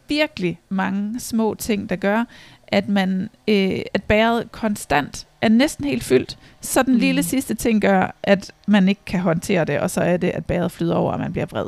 virkelig 0.07 0.59
mange 0.69 1.19
små 1.19 1.53
ting, 1.55 1.89
der 1.89 1.95
gør, 1.95 2.23
at 2.67 2.89
man 2.89 3.29
øh, 3.47 3.79
at 3.93 4.03
bæret 4.03 4.51
konstant 4.51 5.27
er 5.41 5.49
næsten 5.49 5.85
helt 5.85 6.03
fyldt. 6.03 6.37
Så 6.61 6.83
den 6.83 6.93
Mm. 6.93 6.99
lille 6.99 7.23
sidste 7.23 7.53
ting 7.53 7.81
gør, 7.81 8.15
at 8.23 8.51
man 8.67 8.89
ikke 8.89 9.01
kan 9.05 9.19
håndtere 9.19 9.65
det, 9.65 9.79
og 9.79 9.89
så 9.91 10.01
er 10.01 10.17
det, 10.17 10.29
at 10.29 10.45
bæret 10.45 10.71
flyder 10.71 10.95
over, 10.95 11.13
og 11.13 11.19
man 11.19 11.31
bliver 11.31 11.45
vred. 11.45 11.67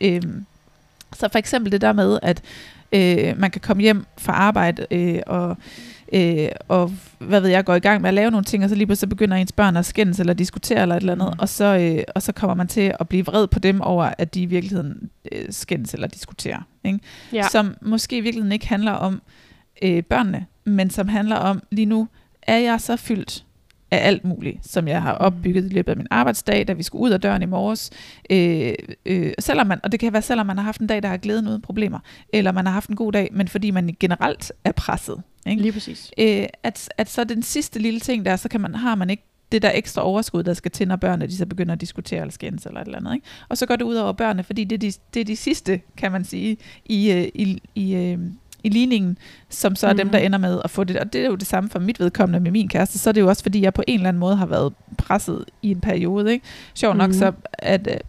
Øhm, 0.00 0.46
så 1.12 1.28
for 1.32 1.38
eksempel 1.38 1.72
det 1.72 1.80
der 1.80 1.92
med, 1.92 2.18
at 2.22 2.42
øh, 2.92 3.38
man 3.40 3.50
kan 3.50 3.60
komme 3.60 3.82
hjem 3.82 4.06
fra 4.18 4.32
arbejde 4.32 4.86
øh, 4.90 5.20
og 5.26 5.56
øh, 6.14 6.48
og 6.68 6.92
hvad 7.18 7.40
ved 7.40 7.50
jeg, 7.50 7.64
går 7.64 7.74
i 7.74 7.78
gang 7.78 8.00
med 8.02 8.08
at 8.08 8.14
lave 8.14 8.30
nogle 8.30 8.44
ting, 8.44 8.64
og 8.64 8.68
så 8.70 8.76
lige 8.76 8.86
pludselig 8.86 9.08
begynder 9.08 9.36
ens 9.36 9.52
børn 9.52 9.76
at 9.76 9.86
skændes 9.86 10.20
eller 10.20 10.32
diskutere 10.34 10.82
eller 10.82 10.94
et 10.96 11.00
eller 11.00 11.12
andet, 11.12 11.28
Mm. 11.28 11.38
og, 11.38 11.48
så, 11.48 11.64
øh, 11.64 12.04
og 12.14 12.22
så 12.22 12.32
kommer 12.32 12.54
man 12.54 12.68
til 12.68 12.94
at 13.00 13.08
blive 13.08 13.24
vred 13.26 13.46
på 13.46 13.58
dem 13.58 13.80
over, 13.80 14.12
at 14.18 14.34
de 14.34 14.42
i 14.42 14.46
virkeligheden 14.46 15.10
øh, 15.32 15.44
skændes 15.50 15.94
eller 15.94 16.06
diskuterer. 16.06 16.60
Ikke? 16.84 16.98
ja. 17.32 17.48
Som 17.48 17.74
måske 17.82 18.16
i 18.16 18.20
virkeligheden 18.20 18.52
ikke 18.52 18.68
handler 18.68 18.92
om 18.92 19.22
øh, 19.82 20.02
børnene, 20.02 20.46
men 20.64 20.90
som 20.90 21.08
handler 21.08 21.36
om, 21.36 21.62
lige 21.70 21.86
nu 21.86 22.08
er 22.42 22.58
jeg 22.58 22.80
så 22.80 22.96
fyldt 22.96 23.44
af 23.92 24.06
alt 24.06 24.24
muligt, 24.24 24.68
som 24.68 24.88
jeg 24.88 25.02
har 25.02 25.12
opbygget 25.12 25.64
i 25.64 25.74
løbet 25.74 25.92
af 25.92 25.96
min 25.96 26.06
arbejdsdag, 26.10 26.68
da 26.68 26.72
vi 26.72 26.82
skulle 26.82 27.02
ud 27.02 27.10
af 27.10 27.20
døren 27.20 27.42
i 27.42 27.46
morges. 27.46 27.90
Øh, 28.30 28.74
øh, 29.06 29.32
selvom 29.38 29.66
man, 29.66 29.80
og 29.82 29.92
det 29.92 30.00
kan 30.00 30.12
være, 30.12 30.22
selvom 30.22 30.46
man 30.46 30.56
har 30.56 30.64
haft 30.64 30.80
en 30.80 30.86
dag, 30.86 31.02
der 31.02 31.08
har 31.08 31.16
glæden 31.16 31.48
uden 31.48 31.62
problemer, 31.62 31.98
eller 32.32 32.52
man 32.52 32.66
har 32.66 32.72
haft 32.72 32.88
en 32.88 32.96
god 32.96 33.12
dag, 33.12 33.28
men 33.32 33.48
fordi 33.48 33.70
man 33.70 33.96
generelt 34.00 34.52
er 34.64 34.72
presset. 34.72 35.22
Ikke? 35.46 35.62
Lige 35.62 35.72
præcis. 35.72 36.10
øh, 36.18 36.46
at, 36.62 36.88
at 36.98 37.10
så 37.10 37.24
den 37.24 37.42
sidste 37.42 37.78
lille 37.78 38.00
ting 38.00 38.24
der, 38.24 38.36
så 38.36 38.48
kan 38.48 38.60
man, 38.60 38.74
har 38.74 38.94
man 38.94 39.10
ikke 39.10 39.22
det 39.52 39.62
der 39.62 39.70
ekstra 39.74 40.02
overskud, 40.02 40.42
der 40.42 40.54
skal 40.54 40.70
til, 40.70 40.88
når 40.88 40.96
børnene 40.96 41.26
de 41.26 41.36
så 41.36 41.46
begynder 41.46 41.72
at 41.72 41.80
diskutere 41.80 42.20
eller 42.20 42.32
skændes 42.32 42.66
eller 42.66 42.80
et 42.80 42.84
eller 42.84 42.98
andet. 42.98 43.14
Ikke? 43.14 43.26
Og 43.48 43.58
så 43.58 43.66
går 43.66 43.76
det 43.76 43.84
ud 43.84 43.94
over 43.94 44.12
børnene, 44.12 44.42
fordi 44.42 44.64
det 44.64 44.76
er 44.76 44.90
de, 44.90 44.92
det 45.14 45.20
er 45.20 45.24
de 45.24 45.36
sidste, 45.36 45.80
kan 45.96 46.12
man 46.12 46.24
sige, 46.24 46.56
i, 46.84 47.12
øh, 47.12 47.28
i, 47.34 47.62
i, 47.74 47.94
øh, 47.94 48.18
i 48.64 48.68
ligningen, 48.68 49.18
som 49.48 49.76
så 49.76 49.86
er 49.86 49.92
mm. 49.92 49.96
dem, 49.96 50.08
der 50.10 50.18
mhm. 50.18 50.26
ender 50.26 50.38
med 50.38 50.60
at 50.64 50.70
få 50.70 50.84
det. 50.84 50.96
Og 50.96 51.12
det 51.12 51.20
er 51.20 51.26
jo 51.26 51.34
det 51.34 51.46
samme 51.46 51.70
for 51.70 51.78
mit 51.78 52.00
vedkommende 52.00 52.40
med 52.40 52.50
min 52.50 52.68
kæreste. 52.68 52.98
Så 52.98 53.10
er 53.10 53.12
det 53.12 53.20
jo 53.20 53.28
også, 53.28 53.42
fordi 53.42 53.62
jeg 53.62 53.74
på 53.74 53.82
en 53.86 53.94
eller 53.94 54.08
anden 54.08 54.20
måde 54.20 54.36
har 54.36 54.46
været 54.46 54.72
presset 54.98 55.44
i 55.62 55.70
en 55.70 55.80
periode. 55.80 56.32
Ikke? 56.32 56.46
Sjovt 56.74 56.96
nok 56.96 57.08
mm. 57.08 57.14
så, 57.14 57.32
at 57.52 58.02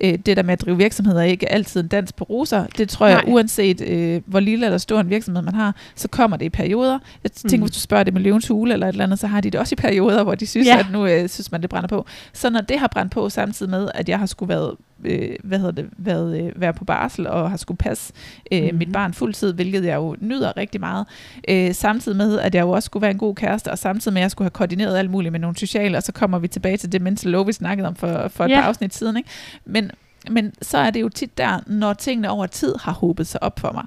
øh, 0.00 0.18
det 0.26 0.36
der 0.36 0.42
med 0.42 0.52
at 0.52 0.60
drive 0.60 0.76
virksomheder 0.76 1.20
er 1.20 1.24
ikke 1.24 1.52
altid 1.52 1.80
en 1.80 1.88
dans 1.88 2.12
på 2.12 2.24
roser. 2.24 2.66
Det 2.78 2.88
tror 2.88 3.06
jeg, 3.06 3.22
Nej. 3.24 3.32
uanset 3.32 3.80
øh, 3.80 4.20
hvor 4.26 4.40
lille 4.40 4.66
eller 4.66 4.78
stor 4.78 5.00
en 5.00 5.10
virksomhed 5.10 5.42
man 5.42 5.54
har, 5.54 5.74
så 5.94 6.08
kommer 6.08 6.36
det 6.36 6.46
i 6.46 6.48
perioder. 6.48 6.98
Jeg 7.24 7.32
tænker, 7.32 7.56
mm. 7.56 7.62
hvis 7.62 7.74
du 7.74 7.80
spørger 7.80 8.04
det 8.04 8.14
med 8.14 8.22
løvens 8.22 8.48
hule 8.48 8.72
eller 8.72 8.86
et 8.86 8.92
eller 8.92 9.04
andet, 9.04 9.18
så 9.18 9.26
har 9.26 9.40
de 9.40 9.50
det 9.50 9.60
også 9.60 9.72
i 9.72 9.76
perioder, 9.76 10.22
hvor 10.22 10.34
de 10.34 10.46
synes, 10.46 10.66
ja. 10.66 10.78
at 10.78 10.86
nu 10.92 11.06
øh, 11.06 11.28
synes 11.28 11.52
man, 11.52 11.62
det 11.62 11.70
brænder 11.70 11.88
på. 11.88 12.06
Så 12.32 12.50
når 12.50 12.60
det 12.60 12.78
har 12.78 12.88
brændt 12.88 13.12
på 13.12 13.28
samtidig 13.28 13.70
med, 13.70 13.88
at 13.94 14.08
jeg 14.08 14.18
har 14.18 14.26
skulle 14.26 14.48
været 14.48 14.74
øh, 15.04 15.36
hvad 15.44 15.58
hedder 15.58 15.72
det, 15.72 15.90
været, 15.98 16.40
øh, 16.40 16.60
være 16.60 16.72
på 16.72 16.84
barsel 16.84 17.26
og 17.26 17.50
har 17.50 17.56
skulle 17.56 17.78
passe 17.78 18.12
øh, 18.52 18.68
mm. 18.72 18.78
mit 18.78 18.92
barn 18.92 19.14
fuldtid, 19.14 19.52
hvilket 19.52 19.84
jeg 19.84 19.96
jo 19.96 20.16
nyder 20.20 20.56
rigtig 20.56 20.80
meget. 20.80 21.06
Øh, 21.48 21.74
samtidig 21.74 22.16
med, 22.16 22.38
at 22.38 22.54
jeg 22.54 22.62
jo 22.62 22.70
også 22.70 22.86
skulle 22.86 23.00
være 23.02 23.10
en 23.10 23.18
god 23.18 23.34
kæreste, 23.34 23.70
og 23.70 23.78
samtidig 23.78 24.12
med, 24.12 24.20
at 24.20 24.22
jeg 24.22 24.30
skulle 24.30 24.46
have 24.46 24.50
koordineret 24.50 24.96
alt 24.96 25.10
muligt 25.10 25.32
med 25.32 25.40
nogle 25.40 25.56
sociale, 25.56 25.96
og 25.96 26.02
så 26.02 26.12
kommer 26.12 26.38
vi 26.38 26.48
tilbage 26.48 26.76
til 26.76 26.92
det 26.92 27.02
mental 27.02 27.30
low, 27.30 27.44
vi 27.44 27.52
snakkede 27.52 27.88
om 27.88 27.94
for, 27.94 28.28
for 28.28 28.44
et 28.44 28.50
yeah. 28.50 28.62
par 28.62 28.68
afsnit 28.68 28.94
siden. 28.94 29.16
Ikke? 29.16 29.28
Men, 29.68 29.90
men 30.30 30.52
så 30.62 30.78
er 30.78 30.90
det 30.90 31.00
jo 31.00 31.08
tit 31.08 31.38
der, 31.38 31.60
når 31.66 31.92
tingene 31.92 32.30
over 32.30 32.46
tid 32.46 32.74
har 32.80 32.92
hobet 32.92 33.26
sig 33.26 33.42
op 33.42 33.60
for 33.60 33.72
mig, 33.72 33.84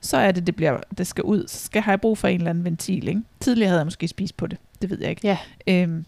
så 0.00 0.16
er 0.16 0.32
det, 0.32 0.46
det, 0.46 0.56
bliver, 0.56 0.80
det 0.98 1.06
skal 1.06 1.24
ud. 1.24 1.46
Så 1.48 1.64
skal 1.64 1.78
jeg 1.78 1.84
have 1.84 1.98
brug 1.98 2.18
for 2.18 2.28
en 2.28 2.36
eller 2.36 2.50
anden 2.50 2.64
ventil. 2.64 3.08
Ikke? 3.08 3.22
Tidligere 3.40 3.68
havde 3.68 3.80
jeg 3.80 3.86
måske 3.86 4.08
spist 4.08 4.36
på 4.36 4.46
det. 4.46 4.58
Det 4.82 4.90
ved 4.90 4.98
jeg 5.00 5.10
ikke. 5.10 5.26
Ja. 5.26 5.38
Øhm, 5.66 6.04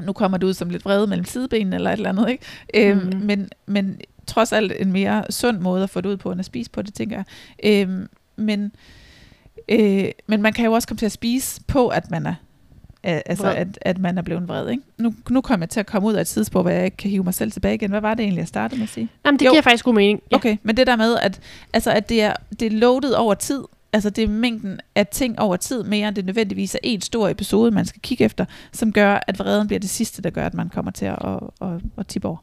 nu 0.00 0.12
kommer 0.12 0.38
det 0.38 0.46
ud 0.46 0.54
som 0.54 0.70
lidt 0.70 0.84
vrede 0.84 1.06
mellem 1.06 1.24
sidebenene 1.24 1.76
eller 1.76 1.90
et 1.90 1.96
eller 1.96 2.08
andet. 2.08 2.30
Ikke? 2.30 2.44
Øhm, 2.74 3.10
mm. 3.12 3.20
men, 3.20 3.48
men 3.66 4.00
trods 4.26 4.52
alt 4.52 4.72
en 4.78 4.92
mere 4.92 5.24
sund 5.30 5.58
måde 5.58 5.82
at 5.82 5.90
få 5.90 6.00
det 6.00 6.08
ud 6.08 6.16
på, 6.16 6.32
end 6.32 6.38
at 6.38 6.44
spise 6.44 6.70
på 6.70 6.82
det, 6.82 6.94
tænker 6.94 7.16
jeg. 7.16 7.24
Øhm, 7.64 8.08
men, 8.36 8.72
øh, 9.68 10.04
men 10.26 10.42
man 10.42 10.52
kan 10.52 10.64
jo 10.64 10.72
også 10.72 10.88
komme 10.88 10.98
til 10.98 11.06
at 11.06 11.12
spise 11.12 11.60
på, 11.66 11.88
at 11.88 12.10
man 12.10 12.26
er 12.26 12.34
altså 13.02 13.52
at, 13.52 13.78
at 13.80 13.98
man 13.98 14.18
er 14.18 14.22
blevet 14.22 14.48
vred. 14.48 14.68
Ikke? 14.68 14.82
Nu, 14.98 15.14
nu 15.30 15.40
kommer 15.40 15.66
jeg 15.66 15.70
til 15.70 15.80
at 15.80 15.86
komme 15.86 16.08
ud 16.08 16.14
af 16.14 16.20
et 16.20 16.26
tidsspor, 16.26 16.62
hvor 16.62 16.70
jeg 16.70 16.84
ikke 16.84 16.96
kan 16.96 17.10
hive 17.10 17.24
mig 17.24 17.34
selv 17.34 17.52
tilbage 17.52 17.74
igen. 17.74 17.90
Hvad 17.90 18.00
var 18.00 18.14
det 18.14 18.22
egentlig, 18.22 18.40
jeg 18.40 18.48
startede 18.48 18.78
med 18.78 18.84
at 18.84 18.92
sige? 18.92 19.08
Jamen, 19.24 19.38
det 19.38 19.46
jo. 19.46 19.50
giver 19.50 19.62
faktisk 19.62 19.84
god 19.84 19.94
mening. 19.94 20.20
Ja. 20.30 20.36
Okay, 20.36 20.56
men 20.62 20.76
det 20.76 20.86
der 20.86 20.96
med, 20.96 21.16
at, 21.22 21.40
altså, 21.72 21.90
at 21.90 22.08
det, 22.08 22.22
er, 22.22 22.34
det 22.60 22.66
er 22.66 22.70
loaded 22.70 23.12
over 23.12 23.34
tid, 23.34 23.62
altså 23.92 24.10
det 24.10 24.24
er 24.24 24.28
mængden 24.28 24.80
af 24.94 25.06
ting 25.06 25.38
over 25.38 25.56
tid, 25.56 25.82
mere 25.82 26.08
end 26.08 26.16
det 26.16 26.24
nødvendigvis 26.24 26.74
er 26.74 26.78
en 26.82 27.00
stor 27.00 27.28
episode, 27.28 27.70
man 27.70 27.84
skal 27.84 28.00
kigge 28.00 28.24
efter, 28.24 28.44
som 28.72 28.92
gør, 28.92 29.18
at 29.26 29.38
vreden 29.38 29.66
bliver 29.66 29.80
det 29.80 29.90
sidste, 29.90 30.22
der 30.22 30.30
gør, 30.30 30.46
at 30.46 30.54
man 30.54 30.68
kommer 30.68 30.90
til 30.90 31.06
at, 31.06 31.18
at, 31.24 31.68
at, 31.68 31.80
at 31.98 32.06
tippe 32.06 32.28
over. 32.28 32.36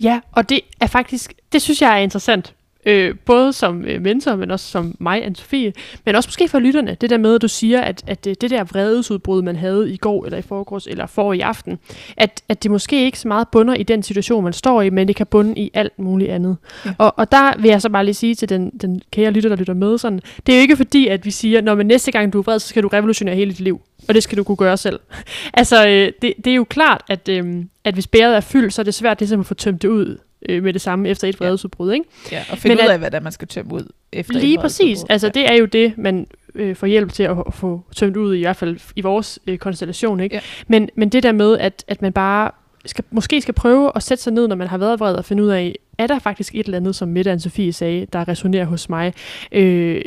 Ja, 0.00 0.20
og 0.32 0.48
det 0.48 0.60
er 0.80 0.86
faktisk, 0.86 1.34
det 1.52 1.62
synes 1.62 1.82
jeg 1.82 1.92
er 1.92 1.96
interessant, 1.96 2.54
Øh, 2.86 3.14
både 3.24 3.52
som 3.52 3.84
øh, 3.84 4.02
mentor, 4.02 4.36
men 4.36 4.50
også 4.50 4.70
som 4.70 4.94
mig, 4.98 5.24
anne 5.24 5.36
Sofie, 5.36 5.72
men 6.06 6.14
også 6.14 6.26
måske 6.28 6.48
for 6.48 6.58
lytterne. 6.58 6.96
Det 7.00 7.10
der 7.10 7.18
med, 7.18 7.34
at 7.34 7.42
du 7.42 7.48
siger, 7.48 7.80
at, 7.80 8.02
at 8.06 8.24
det, 8.24 8.40
det 8.40 8.50
der 8.50 8.64
vredesudbrud, 8.64 9.42
man 9.42 9.56
havde 9.56 9.92
i 9.92 9.96
går, 9.96 10.24
eller 10.24 10.38
i 10.38 10.42
forgårs, 10.42 10.86
eller 10.86 11.06
for 11.06 11.32
i 11.32 11.40
aften, 11.40 11.78
at, 12.16 12.42
at 12.48 12.62
det 12.62 12.70
måske 12.70 13.04
ikke 13.04 13.18
så 13.18 13.28
meget 13.28 13.48
bunder 13.48 13.74
i 13.74 13.82
den 13.82 14.02
situation, 14.02 14.44
man 14.44 14.52
står 14.52 14.82
i, 14.82 14.90
men 14.90 15.08
det 15.08 15.16
kan 15.16 15.26
bunde 15.26 15.60
i 15.60 15.70
alt 15.74 15.98
muligt 15.98 16.30
andet. 16.30 16.56
Ja. 16.86 16.90
Og, 16.98 17.18
og 17.18 17.32
der 17.32 17.60
vil 17.60 17.68
jeg 17.68 17.82
så 17.82 17.88
bare 17.88 18.04
lige 18.04 18.14
sige 18.14 18.34
til 18.34 18.48
den, 18.48 18.70
den 18.70 19.02
kære 19.10 19.30
lytter, 19.30 19.48
der 19.48 19.56
lytter 19.56 19.74
med, 19.74 19.98
sådan, 19.98 20.20
det 20.46 20.52
er 20.52 20.56
jo 20.56 20.62
ikke 20.62 20.76
fordi, 20.76 21.06
at 21.06 21.24
vi 21.24 21.30
siger, 21.30 21.60
når 21.60 21.74
man 21.74 21.86
næste 21.86 22.12
gang 22.12 22.32
du 22.32 22.38
er 22.38 22.42
vred, 22.42 22.58
så 22.58 22.68
skal 22.68 22.82
du 22.82 22.88
revolutionere 22.88 23.34
hele 23.34 23.50
dit 23.50 23.60
liv. 23.60 23.80
Og 24.08 24.14
det 24.14 24.22
skal 24.22 24.38
du 24.38 24.44
kunne 24.44 24.56
gøre 24.56 24.76
selv. 24.76 25.00
altså, 25.54 25.86
øh, 25.88 26.12
det, 26.22 26.34
det 26.44 26.50
er 26.50 26.54
jo 26.54 26.64
klart, 26.64 27.02
at, 27.08 27.28
øh, 27.28 27.64
at 27.84 27.94
hvis 27.94 28.06
bæret 28.06 28.36
er 28.36 28.40
fyldt, 28.40 28.74
så 28.74 28.82
er 28.82 28.84
det 28.84 28.94
svært 28.94 29.20
ligesom 29.20 29.40
at 29.40 29.46
få 29.46 29.54
tømt 29.54 29.82
det 29.82 29.88
ud 29.88 30.18
øh, 30.48 30.62
med 30.62 30.72
det 30.72 30.80
samme 30.80 31.08
efter 31.08 31.28
et 31.28 31.40
vredesudbrud. 31.40 31.92
Ikke? 31.92 32.04
Ja, 32.32 32.44
og 32.50 32.58
finde 32.58 32.76
Men 32.76 32.84
ud 32.84 32.90
af, 32.90 32.98
hvad 32.98 33.10
der 33.10 33.20
man 33.20 33.32
skal 33.32 33.48
tømme 33.48 33.74
ud 33.74 33.86
efter 34.12 34.34
Lige 34.34 34.58
præcis. 34.58 35.04
Altså, 35.08 35.26
ja. 35.26 35.30
det 35.30 35.52
er 35.52 35.54
jo 35.54 35.64
det, 35.64 35.98
man 35.98 36.26
øh, 36.54 36.76
får 36.76 36.86
hjælp 36.86 37.12
til 37.12 37.22
at, 37.22 37.36
at 37.46 37.54
få 37.54 37.82
tømt 37.96 38.16
ud, 38.16 38.34
i 38.34 38.40
hvert 38.40 38.56
fald 38.56 38.80
i 38.96 39.00
vores 39.00 39.38
øh, 39.46 39.58
konstellation. 39.58 40.20
Ikke? 40.20 40.36
Ja. 40.36 40.40
Men, 40.68 40.88
men 40.94 41.08
det 41.08 41.22
der 41.22 41.32
med, 41.32 41.58
at, 41.58 41.84
at 41.88 42.02
man 42.02 42.12
bare 42.12 42.50
skal, 42.86 43.04
måske 43.10 43.40
skal 43.40 43.54
prøve 43.54 43.92
at 43.94 44.02
sætte 44.02 44.22
sig 44.22 44.32
ned, 44.32 44.48
når 44.48 44.56
man 44.56 44.68
har 44.68 44.78
været 44.78 45.00
vred, 45.00 45.14
og 45.14 45.24
finde 45.24 45.42
ud 45.42 45.48
af, 45.48 45.76
er 45.98 46.06
der 46.06 46.18
faktisk 46.18 46.54
et 46.54 46.64
eller 46.64 46.78
andet, 46.78 46.96
som 46.96 47.08
Mette 47.08 47.32
og 47.32 47.40
Sofie 47.40 47.72
sagde, 47.72 48.06
der 48.12 48.28
resonerer 48.28 48.64
hos 48.64 48.88
mig? 48.88 49.14
Øh, 49.52 50.02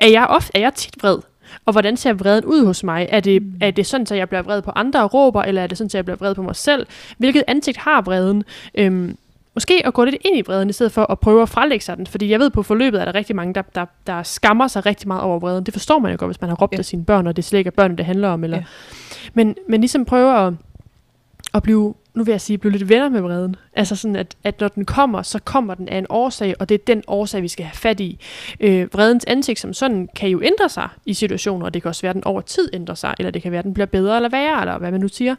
er 0.00 0.08
jeg 0.08 0.26
ofte, 0.26 0.50
er 0.54 0.60
jeg 0.60 0.74
tit 0.74 1.02
vred? 1.02 1.18
Og 1.66 1.72
hvordan 1.72 1.96
ser 1.96 2.12
vreden 2.12 2.44
ud 2.44 2.64
hos 2.64 2.84
mig? 2.84 3.08
Er 3.10 3.20
det, 3.20 3.42
mm. 3.42 3.52
er 3.60 3.70
det 3.70 3.86
sådan, 3.86 4.06
at 4.10 4.16
jeg 4.18 4.28
bliver 4.28 4.42
vred 4.42 4.62
på 4.62 4.70
andre 4.74 5.02
og 5.02 5.14
råber, 5.14 5.42
eller 5.42 5.62
er 5.62 5.66
det 5.66 5.78
sådan, 5.78 5.86
at 5.86 5.94
jeg 5.94 6.04
bliver 6.04 6.16
vred 6.16 6.34
på 6.34 6.42
mig 6.42 6.56
selv? 6.56 6.86
Hvilket 7.18 7.44
ansigt 7.46 7.76
har 7.76 8.00
vreden? 8.00 8.44
Øhm, 8.74 9.16
måske 9.54 9.86
at 9.86 9.94
gå 9.94 10.04
lidt 10.04 10.16
ind 10.20 10.36
i 10.38 10.42
vreden, 10.46 10.70
i 10.70 10.72
stedet 10.72 10.92
for 10.92 11.12
at 11.12 11.20
prøve 11.20 11.42
at 11.42 11.48
frelægge 11.48 11.84
sig 11.84 11.96
den. 11.96 12.06
Fordi 12.06 12.30
jeg 12.30 12.40
ved, 12.40 12.50
på 12.50 12.62
forløbet 12.62 13.00
er 13.00 13.04
der 13.04 13.14
rigtig 13.14 13.36
mange, 13.36 13.54
der, 13.54 13.62
der, 13.74 13.84
der 14.06 14.22
skammer 14.22 14.68
sig 14.68 14.86
rigtig 14.86 15.08
meget 15.08 15.22
over 15.22 15.38
vreden. 15.38 15.66
Det 15.66 15.74
forstår 15.74 15.98
man 15.98 16.12
jo 16.12 16.16
godt, 16.18 16.28
hvis 16.28 16.40
man 16.40 16.50
har 16.50 16.56
råbt 16.56 16.72
ja. 16.72 16.78
af 16.78 16.84
sine 16.84 17.04
børn, 17.04 17.26
og 17.26 17.36
det 17.36 17.44
slet 17.44 17.58
ikke 17.58 17.68
er 17.68 17.76
børn, 17.76 17.96
det 17.96 18.06
handler 18.06 18.28
om. 18.28 18.44
Eller. 18.44 18.56
Ja. 18.56 18.64
Men, 19.34 19.56
men 19.68 19.80
ligesom 19.80 20.04
prøve 20.04 20.46
at, 20.46 20.52
at 21.54 21.62
blive, 21.62 21.94
nu 22.14 22.24
vil 22.24 22.32
jeg 22.32 22.40
sige, 22.40 22.58
blive 22.58 22.72
lidt 22.72 22.88
venner 22.88 23.08
med 23.08 23.20
vreden. 23.20 23.56
Altså 23.72 23.96
sådan, 23.96 24.16
at, 24.16 24.36
at 24.44 24.60
når 24.60 24.68
den 24.68 24.84
kommer, 24.84 25.22
så 25.22 25.38
kommer 25.38 25.74
den 25.74 25.88
af 25.88 25.98
en 25.98 26.06
årsag, 26.08 26.54
og 26.60 26.68
det 26.68 26.74
er 26.74 26.78
den 26.86 27.02
årsag, 27.06 27.42
vi 27.42 27.48
skal 27.48 27.64
have 27.64 27.76
fat 27.76 28.00
i. 28.00 28.18
Øh, 28.60 28.88
vredens 28.92 29.24
ansigt 29.24 29.60
som 29.60 29.72
sådan 29.72 30.08
kan 30.16 30.28
jo 30.28 30.42
ændre 30.42 30.68
sig 30.68 30.88
i 31.06 31.14
situationer, 31.14 31.66
og 31.66 31.74
det 31.74 31.82
kan 31.82 31.88
også 31.88 32.02
være, 32.02 32.10
at 32.10 32.14
den 32.14 32.24
over 32.24 32.40
tid 32.40 32.68
ændrer 32.72 32.94
sig, 32.94 33.14
eller 33.18 33.30
det 33.30 33.42
kan 33.42 33.52
være, 33.52 33.58
at 33.58 33.64
den 33.64 33.74
bliver 33.74 33.86
bedre 33.86 34.16
eller 34.16 34.28
værre, 34.28 34.60
eller 34.60 34.78
hvad 34.78 34.90
man 34.90 35.00
nu 35.00 35.08
siger. 35.08 35.34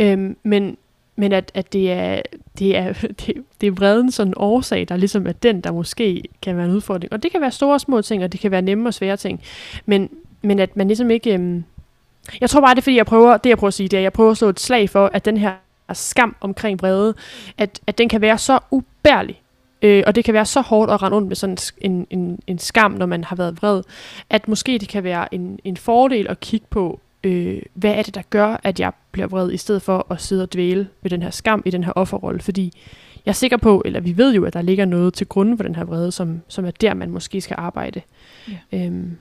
Øh, 0.00 0.30
men, 0.42 0.76
men 1.16 1.32
at, 1.32 1.52
at 1.54 1.72
det, 1.72 1.92
er, 1.92 2.22
det, 2.58 2.76
er, 2.76 2.92
det, 3.26 3.34
det 3.60 3.66
er 3.66 3.70
vreden 3.70 4.10
sådan 4.10 4.30
en 4.30 4.34
årsag, 4.36 4.88
der 4.88 4.96
ligesom 4.96 5.26
er 5.26 5.32
den, 5.32 5.60
der 5.60 5.72
måske 5.72 6.22
kan 6.42 6.56
være 6.56 6.66
en 6.66 6.72
udfordring. 6.72 7.12
Og 7.12 7.22
det 7.22 7.32
kan 7.32 7.40
være 7.40 7.50
store 7.50 7.74
og 7.74 7.80
små 7.80 8.02
ting, 8.02 8.24
og 8.24 8.32
det 8.32 8.40
kan 8.40 8.50
være 8.50 8.62
nemme 8.62 8.88
og 8.88 8.94
svære 8.94 9.16
ting. 9.16 9.40
Men, 9.86 10.10
men 10.42 10.58
at 10.58 10.76
man 10.76 10.86
ligesom 10.86 11.10
ikke... 11.10 11.34
Øhm, 11.34 11.64
jeg 12.40 12.50
tror 12.50 12.60
bare, 12.60 12.74
det 12.74 12.78
er 12.78 12.82
fordi, 12.82 12.96
jeg 12.96 13.06
prøver, 13.06 13.36
det 13.36 13.50
jeg 13.50 13.58
prøver 13.58 13.68
at 13.68 13.74
sige, 13.74 13.88
det 13.88 13.96
er, 13.96 14.00
at 14.00 14.04
jeg 14.04 14.12
prøver 14.12 14.30
at 14.30 14.36
slå 14.36 14.48
et 14.48 14.60
slag 14.60 14.90
for, 14.90 15.10
at 15.12 15.24
den 15.24 15.36
her 15.36 15.52
skam 15.92 16.36
omkring 16.40 16.80
vrede, 16.80 17.14
at, 17.58 17.80
at 17.86 17.98
den 17.98 18.08
kan 18.08 18.20
være 18.20 18.38
så 18.38 18.58
ubærlig. 18.70 19.42
Øh, 19.82 20.02
og 20.06 20.14
det 20.14 20.24
kan 20.24 20.34
være 20.34 20.46
så 20.46 20.60
hårdt 20.60 20.90
at 20.90 21.02
rende 21.02 21.16
rundt 21.16 21.28
med 21.28 21.36
sådan 21.36 21.56
en, 21.78 22.06
en, 22.10 22.38
en 22.46 22.58
skam, 22.58 22.90
når 22.90 23.06
man 23.06 23.24
har 23.24 23.36
været 23.36 23.62
vred, 23.62 23.82
at 24.30 24.48
måske 24.48 24.78
det 24.78 24.88
kan 24.88 25.04
være 25.04 25.34
en, 25.34 25.58
en 25.64 25.76
fordel 25.76 26.26
at 26.28 26.40
kigge 26.40 26.66
på, 26.70 27.00
øh, 27.26 27.62
hvad 27.74 27.94
er 27.94 28.02
det, 28.02 28.14
der 28.14 28.22
gør, 28.30 28.60
at 28.62 28.80
jeg 28.80 28.92
bliver 29.12 29.26
vred, 29.26 29.52
i 29.52 29.56
stedet 29.56 29.82
for 29.82 30.06
at 30.10 30.20
sidde 30.20 30.42
og 30.42 30.52
dvæle 30.52 30.88
ved 31.02 31.10
den 31.10 31.22
her 31.22 31.30
skam 31.30 31.62
i 31.64 31.70
den 31.70 31.84
her 31.84 31.92
offerrolle, 31.92 32.40
fordi 32.40 32.72
jeg 33.26 33.32
er 33.32 33.34
sikker 33.34 33.56
på, 33.56 33.82
eller 33.84 34.00
vi 34.00 34.16
ved 34.16 34.34
jo, 34.34 34.44
at 34.44 34.52
der 34.52 34.62
ligger 34.62 34.84
noget 34.84 35.14
til 35.14 35.26
grund 35.26 35.56
for 35.56 35.62
den 35.62 35.74
her 35.74 35.84
vrede, 35.84 36.12
som, 36.12 36.40
som 36.48 36.64
er 36.64 36.70
der, 36.70 36.94
man 36.94 37.10
måske 37.10 37.40
skal 37.40 37.56
arbejde. 37.58 38.00
Ja, 38.48 38.86
øhm. 38.86 39.16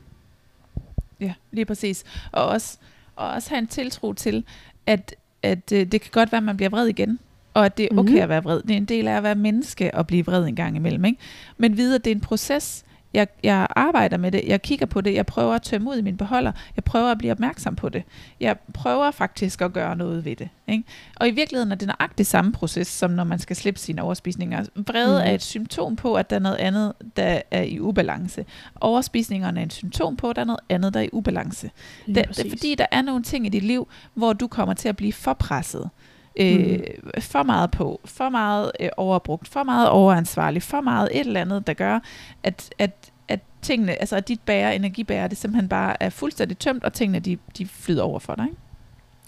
ja 1.20 1.34
lige 1.52 1.66
præcis. 1.66 2.04
Og 2.32 2.46
også, 2.46 2.78
og 3.16 3.30
også 3.30 3.50
have 3.50 3.60
en 3.60 3.68
tiltro 3.68 4.14
til, 4.14 4.44
at, 4.86 5.16
at 5.44 5.72
øh, 5.74 5.86
det 5.86 6.02
kan 6.02 6.12
godt 6.12 6.32
være, 6.32 6.38
at 6.38 6.44
man 6.44 6.58
bliver 6.58 6.70
vred 6.70 6.88
igen, 6.88 7.20
og 7.54 7.66
at 7.66 7.78
det 7.78 7.84
er 7.84 7.90
okay 7.92 8.02
mm-hmm. 8.02 8.22
at 8.22 8.30
være 8.30 8.44
vred. 8.44 8.62
Det 8.62 8.72
er 8.72 8.78
en 8.78 8.86
del 8.86 9.08
af 9.08 9.18
at 9.18 9.24
være 9.24 9.36
menneske 9.36 9.96
og 9.96 10.08
blive 10.08 10.26
vred 10.26 10.46
en 10.46 10.56
gang 10.56 10.76
imellem. 10.76 11.06
Ikke? 11.06 11.20
Men 11.58 11.78
vide, 11.78 11.96
at 11.96 12.06
det 12.06 12.12
er 12.12 12.16
en 12.16 12.22
proces, 12.22 12.86
jeg, 13.16 13.28
jeg 13.44 13.68
arbejder 13.76 14.18
med 14.18 14.32
det, 14.32 14.44
jeg 14.48 14.62
kigger 14.62 14.86
på 14.86 15.02
det, 15.02 15.14
jeg 15.14 15.26
prøver 15.26 15.54
at 15.54 15.62
tømme 15.62 15.90
ud 15.90 15.98
i 15.98 16.02
min 16.02 16.18
beholder, 16.18 16.52
jeg 16.76 16.84
prøver 16.84 17.12
at 17.12 17.18
blive 17.18 17.32
opmærksom 17.32 17.76
på 17.76 17.90
det. 17.90 18.04
Jeg 18.40 18.58
prøver 18.74 19.12
faktisk 19.12 19.62
at 19.62 19.74
gøre 19.74 19.96
noget 19.96 20.26
ved 20.26 20.36
det. 20.36 20.50
Ikke? 20.68 20.84
Og 21.16 21.28
i 21.28 21.32
virkeligheden 21.32 21.72
er 21.72 21.76
det 21.76 21.88
nøjagtigt 21.88 22.30
samme 22.30 22.52
proces, 22.52 22.88
som 22.88 23.12
når 23.12 23.24
man 23.24 23.40
skal 23.40 23.56
slippe 23.56 23.80
sine 23.80 24.02
overspisninger. 24.02 24.66
Vrede 24.76 25.22
mm. 25.22 25.30
er 25.30 25.32
et 25.32 25.42
symptom 25.42 25.96
på, 25.96 26.14
at 26.14 26.30
der 26.30 26.36
er 26.36 26.40
noget 26.40 26.58
andet, 26.58 26.94
der 27.18 27.42
er 27.52 27.62
i 27.62 27.80
ubalance. 27.80 28.46
Overspisningerne 28.82 29.60
er 29.60 29.66
et 29.66 29.74
symptom 29.74 30.16
på, 30.16 30.30
at 30.30 30.36
der 30.36 30.42
er 30.42 30.46
noget 30.46 30.62
andet, 30.70 30.94
der 30.94 31.00
er 31.00 31.04
i 31.04 31.10
ubalance. 31.12 31.72
Det, 32.06 32.16
det 32.16 32.46
er 32.46 32.50
fordi, 32.50 32.76
der 32.76 32.86
er 32.92 33.02
nogle 33.02 33.24
ting 33.24 33.46
i 33.46 33.50
dit 33.50 33.64
liv, 33.64 33.88
hvor 34.14 34.34
du 34.34 34.48
kommer 34.48 34.74
til 34.74 34.90
at 34.90 34.96
blive 34.96 35.14
for 35.14 35.34
presset 35.34 35.90
øh, 36.38 36.60
mm. 36.60 37.22
for 37.22 37.44
meget 37.44 37.72
på, 37.72 38.02
for 38.06 38.30
meget 38.30 38.72
øh, 38.80 38.90
overbrugt, 38.98 39.48
for 39.48 39.64
meget 39.64 39.90
overansvarlig, 39.90 40.64
for 40.64 40.82
meget 40.82 41.10
et 41.12 41.28
eller 41.28 41.42
andet, 41.42 41.68
der 41.68 41.74
gør, 41.74 42.00
at, 42.44 42.70
at, 42.80 43.12
at 43.28 43.40
tingene, 43.62 44.02
altså 44.02 44.16
at 44.16 44.28
dit 44.28 44.40
bære, 44.46 44.76
energibære, 44.76 45.28
det 45.28 45.38
simpelthen 45.38 45.70
bare 45.70 46.04
er 46.04 46.10
fuldstændig 46.10 46.58
tømt, 46.58 46.84
og 46.84 46.94
tingene, 46.94 47.20
de, 47.20 47.38
de 47.58 47.68
flyder 47.68 48.04
over 48.04 48.20
for 48.20 48.36
dig. 48.36 48.46
Ikke? 48.46 48.58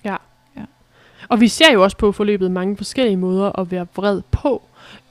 Ja. 0.04 0.15
ja. 0.56 0.63
Og 1.28 1.41
vi 1.41 1.48
ser 1.48 1.74
jo 1.74 1.84
også 1.84 1.98
på 1.98 2.12
forløbet 2.12 2.52
mange 2.52 2.78
forskellige 2.78 3.17
måder 3.17 3.60
at 3.60 3.72
være 3.72 3.88
vred 3.96 4.22
på. 4.32 4.62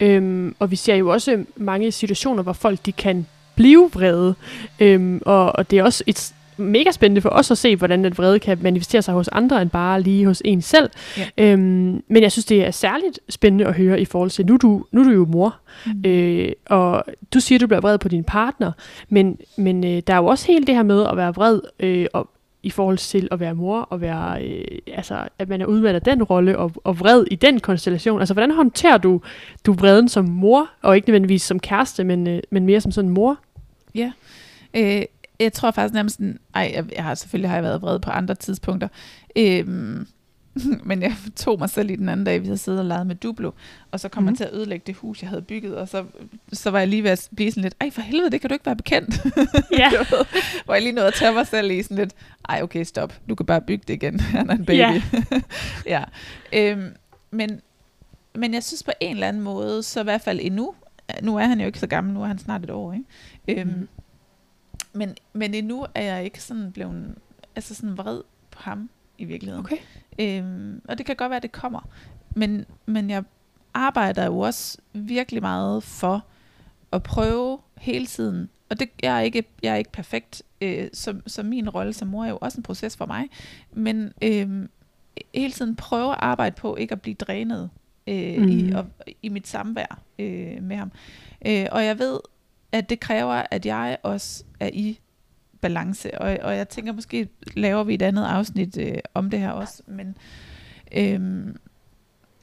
Øhm, 0.00 0.56
og 0.58 0.70
vi 0.70 0.76
ser 0.76 0.94
jo 0.94 1.08
også 1.08 1.44
mange 1.56 1.92
situationer, 1.92 2.42
hvor 2.42 2.52
folk 2.52 2.86
de 2.86 2.92
kan 2.92 3.26
blive 3.54 3.90
vrede. 3.92 4.34
Øhm, 4.80 5.22
og, 5.26 5.56
og 5.56 5.70
det 5.70 5.78
er 5.78 5.82
også 5.82 6.04
et, 6.06 6.34
mega 6.56 6.90
spændende 6.90 7.20
for 7.20 7.28
os 7.28 7.50
at 7.50 7.58
se, 7.58 7.76
hvordan 7.76 8.04
den 8.04 8.18
vrede 8.18 8.38
kan 8.38 8.58
manifestere 8.60 9.02
sig 9.02 9.14
hos 9.14 9.28
andre, 9.28 9.62
end 9.62 9.70
bare 9.70 10.02
lige 10.02 10.26
hos 10.26 10.42
en 10.44 10.62
selv. 10.62 10.90
Ja. 11.18 11.28
Øhm, 11.38 12.02
men 12.08 12.22
jeg 12.22 12.32
synes, 12.32 12.44
det 12.44 12.66
er 12.66 12.70
særligt 12.70 13.20
spændende 13.28 13.66
at 13.66 13.74
høre 13.74 14.00
i 14.00 14.04
forhold 14.04 14.30
til, 14.30 14.46
nu 14.46 14.54
er 14.54 14.58
du, 14.58 14.84
nu 14.92 15.00
er 15.00 15.04
du 15.04 15.10
jo 15.10 15.24
mor, 15.24 15.56
mm. 15.86 16.10
øh, 16.10 16.52
og 16.66 17.04
du 17.34 17.40
siger, 17.40 17.58
du 17.58 17.66
bliver 17.66 17.80
vred 17.80 17.98
på 17.98 18.08
din 18.08 18.24
partner, 18.24 18.72
men, 19.08 19.38
men 19.56 19.84
øh, 19.84 20.02
der 20.06 20.14
er 20.14 20.18
jo 20.18 20.26
også 20.26 20.46
helt 20.46 20.66
det 20.66 20.74
her 20.74 20.82
med 20.82 21.06
at 21.06 21.16
være 21.16 21.34
vred, 21.34 21.60
øh, 21.80 22.06
og 22.12 22.30
i 22.62 22.70
forhold 22.70 22.98
til 22.98 23.28
at 23.30 23.40
være 23.40 23.54
mor, 23.54 23.80
og 23.80 24.00
være, 24.00 24.44
øh, 24.44 24.78
altså, 24.86 25.28
at 25.38 25.48
man 25.48 25.60
er 25.60 25.66
udmeldt 25.66 25.96
af 25.96 26.02
den 26.02 26.22
rolle, 26.22 26.58
og, 26.58 26.72
og 26.84 27.00
vred 27.00 27.24
i 27.30 27.34
den 27.34 27.60
konstellation. 27.60 28.20
Altså, 28.20 28.34
hvordan 28.34 28.50
håndterer 28.50 28.98
du, 28.98 29.20
du 29.66 29.72
vreden 29.72 30.08
som 30.08 30.24
mor, 30.24 30.70
og 30.82 30.96
ikke 30.96 31.08
nødvendigvis 31.08 31.42
som 31.42 31.60
kæreste, 31.60 32.04
men, 32.04 32.26
øh, 32.26 32.42
men 32.50 32.66
mere 32.66 32.80
som 32.80 32.92
sådan 32.92 33.10
mor? 33.10 33.38
Ja. 33.94 34.12
Øh, 34.74 35.02
jeg 35.40 35.52
tror 35.52 35.70
faktisk 35.70 35.94
nærmest, 35.94 36.16
sådan, 36.16 36.38
ej, 36.54 36.72
jeg, 36.74 36.84
jeg 36.94 37.04
har 37.04 37.14
selvfølgelig 37.14 37.50
har 37.50 37.56
jeg 37.56 37.64
været 37.64 37.82
vred 37.82 37.98
på 37.98 38.10
andre 38.10 38.34
tidspunkter. 38.34 38.88
Øh, 39.36 39.66
men 40.88 41.02
jeg 41.02 41.14
tog 41.36 41.58
mig 41.58 41.70
selv 41.70 41.90
i 41.90 41.96
den 41.96 42.08
anden 42.08 42.24
dag, 42.26 42.40
vi 42.40 42.46
havde 42.46 42.58
siddet 42.58 42.80
og 42.80 42.86
leget 42.86 43.06
med 43.06 43.14
Duplo, 43.14 43.50
og 43.90 44.00
så 44.00 44.08
kom 44.08 44.22
mm. 44.22 44.24
Mhm. 44.24 44.28
man 44.28 44.36
til 44.36 44.44
at 44.44 44.52
ødelægge 44.52 44.84
det 44.86 44.96
hus, 44.96 45.22
jeg 45.22 45.28
havde 45.28 45.42
bygget, 45.42 45.76
og 45.76 45.88
så, 45.88 46.04
så 46.52 46.70
var 46.70 46.78
jeg 46.78 46.88
lige 46.88 47.02
ved 47.02 47.10
at 47.10 47.28
blive 47.36 47.50
sådan 47.50 47.62
lidt, 47.62 47.74
ej 47.80 47.90
for 47.90 48.00
helvede, 48.00 48.30
det 48.30 48.40
kan 48.40 48.50
du 48.50 48.54
ikke 48.54 48.66
være 48.66 48.76
bekendt. 48.76 49.26
Ja. 49.72 49.90
Ved, 50.10 50.24
Hvor 50.64 50.74
jeg 50.74 50.82
lige 50.82 50.92
nåede 50.92 51.08
at 51.08 51.14
tage 51.14 51.32
mig 51.32 51.46
selv 51.46 51.70
i 51.70 51.82
sådan 51.82 51.96
lidt, 51.96 52.12
ej 52.48 52.60
okay, 52.62 52.84
stop, 52.84 53.20
du 53.28 53.34
kan 53.34 53.46
bare 53.46 53.60
bygge 53.60 53.84
det 53.88 53.94
igen, 53.94 54.20
han 54.36 54.50
er 54.50 54.54
en 54.54 54.64
baby. 54.64 54.78
Ja. 54.78 55.02
ja. 55.86 56.04
Øhm, 56.52 56.88
men, 57.30 57.60
men 58.34 58.54
jeg 58.54 58.62
synes 58.64 58.82
på 58.82 58.92
en 59.00 59.10
eller 59.16 59.28
anden 59.28 59.42
måde, 59.42 59.82
så 59.82 60.00
i 60.00 60.04
hvert 60.04 60.20
fald 60.20 60.38
endnu, 60.42 60.74
nu 61.22 61.36
er 61.36 61.44
han 61.44 61.60
jo 61.60 61.66
ikke 61.66 61.78
så 61.78 61.86
gammel, 61.86 62.14
nu 62.14 62.22
er 62.22 62.26
han 62.26 62.38
snart 62.38 62.64
et 62.64 62.70
år, 62.70 62.92
ikke? 62.92 63.60
Øhm, 63.60 63.68
Mhm. 63.70 63.88
Men, 64.96 65.16
men 65.32 65.54
endnu 65.54 65.86
er 65.94 66.02
jeg 66.02 66.24
ikke 66.24 66.42
sådan 66.42 66.72
blevet, 66.72 67.14
altså 67.56 67.74
sådan 67.74 67.98
vred 67.98 68.20
på 68.50 68.62
ham 68.62 68.90
i 69.18 69.24
virkeligheden. 69.24 69.64
Okay. 69.64 69.76
Øhm, 70.18 70.82
og 70.88 70.98
det 70.98 71.06
kan 71.06 71.16
godt 71.16 71.30
være, 71.30 71.36
at 71.36 71.42
det 71.42 71.52
kommer. 71.52 71.88
Men, 72.34 72.66
men 72.86 73.10
jeg 73.10 73.24
arbejder 73.74 74.24
jo 74.24 74.38
også 74.38 74.78
virkelig 74.92 75.42
meget 75.42 75.82
for 75.82 76.24
at 76.92 77.02
prøve 77.02 77.58
hele 77.78 78.06
tiden. 78.06 78.48
Og 78.68 78.80
det, 78.80 78.88
jeg, 79.02 79.16
er 79.16 79.20
ikke, 79.20 79.44
jeg 79.62 79.72
er 79.72 79.76
ikke 79.76 79.92
perfekt, 79.92 80.42
øh, 80.60 80.88
så, 80.92 81.20
så 81.26 81.42
min 81.42 81.68
rolle 81.68 81.92
som 81.92 82.08
mor 82.08 82.24
er 82.24 82.28
jo 82.28 82.38
også 82.40 82.58
en 82.58 82.62
proces 82.62 82.96
for 82.96 83.06
mig. 83.06 83.28
Men 83.72 84.12
øh, 84.22 84.68
hele 85.34 85.52
tiden 85.52 85.76
prøve 85.76 86.12
at 86.12 86.18
arbejde 86.18 86.56
på 86.56 86.76
ikke 86.76 86.92
at 86.92 87.00
blive 87.00 87.14
drænet 87.14 87.70
øh, 88.06 88.42
mm. 88.42 88.48
i, 88.48 88.72
og, 88.72 88.86
i 89.22 89.28
mit 89.28 89.48
samvær 89.48 90.00
øh, 90.18 90.62
med 90.62 90.76
ham. 90.76 90.92
Øh, 91.46 91.66
og 91.72 91.84
jeg 91.84 91.98
ved, 91.98 92.18
at 92.72 92.90
det 92.90 93.00
kræver, 93.00 93.42
at 93.50 93.66
jeg 93.66 93.96
også 94.02 94.44
er 94.60 94.70
i 94.72 95.00
balance. 95.60 96.18
Og, 96.20 96.38
og 96.42 96.56
jeg 96.56 96.68
tænker, 96.68 96.92
måske 96.92 97.28
laver 97.54 97.84
vi 97.84 97.94
et 97.94 98.02
andet 98.02 98.24
afsnit 98.24 98.78
øh, 98.78 98.98
om 99.14 99.30
det 99.30 99.40
her 99.40 99.50
også. 99.50 99.82
Men, 99.86 100.16
øhm, 100.92 101.56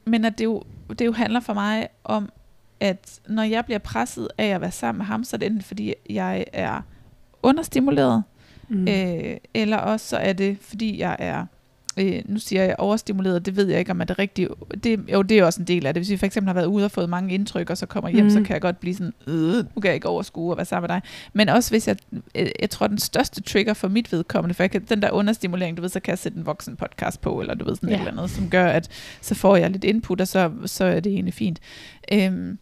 men 0.05 0.25
at 0.25 0.37
det 0.37 0.43
jo, 0.43 0.63
det 0.89 1.05
jo 1.05 1.11
handler 1.11 1.39
for 1.39 1.53
mig 1.53 1.87
om, 2.03 2.29
at 2.79 3.19
når 3.27 3.43
jeg 3.43 3.65
bliver 3.65 3.79
presset 3.79 4.27
af 4.37 4.45
at 4.45 4.61
være 4.61 4.71
sammen 4.71 4.97
med 4.97 5.05
ham, 5.05 5.23
så 5.23 5.35
er 5.35 5.37
det 5.37 5.45
enten 5.45 5.61
fordi, 5.61 5.93
jeg 6.09 6.45
er 6.53 6.81
understimuleret, 7.43 8.23
Mm. 8.69 8.87
øh, 8.87 9.37
eller 9.53 9.77
også 9.77 10.07
så 10.07 10.17
er 10.17 10.33
det 10.33 10.57
fordi, 10.61 10.99
jeg 10.99 11.15
er 11.19 11.45
øh, 11.97 12.21
nu 12.25 12.39
siger 12.39 12.63
jeg 12.63 12.75
overstimuleret, 12.77 13.45
det 13.45 13.55
ved 13.55 13.67
jeg 13.67 13.79
ikke, 13.79 13.91
om 13.91 14.01
er 14.01 14.05
det 14.05 14.19
rigtigt. 14.19 14.49
Det, 14.83 14.99
jo, 15.13 15.21
det 15.21 15.39
er 15.39 15.45
også 15.45 15.61
en 15.61 15.67
del 15.67 15.85
af 15.85 15.93
det. 15.93 16.01
Hvis 16.01 16.09
vi 16.09 16.17
for 16.17 16.25
eksempel 16.25 16.47
har 16.47 16.53
været 16.53 16.65
ude 16.65 16.85
og 16.85 16.91
fået 16.91 17.09
mange 17.09 17.33
indtryk, 17.33 17.69
og 17.69 17.77
så 17.77 17.85
kommer 17.85 18.09
hjem, 18.09 18.23
mm. 18.25 18.29
så 18.29 18.41
kan 18.41 18.53
jeg 18.53 18.61
godt 18.61 18.79
blive 18.79 18.95
sådan, 18.95 19.13
øh, 19.27 19.55
nu 19.55 19.81
kan 19.81 19.85
jeg 19.85 19.93
ikke 19.95 20.07
overskue 20.07 20.51
at 20.51 20.57
være 20.57 20.65
sammen 20.65 20.87
med 20.91 20.95
dig. 20.95 21.01
Men 21.33 21.49
også 21.49 21.69
hvis 21.69 21.87
jeg, 21.87 21.95
øh, 22.35 22.47
jeg 22.59 22.69
tror, 22.69 22.87
den 22.87 22.97
største 22.97 23.41
trigger 23.41 23.73
for 23.73 23.87
mit 23.87 24.11
vedkommende, 24.11 24.53
for 24.53 24.63
jeg 24.63 24.71
kan, 24.71 24.81
den 24.89 25.01
der 25.01 25.11
understimulering, 25.11 25.77
du 25.77 25.81
ved, 25.81 25.89
så 25.89 25.99
kan 25.99 26.11
jeg 26.11 26.19
sætte 26.19 26.37
en 26.37 26.45
voksen 26.45 26.75
podcast 26.75 27.21
på, 27.21 27.41
eller 27.41 27.53
du 27.53 27.65
ved, 27.65 27.75
sådan 27.75 27.89
Ja. 27.89 27.95
et 27.95 27.99
eller 27.99 28.11
andet, 28.11 28.29
som 28.29 28.49
gør, 28.49 28.65
at 28.65 28.89
så 29.21 29.35
får 29.35 29.55
jeg 29.55 29.69
lidt 29.69 29.83
input, 29.83 30.21
og 30.21 30.27
så, 30.27 30.51
så 30.65 30.85
er 30.85 30.99
det 30.99 31.13
egentlig 31.13 31.33
fint. 31.33 31.59
Øhm, 32.13 32.57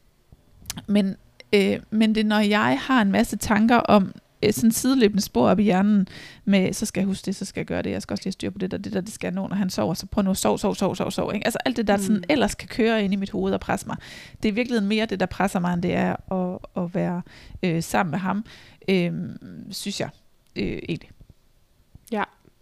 men, 0.88 1.16
øh, 1.54 1.80
men 1.92 2.16
det 2.16 2.22
er, 2.22 2.28
når 2.28 2.40
jeg 2.40 2.78
har 2.82 3.02
en 3.02 3.12
masse 3.12 3.38
tanker 3.38 3.78
om, 3.78 4.14
sådan 4.52 4.72
sideløbende 4.72 5.24
spor 5.24 5.50
op 5.50 5.60
i 5.60 5.64
hjernen 5.64 6.08
med, 6.46 6.74
så 6.74 6.86
skal 6.86 7.02
jeg 7.02 7.06
huske 7.06 7.26
det, 7.26 7.36
så 7.36 7.46
skal 7.46 7.60
jeg 7.62 7.66
gøre 7.66 7.82
det, 7.82 7.92
jeg 7.92 8.02
skal 8.02 8.14
også 8.14 8.24
lige 8.24 8.34
styre 8.34 8.52
på 8.52 8.58
det 8.58 8.72
der, 8.72 8.78
det 8.78 8.94
der, 8.94 9.02
det 9.02 9.14
skal 9.14 9.28
jeg 9.28 9.34
nå, 9.34 9.48
når 9.48 9.56
han 9.56 9.70
sover, 9.70 9.94
så 9.94 10.06
prøv 10.06 10.24
nu 10.24 10.32
at 10.32 10.38
sove, 10.38 10.60
sove, 10.60 10.76
sove, 10.76 10.96
sove, 10.96 11.12
sove. 11.12 11.34
Ikke? 11.34 11.48
Altså 11.48 11.60
alt 11.66 11.78
det, 11.78 11.88
der 11.88 11.98
mm. 11.98 12.04
sådan 12.04 12.24
ellers 12.30 12.56
kan 12.56 12.68
køre 12.68 13.04
ind 13.04 13.14
i 13.14 13.16
mit 13.16 13.30
hoved 13.30 13.54
og 13.54 13.60
presse 13.60 13.88
mig. 13.88 13.98
Det 14.44 14.50
er 14.50 14.54
virkelig 14.54 14.84
mere 14.84 15.06
det, 15.06 15.20
der 15.20 15.26
presser 15.26 15.60
mig, 15.60 15.74
end 15.74 15.82
det 15.82 15.94
er 15.94 16.34
at, 16.34 16.60
at 16.84 16.96
være 16.96 17.22
øh, 17.64 17.84
sammen 17.84 18.12
med 18.12 18.20
ham, 18.20 18.46
øh, 18.90 19.14
synes 19.72 20.00
jeg 20.00 20.10
øh, 20.56 20.80
egentlig. 20.90 21.10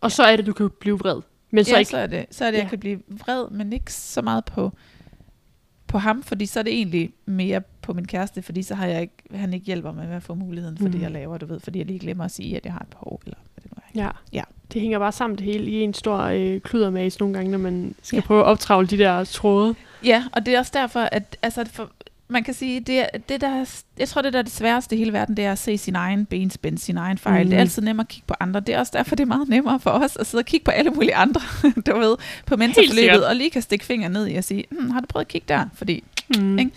Og 0.02 0.12
så 0.12 0.24
er 0.24 0.36
det, 0.36 0.46
du 0.46 0.54
kan 0.54 0.70
blive 0.80 1.00
vred. 1.00 1.22
Men 1.52 1.66
så 1.66 1.72
ja, 1.72 1.78
ikke... 1.78 1.92
så 1.92 1.98
er 1.98 2.08
det, 2.08 2.26
så 2.32 2.46
er 2.46 2.52
det 2.52 2.58
Ja. 2.58 2.62
jeg 2.64 2.70
kan 2.70 2.80
blive 2.80 3.00
vred, 3.08 3.50
men 3.52 3.74
ikke 3.74 3.94
så 3.94 4.22
meget 4.22 4.46
på, 4.46 4.72
på 5.90 5.98
ham, 5.98 6.24
fordi 6.24 6.46
så 6.46 6.60
er 6.60 6.64
det 6.64 6.74
egentlig 6.74 7.12
mere 7.26 7.62
på 7.82 7.94
min 7.94 8.08
kæreste, 8.08 8.42
fordi 8.42 8.64
så 8.64 8.76
har 8.76 8.86
jeg 8.88 9.02
ikke, 9.02 9.14
han 9.34 9.54
ikke 9.54 9.66
hjælper 9.66 9.92
mig 9.92 10.08
med 10.08 10.16
at 10.16 10.24
få 10.24 10.34
muligheden 10.34 10.78
for 10.78 10.86
mm. 10.86 10.92
det, 10.92 11.02
jeg 11.02 11.12
laver, 11.12 11.38
du 11.38 11.46
ved, 11.46 11.60
fordi 11.60 11.80
jeg 11.80 11.86
lige 11.88 12.00
glemmer 12.00 12.26
at 12.26 12.32
sige, 12.32 12.56
at 12.58 12.66
jeg 12.66 12.74
har 12.74 12.80
et 12.80 12.88
behov, 12.88 13.22
eller 13.26 13.38
hvad 13.54 13.64
det 13.64 13.72
nu 13.96 14.02
er. 14.02 14.06
Ja. 14.06 14.10
Ja. 14.34 14.44
Det 14.74 14.82
hænger 14.82 15.00
bare 15.00 15.12
sammen 15.12 15.38
det 15.38 15.46
hele 15.46 15.72
i 15.72 15.82
en 15.82 15.94
stor 15.94 16.18
øh, 16.18 16.62
kludermaze 16.62 17.20
nogle 17.20 17.34
gange, 17.36 17.52
når 17.52 17.58
man 17.58 17.96
skal 18.02 18.18
Ja. 18.18 18.22
prøve 18.22 18.40
at 18.40 18.46
optravle 18.46 18.88
de 18.88 18.98
der 18.98 19.24
tråde. 19.24 19.76
Ja, 20.06 20.24
og 20.34 20.46
det 20.46 20.56
er 20.56 20.60
også 20.60 20.72
derfor, 20.76 21.00
at 21.00 21.38
altså, 21.42 21.66
for, 21.74 21.92
man 22.32 22.44
kan 22.44 22.54
sige, 22.54 22.80
det, 22.80 23.06
det 23.30 23.42
der, 23.42 23.48
er- 23.50 23.82
jeg 24.00 24.08
tror, 24.10 24.22
det 24.22 24.34
der 24.34 24.40
er 24.40 24.44
det 24.44 24.52
sværeste 24.52 24.96
i 24.96 25.00
hele 25.00 25.14
verden, 25.14 25.38
det 25.38 25.46
er 25.46 25.52
at 25.52 25.60
se 25.60 25.78
sin 25.78 25.96
egen 25.96 26.26
benspænd, 26.26 26.78
sin 26.78 26.98
egen 26.98 27.18
fejl. 27.18 27.36
Mm. 27.36 27.40
Det 27.40 27.48
Mhm. 27.50 27.56
er 27.58 27.62
altid 27.62 27.82
nemmere 27.82 28.04
at 28.04 28.08
kigge 28.08 28.28
på 28.28 28.34
andre. 28.40 28.60
Det 28.60 28.76
er 28.76 28.80
også 28.80 28.92
derfor, 28.96 29.16
det 29.16 29.24
er 29.24 29.28
meget 29.28 29.50
nemmere 29.50 29.80
for 29.80 29.90
os 29.90 30.16
at 30.16 30.28
sidde 30.28 30.42
og 30.42 30.46
kigge 30.46 30.64
på 30.64 30.72
alle 30.72 30.92
mulige 30.92 31.16
andre, 31.16 31.42
du 31.88 31.98
ved, 31.98 32.16
på 32.46 32.58
mentorforløbet, 32.58 33.26
og 33.28 33.36
lige 33.36 33.50
kan 33.50 33.62
stikke 33.62 33.86
fingeren 33.86 34.14
ned 34.14 34.28
i 34.28 34.36
og 34.36 34.44
sige, 34.44 34.64
hm, 34.72 34.90
har 34.90 35.00
du 35.00 35.06
prøvet 35.10 35.26
at 35.26 35.28
kigge 35.28 35.46
der? 35.48 35.66
Fordi 35.74 36.04
Mm. 36.40 36.60
Ikke? 36.60 36.72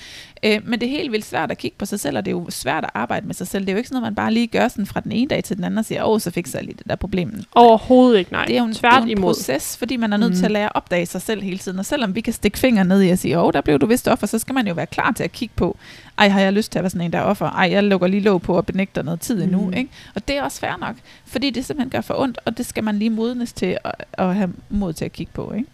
Øh, 0.44 0.60
men 0.64 0.80
det 0.80 0.86
er 0.86 0.90
helt 0.90 1.12
vildt 1.12 1.24
svært 1.24 1.50
at 1.50 1.58
kigge 1.58 1.76
på 1.78 1.86
sig 1.86 2.00
selv, 2.00 2.16
og 2.16 2.24
det 2.24 2.30
er 2.30 2.36
jo 2.36 2.46
svært 2.50 2.84
at 2.84 2.90
arbejde 2.94 3.26
med 3.26 3.34
sig 3.34 3.46
selv. 3.46 3.62
Det 3.62 3.68
er 3.68 3.72
jo 3.72 3.76
ikke 3.76 3.88
sådan 3.88 3.94
noget, 4.00 4.12
man 4.12 4.14
bare 4.14 4.32
lige 4.32 4.46
gør 4.46 4.68
sådan 4.68 4.86
fra 4.86 5.00
den 5.00 5.12
ene 5.12 5.28
dag 5.28 5.44
til 5.44 5.56
den 5.56 5.64
anden 5.64 5.78
og 5.78 5.84
siger, 5.84 6.04
åh, 6.04 6.20
så 6.20 6.30
fikser 6.30 6.58
jeg 6.58 6.64
lige 6.66 6.76
det 6.78 6.86
der 6.88 6.96
problem. 6.96 7.42
Overhovedet 7.54 8.18
ikke, 8.18 8.32
nej. 8.32 8.44
Det 8.44 8.54
er 8.54 8.58
jo 8.60 8.64
en, 8.66 8.74
Tvært 8.74 8.92
det 8.92 8.98
er 8.98 9.02
en 9.02 9.08
imod. 9.08 9.34
proces, 9.34 9.76
fordi 9.76 9.96
man 9.96 10.12
er 10.12 10.16
nødt 10.16 10.30
mm. 10.30 10.34
til 10.36 10.42
Mm. 10.42 10.44
at 10.44 10.50
lære 10.50 10.64
at 10.66 10.72
opdage 10.74 11.06
sig 11.06 11.22
selv 11.22 11.42
hele 11.42 11.58
tiden. 11.58 11.78
Og 11.78 11.84
selvom 11.86 12.14
vi 12.14 12.20
kan 12.20 12.32
stikke 12.32 12.58
fingeren 12.58 12.88
ned 12.88 13.02
i 13.02 13.10
og 13.10 13.18
sige, 13.18 13.38
åh, 13.40 13.52
der 13.52 13.60
blev 13.60 13.78
du 13.78 13.86
vist 13.86 14.08
offer, 14.08 14.26
så 14.26 14.38
skal 14.38 14.54
man 14.54 14.66
jo 14.68 14.74
være 14.74 14.86
klar 14.86 15.12
til 15.12 15.24
at 15.24 15.32
kigge 15.32 15.52
på, 15.56 15.76
ej, 16.18 16.28
har 16.28 16.40
jeg 16.40 16.52
lyst 16.52 16.72
til 16.72 16.78
at 16.78 16.82
være 16.82 16.90
sådan 16.90 17.04
en, 17.06 17.12
der 17.12 17.18
er 17.18 17.22
offer? 17.22 17.46
Ej, 17.50 17.68
jeg 17.72 17.84
lukker 17.84 18.06
lige 18.06 18.20
låg 18.22 18.42
på 18.42 18.56
og 18.56 18.66
benægter 18.66 19.02
noget 19.02 19.20
tid 19.20 19.42
endnu. 19.42 19.66
Mm. 19.66 19.72
Ikke? 19.72 19.90
Og 20.14 20.28
det 20.28 20.36
er 20.36 20.42
også 20.42 20.60
fair 20.60 20.76
nok, 20.80 20.96
fordi 21.26 21.50
det 21.50 21.64
simpelthen 21.64 21.90
gør 21.90 22.00
for 22.00 22.14
ondt, 22.20 22.38
og 22.44 22.58
det 22.58 22.66
skal 22.66 22.84
man 22.84 22.98
lige 22.98 23.10
modnes 23.10 23.52
til 23.52 23.78
at, 23.84 23.92
at 24.12 24.34
have 24.36 24.52
mod 24.70 24.92
til 24.92 25.04
at 25.04 25.12
kigge 25.12 25.32
på. 25.34 25.52
Ikke? 25.56 25.68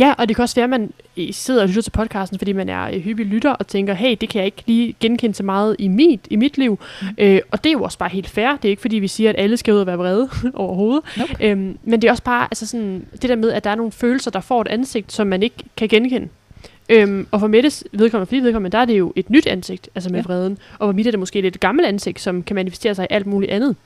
Ja, 0.00 0.14
og 0.18 0.28
det 0.28 0.36
kan 0.36 0.42
også 0.42 0.54
være, 0.54 0.64
at 0.64 0.70
man 0.70 0.92
øh, 1.16 1.26
sidder 1.32 1.62
og 1.62 1.68
lytter 1.68 1.82
til 1.82 1.90
podcasten, 1.90 2.38
fordi 2.38 2.52
man 2.52 2.68
er 2.68 2.84
øh, 2.84 3.00
hyppig 3.00 3.26
lytter 3.26 3.50
og 3.50 3.66
tænker, 3.66 3.94
hey, 3.94 4.16
det 4.20 4.28
kan 4.28 4.38
jeg 4.38 4.46
ikke 4.46 4.62
lige 4.66 4.94
genkende 5.00 5.34
så 5.34 5.42
meget 5.42 5.76
i 5.78 5.88
mit, 5.88 6.20
i 6.30 6.36
mit 6.36 6.58
liv. 6.58 6.78
Mm. 7.02 7.06
Øh, 7.18 7.40
og 7.50 7.64
det 7.64 7.70
er 7.70 7.72
jo 7.72 7.82
også 7.82 7.98
bare 7.98 8.08
helt 8.08 8.28
fair. 8.28 8.56
Det 8.56 8.64
er 8.64 8.70
ikke, 8.70 8.82
fordi 8.82 8.96
vi 8.96 9.08
siger, 9.08 9.30
at 9.30 9.36
alle 9.38 9.56
skal 9.56 9.74
ud 9.74 9.78
og 9.80 9.86
være 9.86 9.96
vrede 9.98 10.28
overhovedet. 10.54 11.02
Nope. 11.16 11.36
Øhm, 11.40 11.78
men 11.84 12.02
det 12.02 12.08
er 12.08 12.12
også 12.12 12.22
bare 12.22 12.44
altså 12.44 12.66
sådan, 12.66 13.06
det 13.12 13.30
der 13.30 13.36
med, 13.36 13.52
at 13.52 13.64
der 13.64 13.70
er 13.70 13.74
nogle 13.74 13.92
følelser, 13.92 14.30
der 14.30 14.40
får 14.40 14.60
et 14.60 14.68
ansigt, 14.68 15.12
som 15.12 15.26
man 15.26 15.42
ikke 15.42 15.56
kan 15.76 15.88
genkende. 15.88 16.28
Øhm, 16.88 17.26
og 17.30 17.40
for 17.40 17.46
Mettes 17.46 17.84
vedkommende, 17.92 18.26
for 18.26 18.34
dit 18.34 18.44
vedkommende, 18.44 18.72
der 18.76 18.78
er 18.82 18.84
det 18.84 18.98
jo 18.98 19.12
et 19.16 19.30
nyt 19.30 19.46
ansigt, 19.46 19.88
altså 19.94 20.10
med 20.10 20.20
Ja. 20.20 20.24
vreden. 20.26 20.58
Og 20.78 20.88
for 20.88 20.92
mit 20.92 21.06
er 21.06 21.10
det 21.10 21.20
måske 21.20 21.40
lidt 21.40 21.54
et 21.54 21.60
gammelt 21.60 21.88
ansigt, 21.88 22.20
som 22.20 22.42
kan 22.42 22.54
manifestere 22.56 22.94
sig 22.94 23.04
i 23.10 23.14
alt 23.14 23.26
muligt 23.26 23.52
andet. 23.52 23.76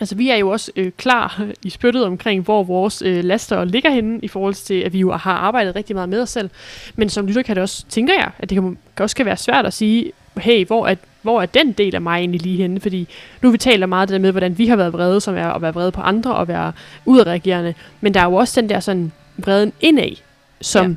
Altså 0.00 0.14
vi 0.14 0.30
er 0.30 0.36
jo 0.36 0.48
også 0.50 0.72
øh, 0.76 0.92
klar 0.96 1.42
i 1.62 1.70
spyttet 1.70 2.04
omkring, 2.04 2.42
hvor 2.42 2.62
vores 2.62 3.02
øh, 3.02 3.24
laster 3.24 3.64
ligger 3.64 3.90
henne, 3.90 4.18
i 4.22 4.28
forhold 4.28 4.54
til, 4.54 4.74
at 4.74 4.92
vi 4.92 4.98
jo 4.98 5.12
har 5.12 5.32
arbejdet 5.32 5.76
rigtig 5.76 5.96
meget 5.96 6.08
med 6.08 6.22
os 6.22 6.30
selv. 6.30 6.50
Men 6.96 7.08
som 7.08 7.26
lytter 7.26 7.42
kan 7.42 7.56
det 7.56 7.62
også, 7.62 7.84
tænker 7.88 8.14
jeg, 8.14 8.30
at 8.38 8.50
det 8.50 8.56
kan, 8.56 8.78
kan 8.96 9.02
også 9.02 9.16
kan 9.16 9.26
være 9.26 9.36
svært 9.36 9.66
at 9.66 9.72
sige, 9.72 10.12
hey, 10.36 10.66
hvor 10.66 10.86
er, 10.86 10.94
hvor 11.22 11.42
er 11.42 11.46
den 11.46 11.72
del 11.72 11.94
af 11.94 12.00
mig 12.00 12.18
egentlig 12.18 12.42
lige 12.42 12.56
henne? 12.56 12.80
Fordi 12.80 13.08
nu 13.42 13.50
vi 13.50 13.58
taler 13.58 13.86
meget 13.86 14.08
det 14.08 14.12
der 14.12 14.20
med, 14.20 14.30
hvordan 14.30 14.58
vi 14.58 14.66
har 14.66 14.76
været 14.76 14.92
vrede, 14.92 15.20
som 15.20 15.36
er 15.36 15.46
at 15.46 15.62
være 15.62 15.74
vrede 15.74 15.92
på 15.92 16.00
andre 16.00 16.34
og 16.34 16.48
være 16.48 16.72
udadreagerende. 17.04 17.74
Men 18.00 18.14
der 18.14 18.20
er 18.20 18.24
jo 18.24 18.34
også 18.34 18.60
den 18.60 18.68
der 18.68 18.80
sådan 18.80 19.12
vreden 19.36 19.72
indad, 19.80 20.16
som 20.60 20.90
ja. 20.90 20.96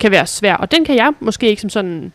kan 0.00 0.10
være 0.10 0.26
svær. 0.26 0.54
Og 0.54 0.70
den 0.70 0.84
kan 0.84 0.96
jeg 0.96 1.12
måske 1.20 1.48
ikke 1.48 1.62
som 1.62 1.70
sådan 1.70 2.12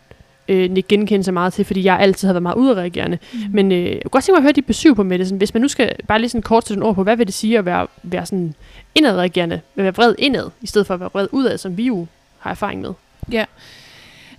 øh, 0.48 0.72
nikke 0.72 0.88
genkende 0.88 1.24
så 1.24 1.32
meget 1.32 1.54
til, 1.54 1.66
fordi 1.66 1.84
jeg 1.84 2.00
altid 2.00 2.28
har 2.28 2.34
været 2.34 2.44
meget 2.44 2.56
udadreagerende. 2.56 3.18
Mm. 3.34 3.40
Men 3.52 3.72
øh, 3.72 3.84
jeg 3.84 4.02
kunne 4.04 4.10
godt 4.10 4.24
tænke 4.24 4.34
mig 4.36 4.40
at 4.40 4.44
høre 4.44 4.52
dit 4.54 4.66
besøg 4.66 4.96
på 4.96 5.04
Mette. 5.04 5.26
Sådan, 5.26 5.38
hvis 5.38 5.54
man 5.54 5.62
nu 5.62 5.68
skal 5.68 5.92
bare 6.08 6.20
lige 6.20 6.30
sådan 6.30 6.42
kort 6.42 6.68
sætte 6.68 6.80
en 6.80 6.84
ord 6.84 6.96
på, 6.96 7.04
hvad 7.04 7.16
vil 7.16 7.26
det 7.28 7.34
sige 7.36 7.58
at 7.58 7.66
være, 7.66 7.88
være 8.04 8.26
sådan 8.26 8.54
indadreagerende, 8.96 9.62
at 9.76 9.84
være 9.84 9.94
vred 9.96 10.16
indad, 10.20 10.50
i 10.62 10.68
stedet 10.68 10.88
for 10.88 10.94
at 10.94 11.00
være 11.00 11.10
vred 11.14 11.28
udad, 11.32 11.58
som 11.58 11.78
vi 11.78 11.86
jo 11.86 12.06
har 12.40 12.52
erfaring 12.52 12.82
med. 12.82 12.94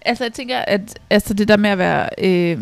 Altså, 0.02 0.24
jeg 0.24 0.32
tænker, 0.32 0.58
at 0.58 0.98
altså, 1.10 1.34
det 1.34 1.48
der 1.48 1.56
med 1.56 1.70
at 1.70 1.78
være... 1.78 2.08
Øh, 2.18 2.58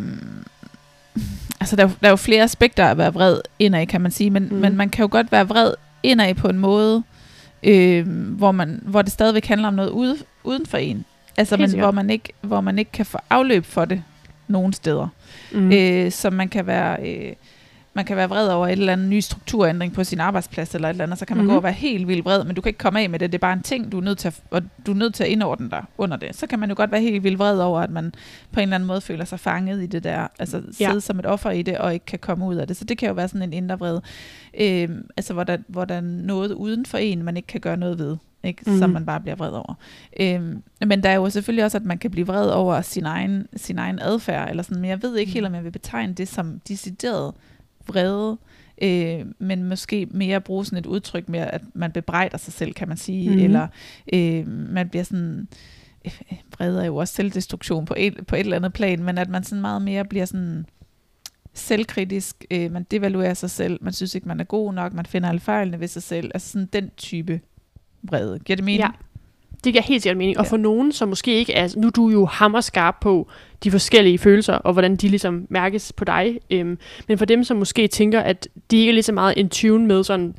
altså, 1.60 1.76
der, 1.76 1.82
er 1.84 1.88
jo- 1.88 1.94
der 2.00 2.06
er 2.06 2.10
jo 2.10 2.16
flere 2.16 2.42
aspekter 2.42 2.86
at 2.86 2.98
være 2.98 3.12
vred 3.14 3.38
indad, 3.58 3.86
kan 3.86 4.00
man 4.00 4.10
sige, 4.10 4.30
men, 4.30 4.48
mm. 4.50 4.56
Men 4.56 4.76
man 4.76 4.88
kan 4.88 5.02
jo 5.02 5.08
godt 5.10 5.32
være 5.32 5.48
vred 5.48 5.72
indad 6.02 6.34
på 6.34 6.48
en 6.48 6.58
måde, 6.58 7.02
øh, 7.62 8.08
hvor, 8.08 8.52
man, 8.52 8.80
hvor 8.86 9.02
det 9.02 9.12
stadigvæk 9.12 9.46
handler 9.46 9.68
om 9.68 9.74
noget 9.74 9.90
ude, 9.90 10.16
uden 10.44 10.66
for 10.66 10.78
en. 10.78 11.04
Altså, 11.36 11.56
men, 11.56 11.78
hvor, 11.78 11.90
man 11.90 12.10
ikke, 12.10 12.32
hvor 12.40 12.60
man 12.60 12.78
ikke 12.78 12.92
kan 12.92 13.06
få 13.06 13.18
afløb 13.30 13.64
for 13.64 13.84
det 13.84 14.02
nogen 14.48 14.72
steder. 14.72 15.08
Mm. 15.52 15.72
Øh, 15.72 16.10
så 16.12 16.30
man 16.30 16.48
kan 16.48 16.66
være... 16.66 17.08
Øh, 17.08 17.32
man 17.96 18.04
kan 18.04 18.16
være 18.16 18.28
vred 18.28 18.48
over 18.48 18.66
et 18.66 18.72
eller 18.72 18.92
andet 18.92 19.08
ny 19.08 19.20
strukturændring 19.20 19.92
på 19.92 20.04
sin 20.04 20.20
arbejdsplads 20.20 20.74
eller 20.74 20.88
et 20.88 20.92
eller 20.92 21.04
andet, 21.04 21.18
så 21.18 21.26
kan 21.26 21.36
man 21.36 21.44
mm-hmm. 21.44 21.52
Mhm. 21.52 21.54
gå 21.54 21.58
og 21.58 21.62
være 21.62 21.72
helt 21.72 22.08
vildt 22.08 22.24
vred, 22.24 22.44
men 22.44 22.54
du 22.56 22.60
kan 22.60 22.70
ikke 22.70 22.78
komme 22.78 23.00
af 23.00 23.10
med 23.10 23.18
det. 23.18 23.32
Det 23.32 23.38
er 23.38 23.40
bare 23.40 23.52
en 23.52 23.62
ting, 23.62 23.92
du 23.92 23.98
er 23.98 24.02
nødt 24.02 24.18
til 24.18 24.28
at, 24.28 24.40
og 24.50 24.62
du 24.86 24.90
er 24.90 24.96
nødt 24.96 25.14
til 25.14 25.24
at 25.24 25.30
indordne 25.30 25.70
dig 25.70 25.84
under 25.98 26.16
det. 26.16 26.36
Så 26.36 26.46
kan 26.46 26.58
man 26.58 26.68
jo 26.68 26.74
godt 26.76 26.92
være 26.92 27.00
helt 27.00 27.24
vildt 27.24 27.38
vred 27.38 27.58
over, 27.58 27.80
at 27.80 27.90
man 27.90 28.12
på 28.52 28.60
en 28.60 28.62
eller 28.62 28.74
anden 28.74 28.86
måde 28.86 29.00
føler 29.00 29.24
sig 29.24 29.40
fanget 29.40 29.82
i 29.82 29.86
det 29.86 30.04
der, 30.04 30.26
altså 30.38 30.62
Ja. 30.80 30.88
sidde 30.88 31.00
som 31.00 31.18
et 31.18 31.26
offer 31.26 31.50
i 31.50 31.62
det, 31.62 31.78
og 31.78 31.94
ikke 31.94 32.06
kan 32.06 32.18
komme 32.18 32.46
ud 32.46 32.54
af 32.56 32.66
det. 32.66 32.76
Så 32.76 32.84
det 32.84 32.98
kan 32.98 33.08
jo 33.08 33.14
være 33.14 33.28
sådan 33.28 33.42
en 33.42 33.52
indre 33.52 33.78
vred, 33.78 34.00
øh, 34.60 34.88
altså 35.16 35.32
hvor 35.32 35.44
der, 35.44 35.56
hvor 35.68 35.84
der 35.84 35.94
er 35.94 36.00
noget 36.00 36.52
uden 36.52 36.86
for 36.86 36.98
en, 36.98 37.22
man 37.22 37.36
ikke 37.36 37.46
kan 37.46 37.60
gøre 37.60 37.76
noget 37.76 37.98
ved. 37.98 38.16
Ikke? 38.44 38.70
Mm. 38.70 38.78
Som 38.78 38.90
man 38.90 39.06
bare 39.06 39.20
bliver 39.20 39.36
vred 39.36 39.50
over. 39.50 39.74
Øhm, 40.20 40.62
men 40.86 41.02
der 41.02 41.08
er 41.08 41.14
jo 41.14 41.30
selvfølgelig 41.30 41.64
også, 41.64 41.78
at 41.78 41.84
man 41.84 41.98
kan 41.98 42.10
blive 42.10 42.26
vred 42.26 42.50
over 42.50 42.80
sin 42.80 43.06
egen, 43.06 43.46
sin 43.56 43.78
egen 43.78 43.98
adfærd, 43.98 44.50
eller 44.50 44.62
sådan, 44.62 44.80
men 44.80 44.90
jeg 44.90 45.02
ved 45.02 45.16
ikke 45.16 45.32
helt, 45.32 45.46
om 45.46 45.54
jeg 45.54 45.64
vil 45.64 45.70
betegne 45.70 46.14
det 46.14 46.28
som 46.28 46.60
decideret 46.68 47.34
vrede, 47.86 48.38
øh, 48.82 49.26
men 49.38 49.64
måske 49.64 50.06
mere 50.10 50.40
bruge 50.40 50.64
sådan 50.64 50.78
et 50.78 50.86
udtryk 50.86 51.28
med, 51.28 51.40
at 51.40 51.62
man 51.74 51.92
bebrejder 51.92 52.38
sig 52.38 52.52
selv, 52.52 52.74
kan 52.74 52.88
man 52.88 52.96
sige, 52.96 53.30
mm. 53.30 53.38
eller 53.38 53.66
øh, 54.12 54.48
man 54.48 54.88
bliver 54.88 55.04
sådan, 55.04 55.48
øh, 56.04 56.12
vrede 56.58 56.80
er 56.82 56.86
jo 56.86 56.96
også 56.96 57.14
selvdestruktion 57.14 57.84
på 57.84 57.94
et, 57.96 58.26
på 58.26 58.36
et 58.36 58.40
eller 58.40 58.56
andet 58.56 58.72
plan, 58.72 59.02
men 59.02 59.18
at 59.18 59.28
man 59.28 59.44
sådan 59.44 59.60
meget 59.60 59.82
mere 59.82 60.04
bliver 60.04 60.24
sådan 60.24 60.66
selvkritisk, 61.54 62.44
øh, 62.50 62.72
man 62.72 62.86
devaluerer 62.90 63.34
sig 63.34 63.50
selv, 63.50 63.78
man 63.80 63.92
synes 63.92 64.14
ikke, 64.14 64.28
man 64.28 64.40
er 64.40 64.44
god 64.44 64.74
nok, 64.74 64.92
man 64.92 65.06
finder 65.06 65.28
alle 65.28 65.40
fejlene 65.40 65.80
ved 65.80 65.88
sig 65.88 66.02
selv, 66.02 66.30
altså 66.34 66.52
sådan 66.52 66.68
den 66.72 66.90
type 66.96 67.40
vrede. 68.10 68.38
Giver 68.38 68.56
det 68.56 68.64
mening? 68.64 68.80
Ja. 68.80 68.88
Det 69.64 69.72
giver 69.72 69.82
helt 69.82 70.02
sikkert 70.02 70.16
mening. 70.16 70.38
Og 70.38 70.44
Ja. 70.44 70.50
for 70.50 70.56
nogen, 70.56 70.92
som 70.92 71.08
måske 71.08 71.34
ikke 71.34 71.52
er... 71.52 71.68
Nu 71.76 71.86
er 71.86 71.90
du 71.90 72.08
jo 72.08 72.26
hammerskarp 72.26 72.96
på 73.00 73.28
de 73.64 73.70
forskellige 73.70 74.18
følelser, 74.18 74.54
og 74.54 74.72
hvordan 74.72 74.96
de 74.96 75.08
ligesom 75.08 75.46
mærkes 75.50 75.92
på 75.92 76.04
dig. 76.04 76.38
Øhm, 76.50 76.78
men 77.08 77.18
for 77.18 77.24
dem, 77.24 77.44
som 77.44 77.56
måske 77.56 77.86
tænker, 77.88 78.20
at 78.20 78.48
de 78.70 78.76
ikke 78.76 78.90
er 78.90 78.94
lige 78.94 79.02
så 79.02 79.12
meget 79.12 79.34
in 79.36 79.48
tune 79.48 79.86
med 79.86 80.04
sådan 80.04 80.34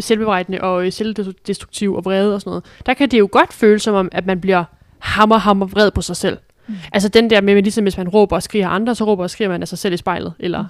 selvbebrejdende 0.00 0.60
og 0.60 0.86
øh, 0.86 0.92
selvdestruktiv 0.92 1.94
og 1.94 2.04
vrede 2.04 2.34
og 2.34 2.40
sådan 2.40 2.50
noget, 2.50 2.64
der 2.86 2.94
kan 2.94 3.10
det 3.10 3.18
jo 3.18 3.28
godt 3.32 3.52
føles 3.52 3.82
som 3.82 3.94
om, 3.94 4.08
at 4.12 4.26
man 4.26 4.40
bliver 4.40 4.64
hammer, 4.98 5.38
hammer 5.38 5.66
vred 5.66 5.90
på 5.90 6.02
sig 6.02 6.16
selv. 6.16 6.38
Mm. 6.68 6.74
Altså 6.92 7.08
den 7.08 7.30
der 7.30 7.40
med, 7.40 7.54
ligesom 7.62 7.84
hvis 7.84 7.96
man 7.96 8.08
råber 8.08 8.36
og 8.36 8.42
skriger 8.42 8.68
andre, 8.68 8.94
så 8.94 9.04
råber 9.04 9.22
og 9.22 9.30
skriger 9.30 9.48
man 9.48 9.66
sig 9.66 9.78
selv 9.78 9.94
i 9.94 9.96
spejlet, 9.96 10.32
eller 10.38 10.64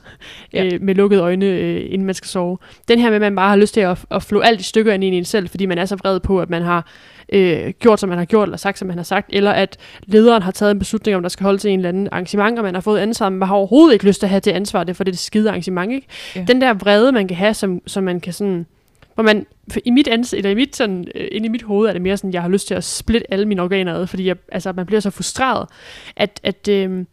Ja. 0.53 0.65
øh, 0.65 0.83
med 0.83 0.95
lukkede 0.95 1.23
øjne, 1.23 1.47
øh, 1.47 1.85
inden 1.89 2.05
man 2.07 2.15
skal 2.15 2.29
sove. 2.29 2.59
Den 2.89 2.99
her 2.99 3.09
med, 3.09 3.15
at 3.17 3.21
man 3.21 3.37
bare 3.37 3.49
har 3.49 3.57
lyst 3.57 3.75
til 3.75 3.81
at, 3.81 3.99
at 4.11 4.23
flå 4.23 4.41
alt 4.41 4.61
i 4.61 4.65
stykker 4.65 4.93
ind 4.93 5.05
i 5.05 5.07
en 5.07 5.25
selv, 5.25 5.49
fordi 5.49 5.67
man 5.67 5.79
er 5.79 5.85
så 5.85 5.97
vred 5.97 6.21
på, 6.21 6.41
at 6.41 6.51
man 6.51 6.63
har 6.63 6.87
øh, 7.33 7.73
gjort, 7.81 8.01
som 8.01 8.09
man 8.09 8.19
har 8.19 8.25
gjort, 8.25 8.49
eller 8.49 8.57
sagt, 8.57 8.79
som 8.79 8.89
man 8.89 8.97
har 8.97 9.05
sagt, 9.05 9.27
eller 9.33 9.51
at 9.51 9.77
lederen 10.07 10.43
har 10.43 10.51
taget 10.51 10.71
en 10.71 10.79
beslutning 10.79 11.17
om, 11.17 11.23
der 11.23 11.29
skal 11.29 11.45
holde 11.45 11.59
til 11.59 11.71
en 11.71 11.79
eller 11.79 11.89
anden 11.89 12.09
arrangement, 12.13 12.59
og 12.59 12.65
man 12.65 12.75
har 12.75 12.81
fået 12.81 12.99
ansvar, 13.01 13.29
men 13.29 13.39
man 13.39 13.49
har 13.49 13.55
overhovedet 13.57 13.93
ikke 13.93 14.07
lyst 14.07 14.21
til 14.21 14.27
at 14.27 14.31
have 14.31 14.41
det 14.41 14.51
ansvar, 14.51 14.85
det 14.85 14.91
er 14.91 14.95
for 14.95 15.05
det 15.05 15.13
er 15.13 15.17
skide 15.17 15.49
arrangement, 15.49 15.93
ikke? 15.93 16.07
Ja. 16.37 16.45
Den 16.49 16.61
der 16.61 16.75
vrede, 16.75 17.13
man 17.13 17.29
kan 17.29 17.37
have, 17.37 17.55
som, 17.55 17.81
som 17.87 18.05
man 18.05 18.21
kan 18.21 18.33
sådan, 18.33 18.67
hvor 19.15 19.23
man, 19.23 19.47
for 19.73 19.81
i 19.85 19.91
mit 19.91 20.09
ans, 20.09 20.33
eller 20.33 20.51
i 20.51 20.55
mit 20.55 20.77
sådan, 20.77 21.09
øh, 21.15 21.29
inde 21.33 21.47
i 21.47 21.49
mit 21.49 21.63
hoved 21.63 21.89
er 21.89 21.93
det 21.93 22.03
mere 22.03 22.17
sådan, 22.17 22.33
jeg 22.33 22.43
har 22.43 22.49
lyst 22.49 22.67
til 22.67 22.75
at 22.75 22.85
splitte 22.85 23.33
alle 23.33 23.47
mine 23.47 23.63
organer 23.63 23.95
ad, 23.95 24.07
fordi 24.07 24.27
jeg, 24.27 24.37
altså, 24.53 24.73
man 24.73 24.87
bliver 24.87 25.01
så 25.01 25.11
frustreret, 25.11 25.69
at, 26.17 26.41
at, 26.43 26.69
øh, 26.69 27.05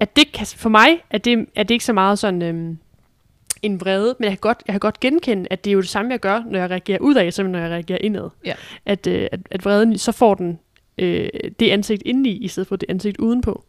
at 0.00 0.16
det 0.16 0.32
kan, 0.32 0.46
for 0.46 0.68
mig 0.68 1.04
er 1.10 1.18
det, 1.18 1.46
er 1.54 1.62
det 1.62 1.74
ikke 1.74 1.84
så 1.84 1.92
meget 1.92 2.18
sådan, 2.18 2.42
øh, 2.42 2.76
en 3.62 3.80
vrede, 3.80 4.16
men 4.18 4.24
jeg 4.24 4.32
kan, 4.32 4.38
godt, 4.40 4.62
jeg 4.66 4.72
kan 4.72 4.80
godt 4.80 5.00
genkende, 5.00 5.46
at 5.50 5.64
det 5.64 5.70
er 5.70 5.74
jo 5.74 5.80
det 5.80 5.88
samme, 5.88 6.10
jeg 6.10 6.20
gør, 6.20 6.42
når 6.50 6.58
jeg 6.58 6.70
reagerer 6.70 6.98
udad, 6.98 7.30
som 7.30 7.46
når 7.46 7.58
jeg 7.58 7.70
reagerer 7.70 7.98
indad. 8.00 8.28
Ja. 8.44 8.54
At, 8.86 9.06
øh, 9.06 9.28
at, 9.32 9.40
at 9.50 9.64
vreden, 9.64 9.98
så 9.98 10.12
får 10.12 10.34
den 10.34 10.58
øh, 10.98 11.28
det 11.60 11.70
ansigt 11.70 12.02
indeni, 12.06 12.30
i 12.30 12.48
stedet 12.48 12.66
for 12.66 12.76
det 12.76 12.90
ansigt 12.90 13.16
udenpå. 13.18 13.64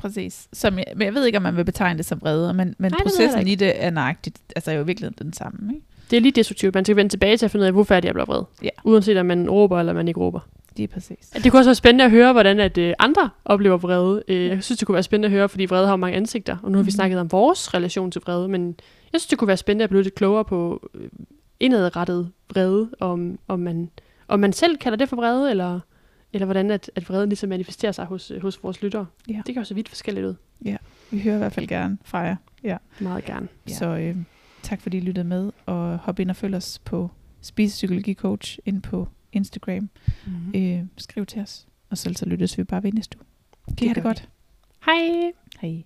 Præcis. 0.00 0.48
Som 0.52 0.78
jeg, 0.78 0.84
men 0.96 1.04
jeg 1.04 1.14
ved 1.14 1.26
ikke, 1.26 1.36
om 1.36 1.42
man 1.42 1.56
vil 1.56 1.64
betegne 1.64 1.98
det 1.98 2.06
som 2.06 2.20
vrede, 2.20 2.54
men, 2.54 2.74
men 2.78 2.90
Nej, 2.92 2.98
det 2.98 3.04
processen 3.04 3.44
da 3.44 3.50
i 3.50 3.54
det 3.54 3.84
er 3.84 3.90
nøjagtigt, 3.90 4.38
altså 4.56 4.70
er 4.70 4.74
jo 4.74 4.82
virkelig 4.82 5.18
den 5.18 5.32
samme. 5.32 5.74
Ikke? 5.74 5.86
Det 6.10 6.16
er 6.16 6.20
lige 6.20 6.32
destruktivt. 6.32 6.74
Man 6.74 6.84
skal 6.84 6.96
vende 6.96 7.12
tilbage 7.12 7.36
til 7.36 7.44
at 7.44 7.50
finde 7.50 7.62
ud 7.62 7.66
af, 7.66 7.72
hvorfor 7.72 7.94
er 7.94 8.00
det, 8.00 8.06
jeg 8.06 8.14
bliver 8.14 8.26
vred. 8.26 8.42
Ja. 8.62 8.68
Uanset 8.84 9.16
om 9.18 9.26
man 9.26 9.50
råber, 9.50 9.80
eller 9.80 9.92
man 9.92 10.08
ikke 10.08 10.20
råber. 10.20 10.40
Det 10.76 10.82
er 10.82 10.88
præcis. 10.88 11.28
Det 11.30 11.50
kunne 11.52 11.60
også 11.60 11.68
være 11.70 11.74
spændende 11.74 12.04
at 12.04 12.10
høre, 12.10 12.32
hvordan 12.32 12.60
at, 12.60 12.78
øh, 12.78 12.94
andre 12.98 13.30
oplever 13.44 13.76
vrede. 13.76 14.22
Øh, 14.28 14.46
jeg 14.46 14.62
synes, 14.64 14.78
det 14.78 14.86
kunne 14.86 14.94
være 14.94 15.02
spændende 15.02 15.26
at 15.26 15.32
høre, 15.32 15.48
fordi 15.48 15.64
vrede 15.64 15.86
har 15.86 15.92
jo 15.92 15.96
mange 15.96 16.16
ansigter. 16.16 16.56
Og 16.62 16.70
nu 16.72 16.78
har 16.78 16.82
vi 16.82 16.86
Mhm. 16.86 16.90
snakket 16.90 17.20
om 17.20 17.32
vores 17.32 17.74
relation 17.74 18.10
til 18.10 18.20
vrede, 18.24 18.48
men 18.48 18.66
jeg 19.12 19.20
synes, 19.20 19.26
det 19.26 19.38
kunne 19.38 19.48
være 19.48 19.56
spændende 19.56 19.82
at 19.84 19.90
blive 19.90 20.02
lidt 20.02 20.14
klogere 20.14 20.44
på 20.44 20.88
øh, 20.94 21.08
indadrettet 21.60 22.30
vrede, 22.50 22.90
om, 23.00 23.38
om, 23.48 23.58
man, 23.60 23.90
om 24.28 24.40
man 24.40 24.52
selv 24.52 24.76
kalder 24.76 24.96
det 24.98 25.08
for 25.08 25.16
vrede, 25.16 25.50
eller, 25.50 25.80
eller 26.32 26.44
hvordan 26.44 26.70
at, 26.70 26.90
at 26.96 27.08
vrede 27.08 27.26
ligesom 27.26 27.48
manifesterer 27.48 27.92
sig 27.92 28.04
hos, 28.04 28.30
øh, 28.30 28.42
hos 28.42 28.62
vores 28.62 28.82
lyttere. 28.82 29.06
Ja. 29.28 29.34
Det 29.46 29.54
kan 29.54 29.56
jo 29.56 29.64
så 29.64 29.74
vidt 29.74 29.88
forskelligt 29.88 30.26
ud. 30.26 30.34
Vi 31.10 31.20
hører 31.20 31.34
i 31.34 31.38
hvert 31.38 31.52
fald 31.52 31.66
gerne 31.66 31.98
fra 32.04 32.18
jer. 32.18 32.36
Ja. 32.64 32.76
Meget 33.00 33.24
gerne. 33.24 33.48
Ja. 33.68 33.74
Så 33.74 33.86
øh, 33.86 34.16
tak 34.62 34.80
fordi 34.80 34.96
I 34.96 35.00
lyttede 35.00 35.24
med, 35.28 35.52
og 35.66 35.98
hop 35.98 36.18
ind 36.18 36.30
og 36.30 36.36
følg 36.36 36.54
os 36.54 36.78
på 36.78 37.10
Spisepsykologi 37.40 38.14
Coach 38.14 38.58
ind 38.66 38.82
på 38.82 39.08
Instagram. 39.32 39.90
Mm-hmm. 40.26 40.52
Øh, 40.54 40.84
skriv 40.98 41.26
til 41.26 41.42
os, 41.42 41.66
og 41.90 41.98
så, 41.98 42.12
så 42.16 42.26
lyttes 42.26 42.58
vi 42.58 42.64
bare 42.64 42.82
ved 42.82 42.92
næste 42.92 43.18
uge. 43.18 43.24
Kan 43.66 43.72
I 43.72 43.74
Det 43.76 43.88
have 43.88 43.94
det 43.94 44.02
godt? 44.02 44.28
Hej! 44.84 45.32
Hej. 45.60 45.82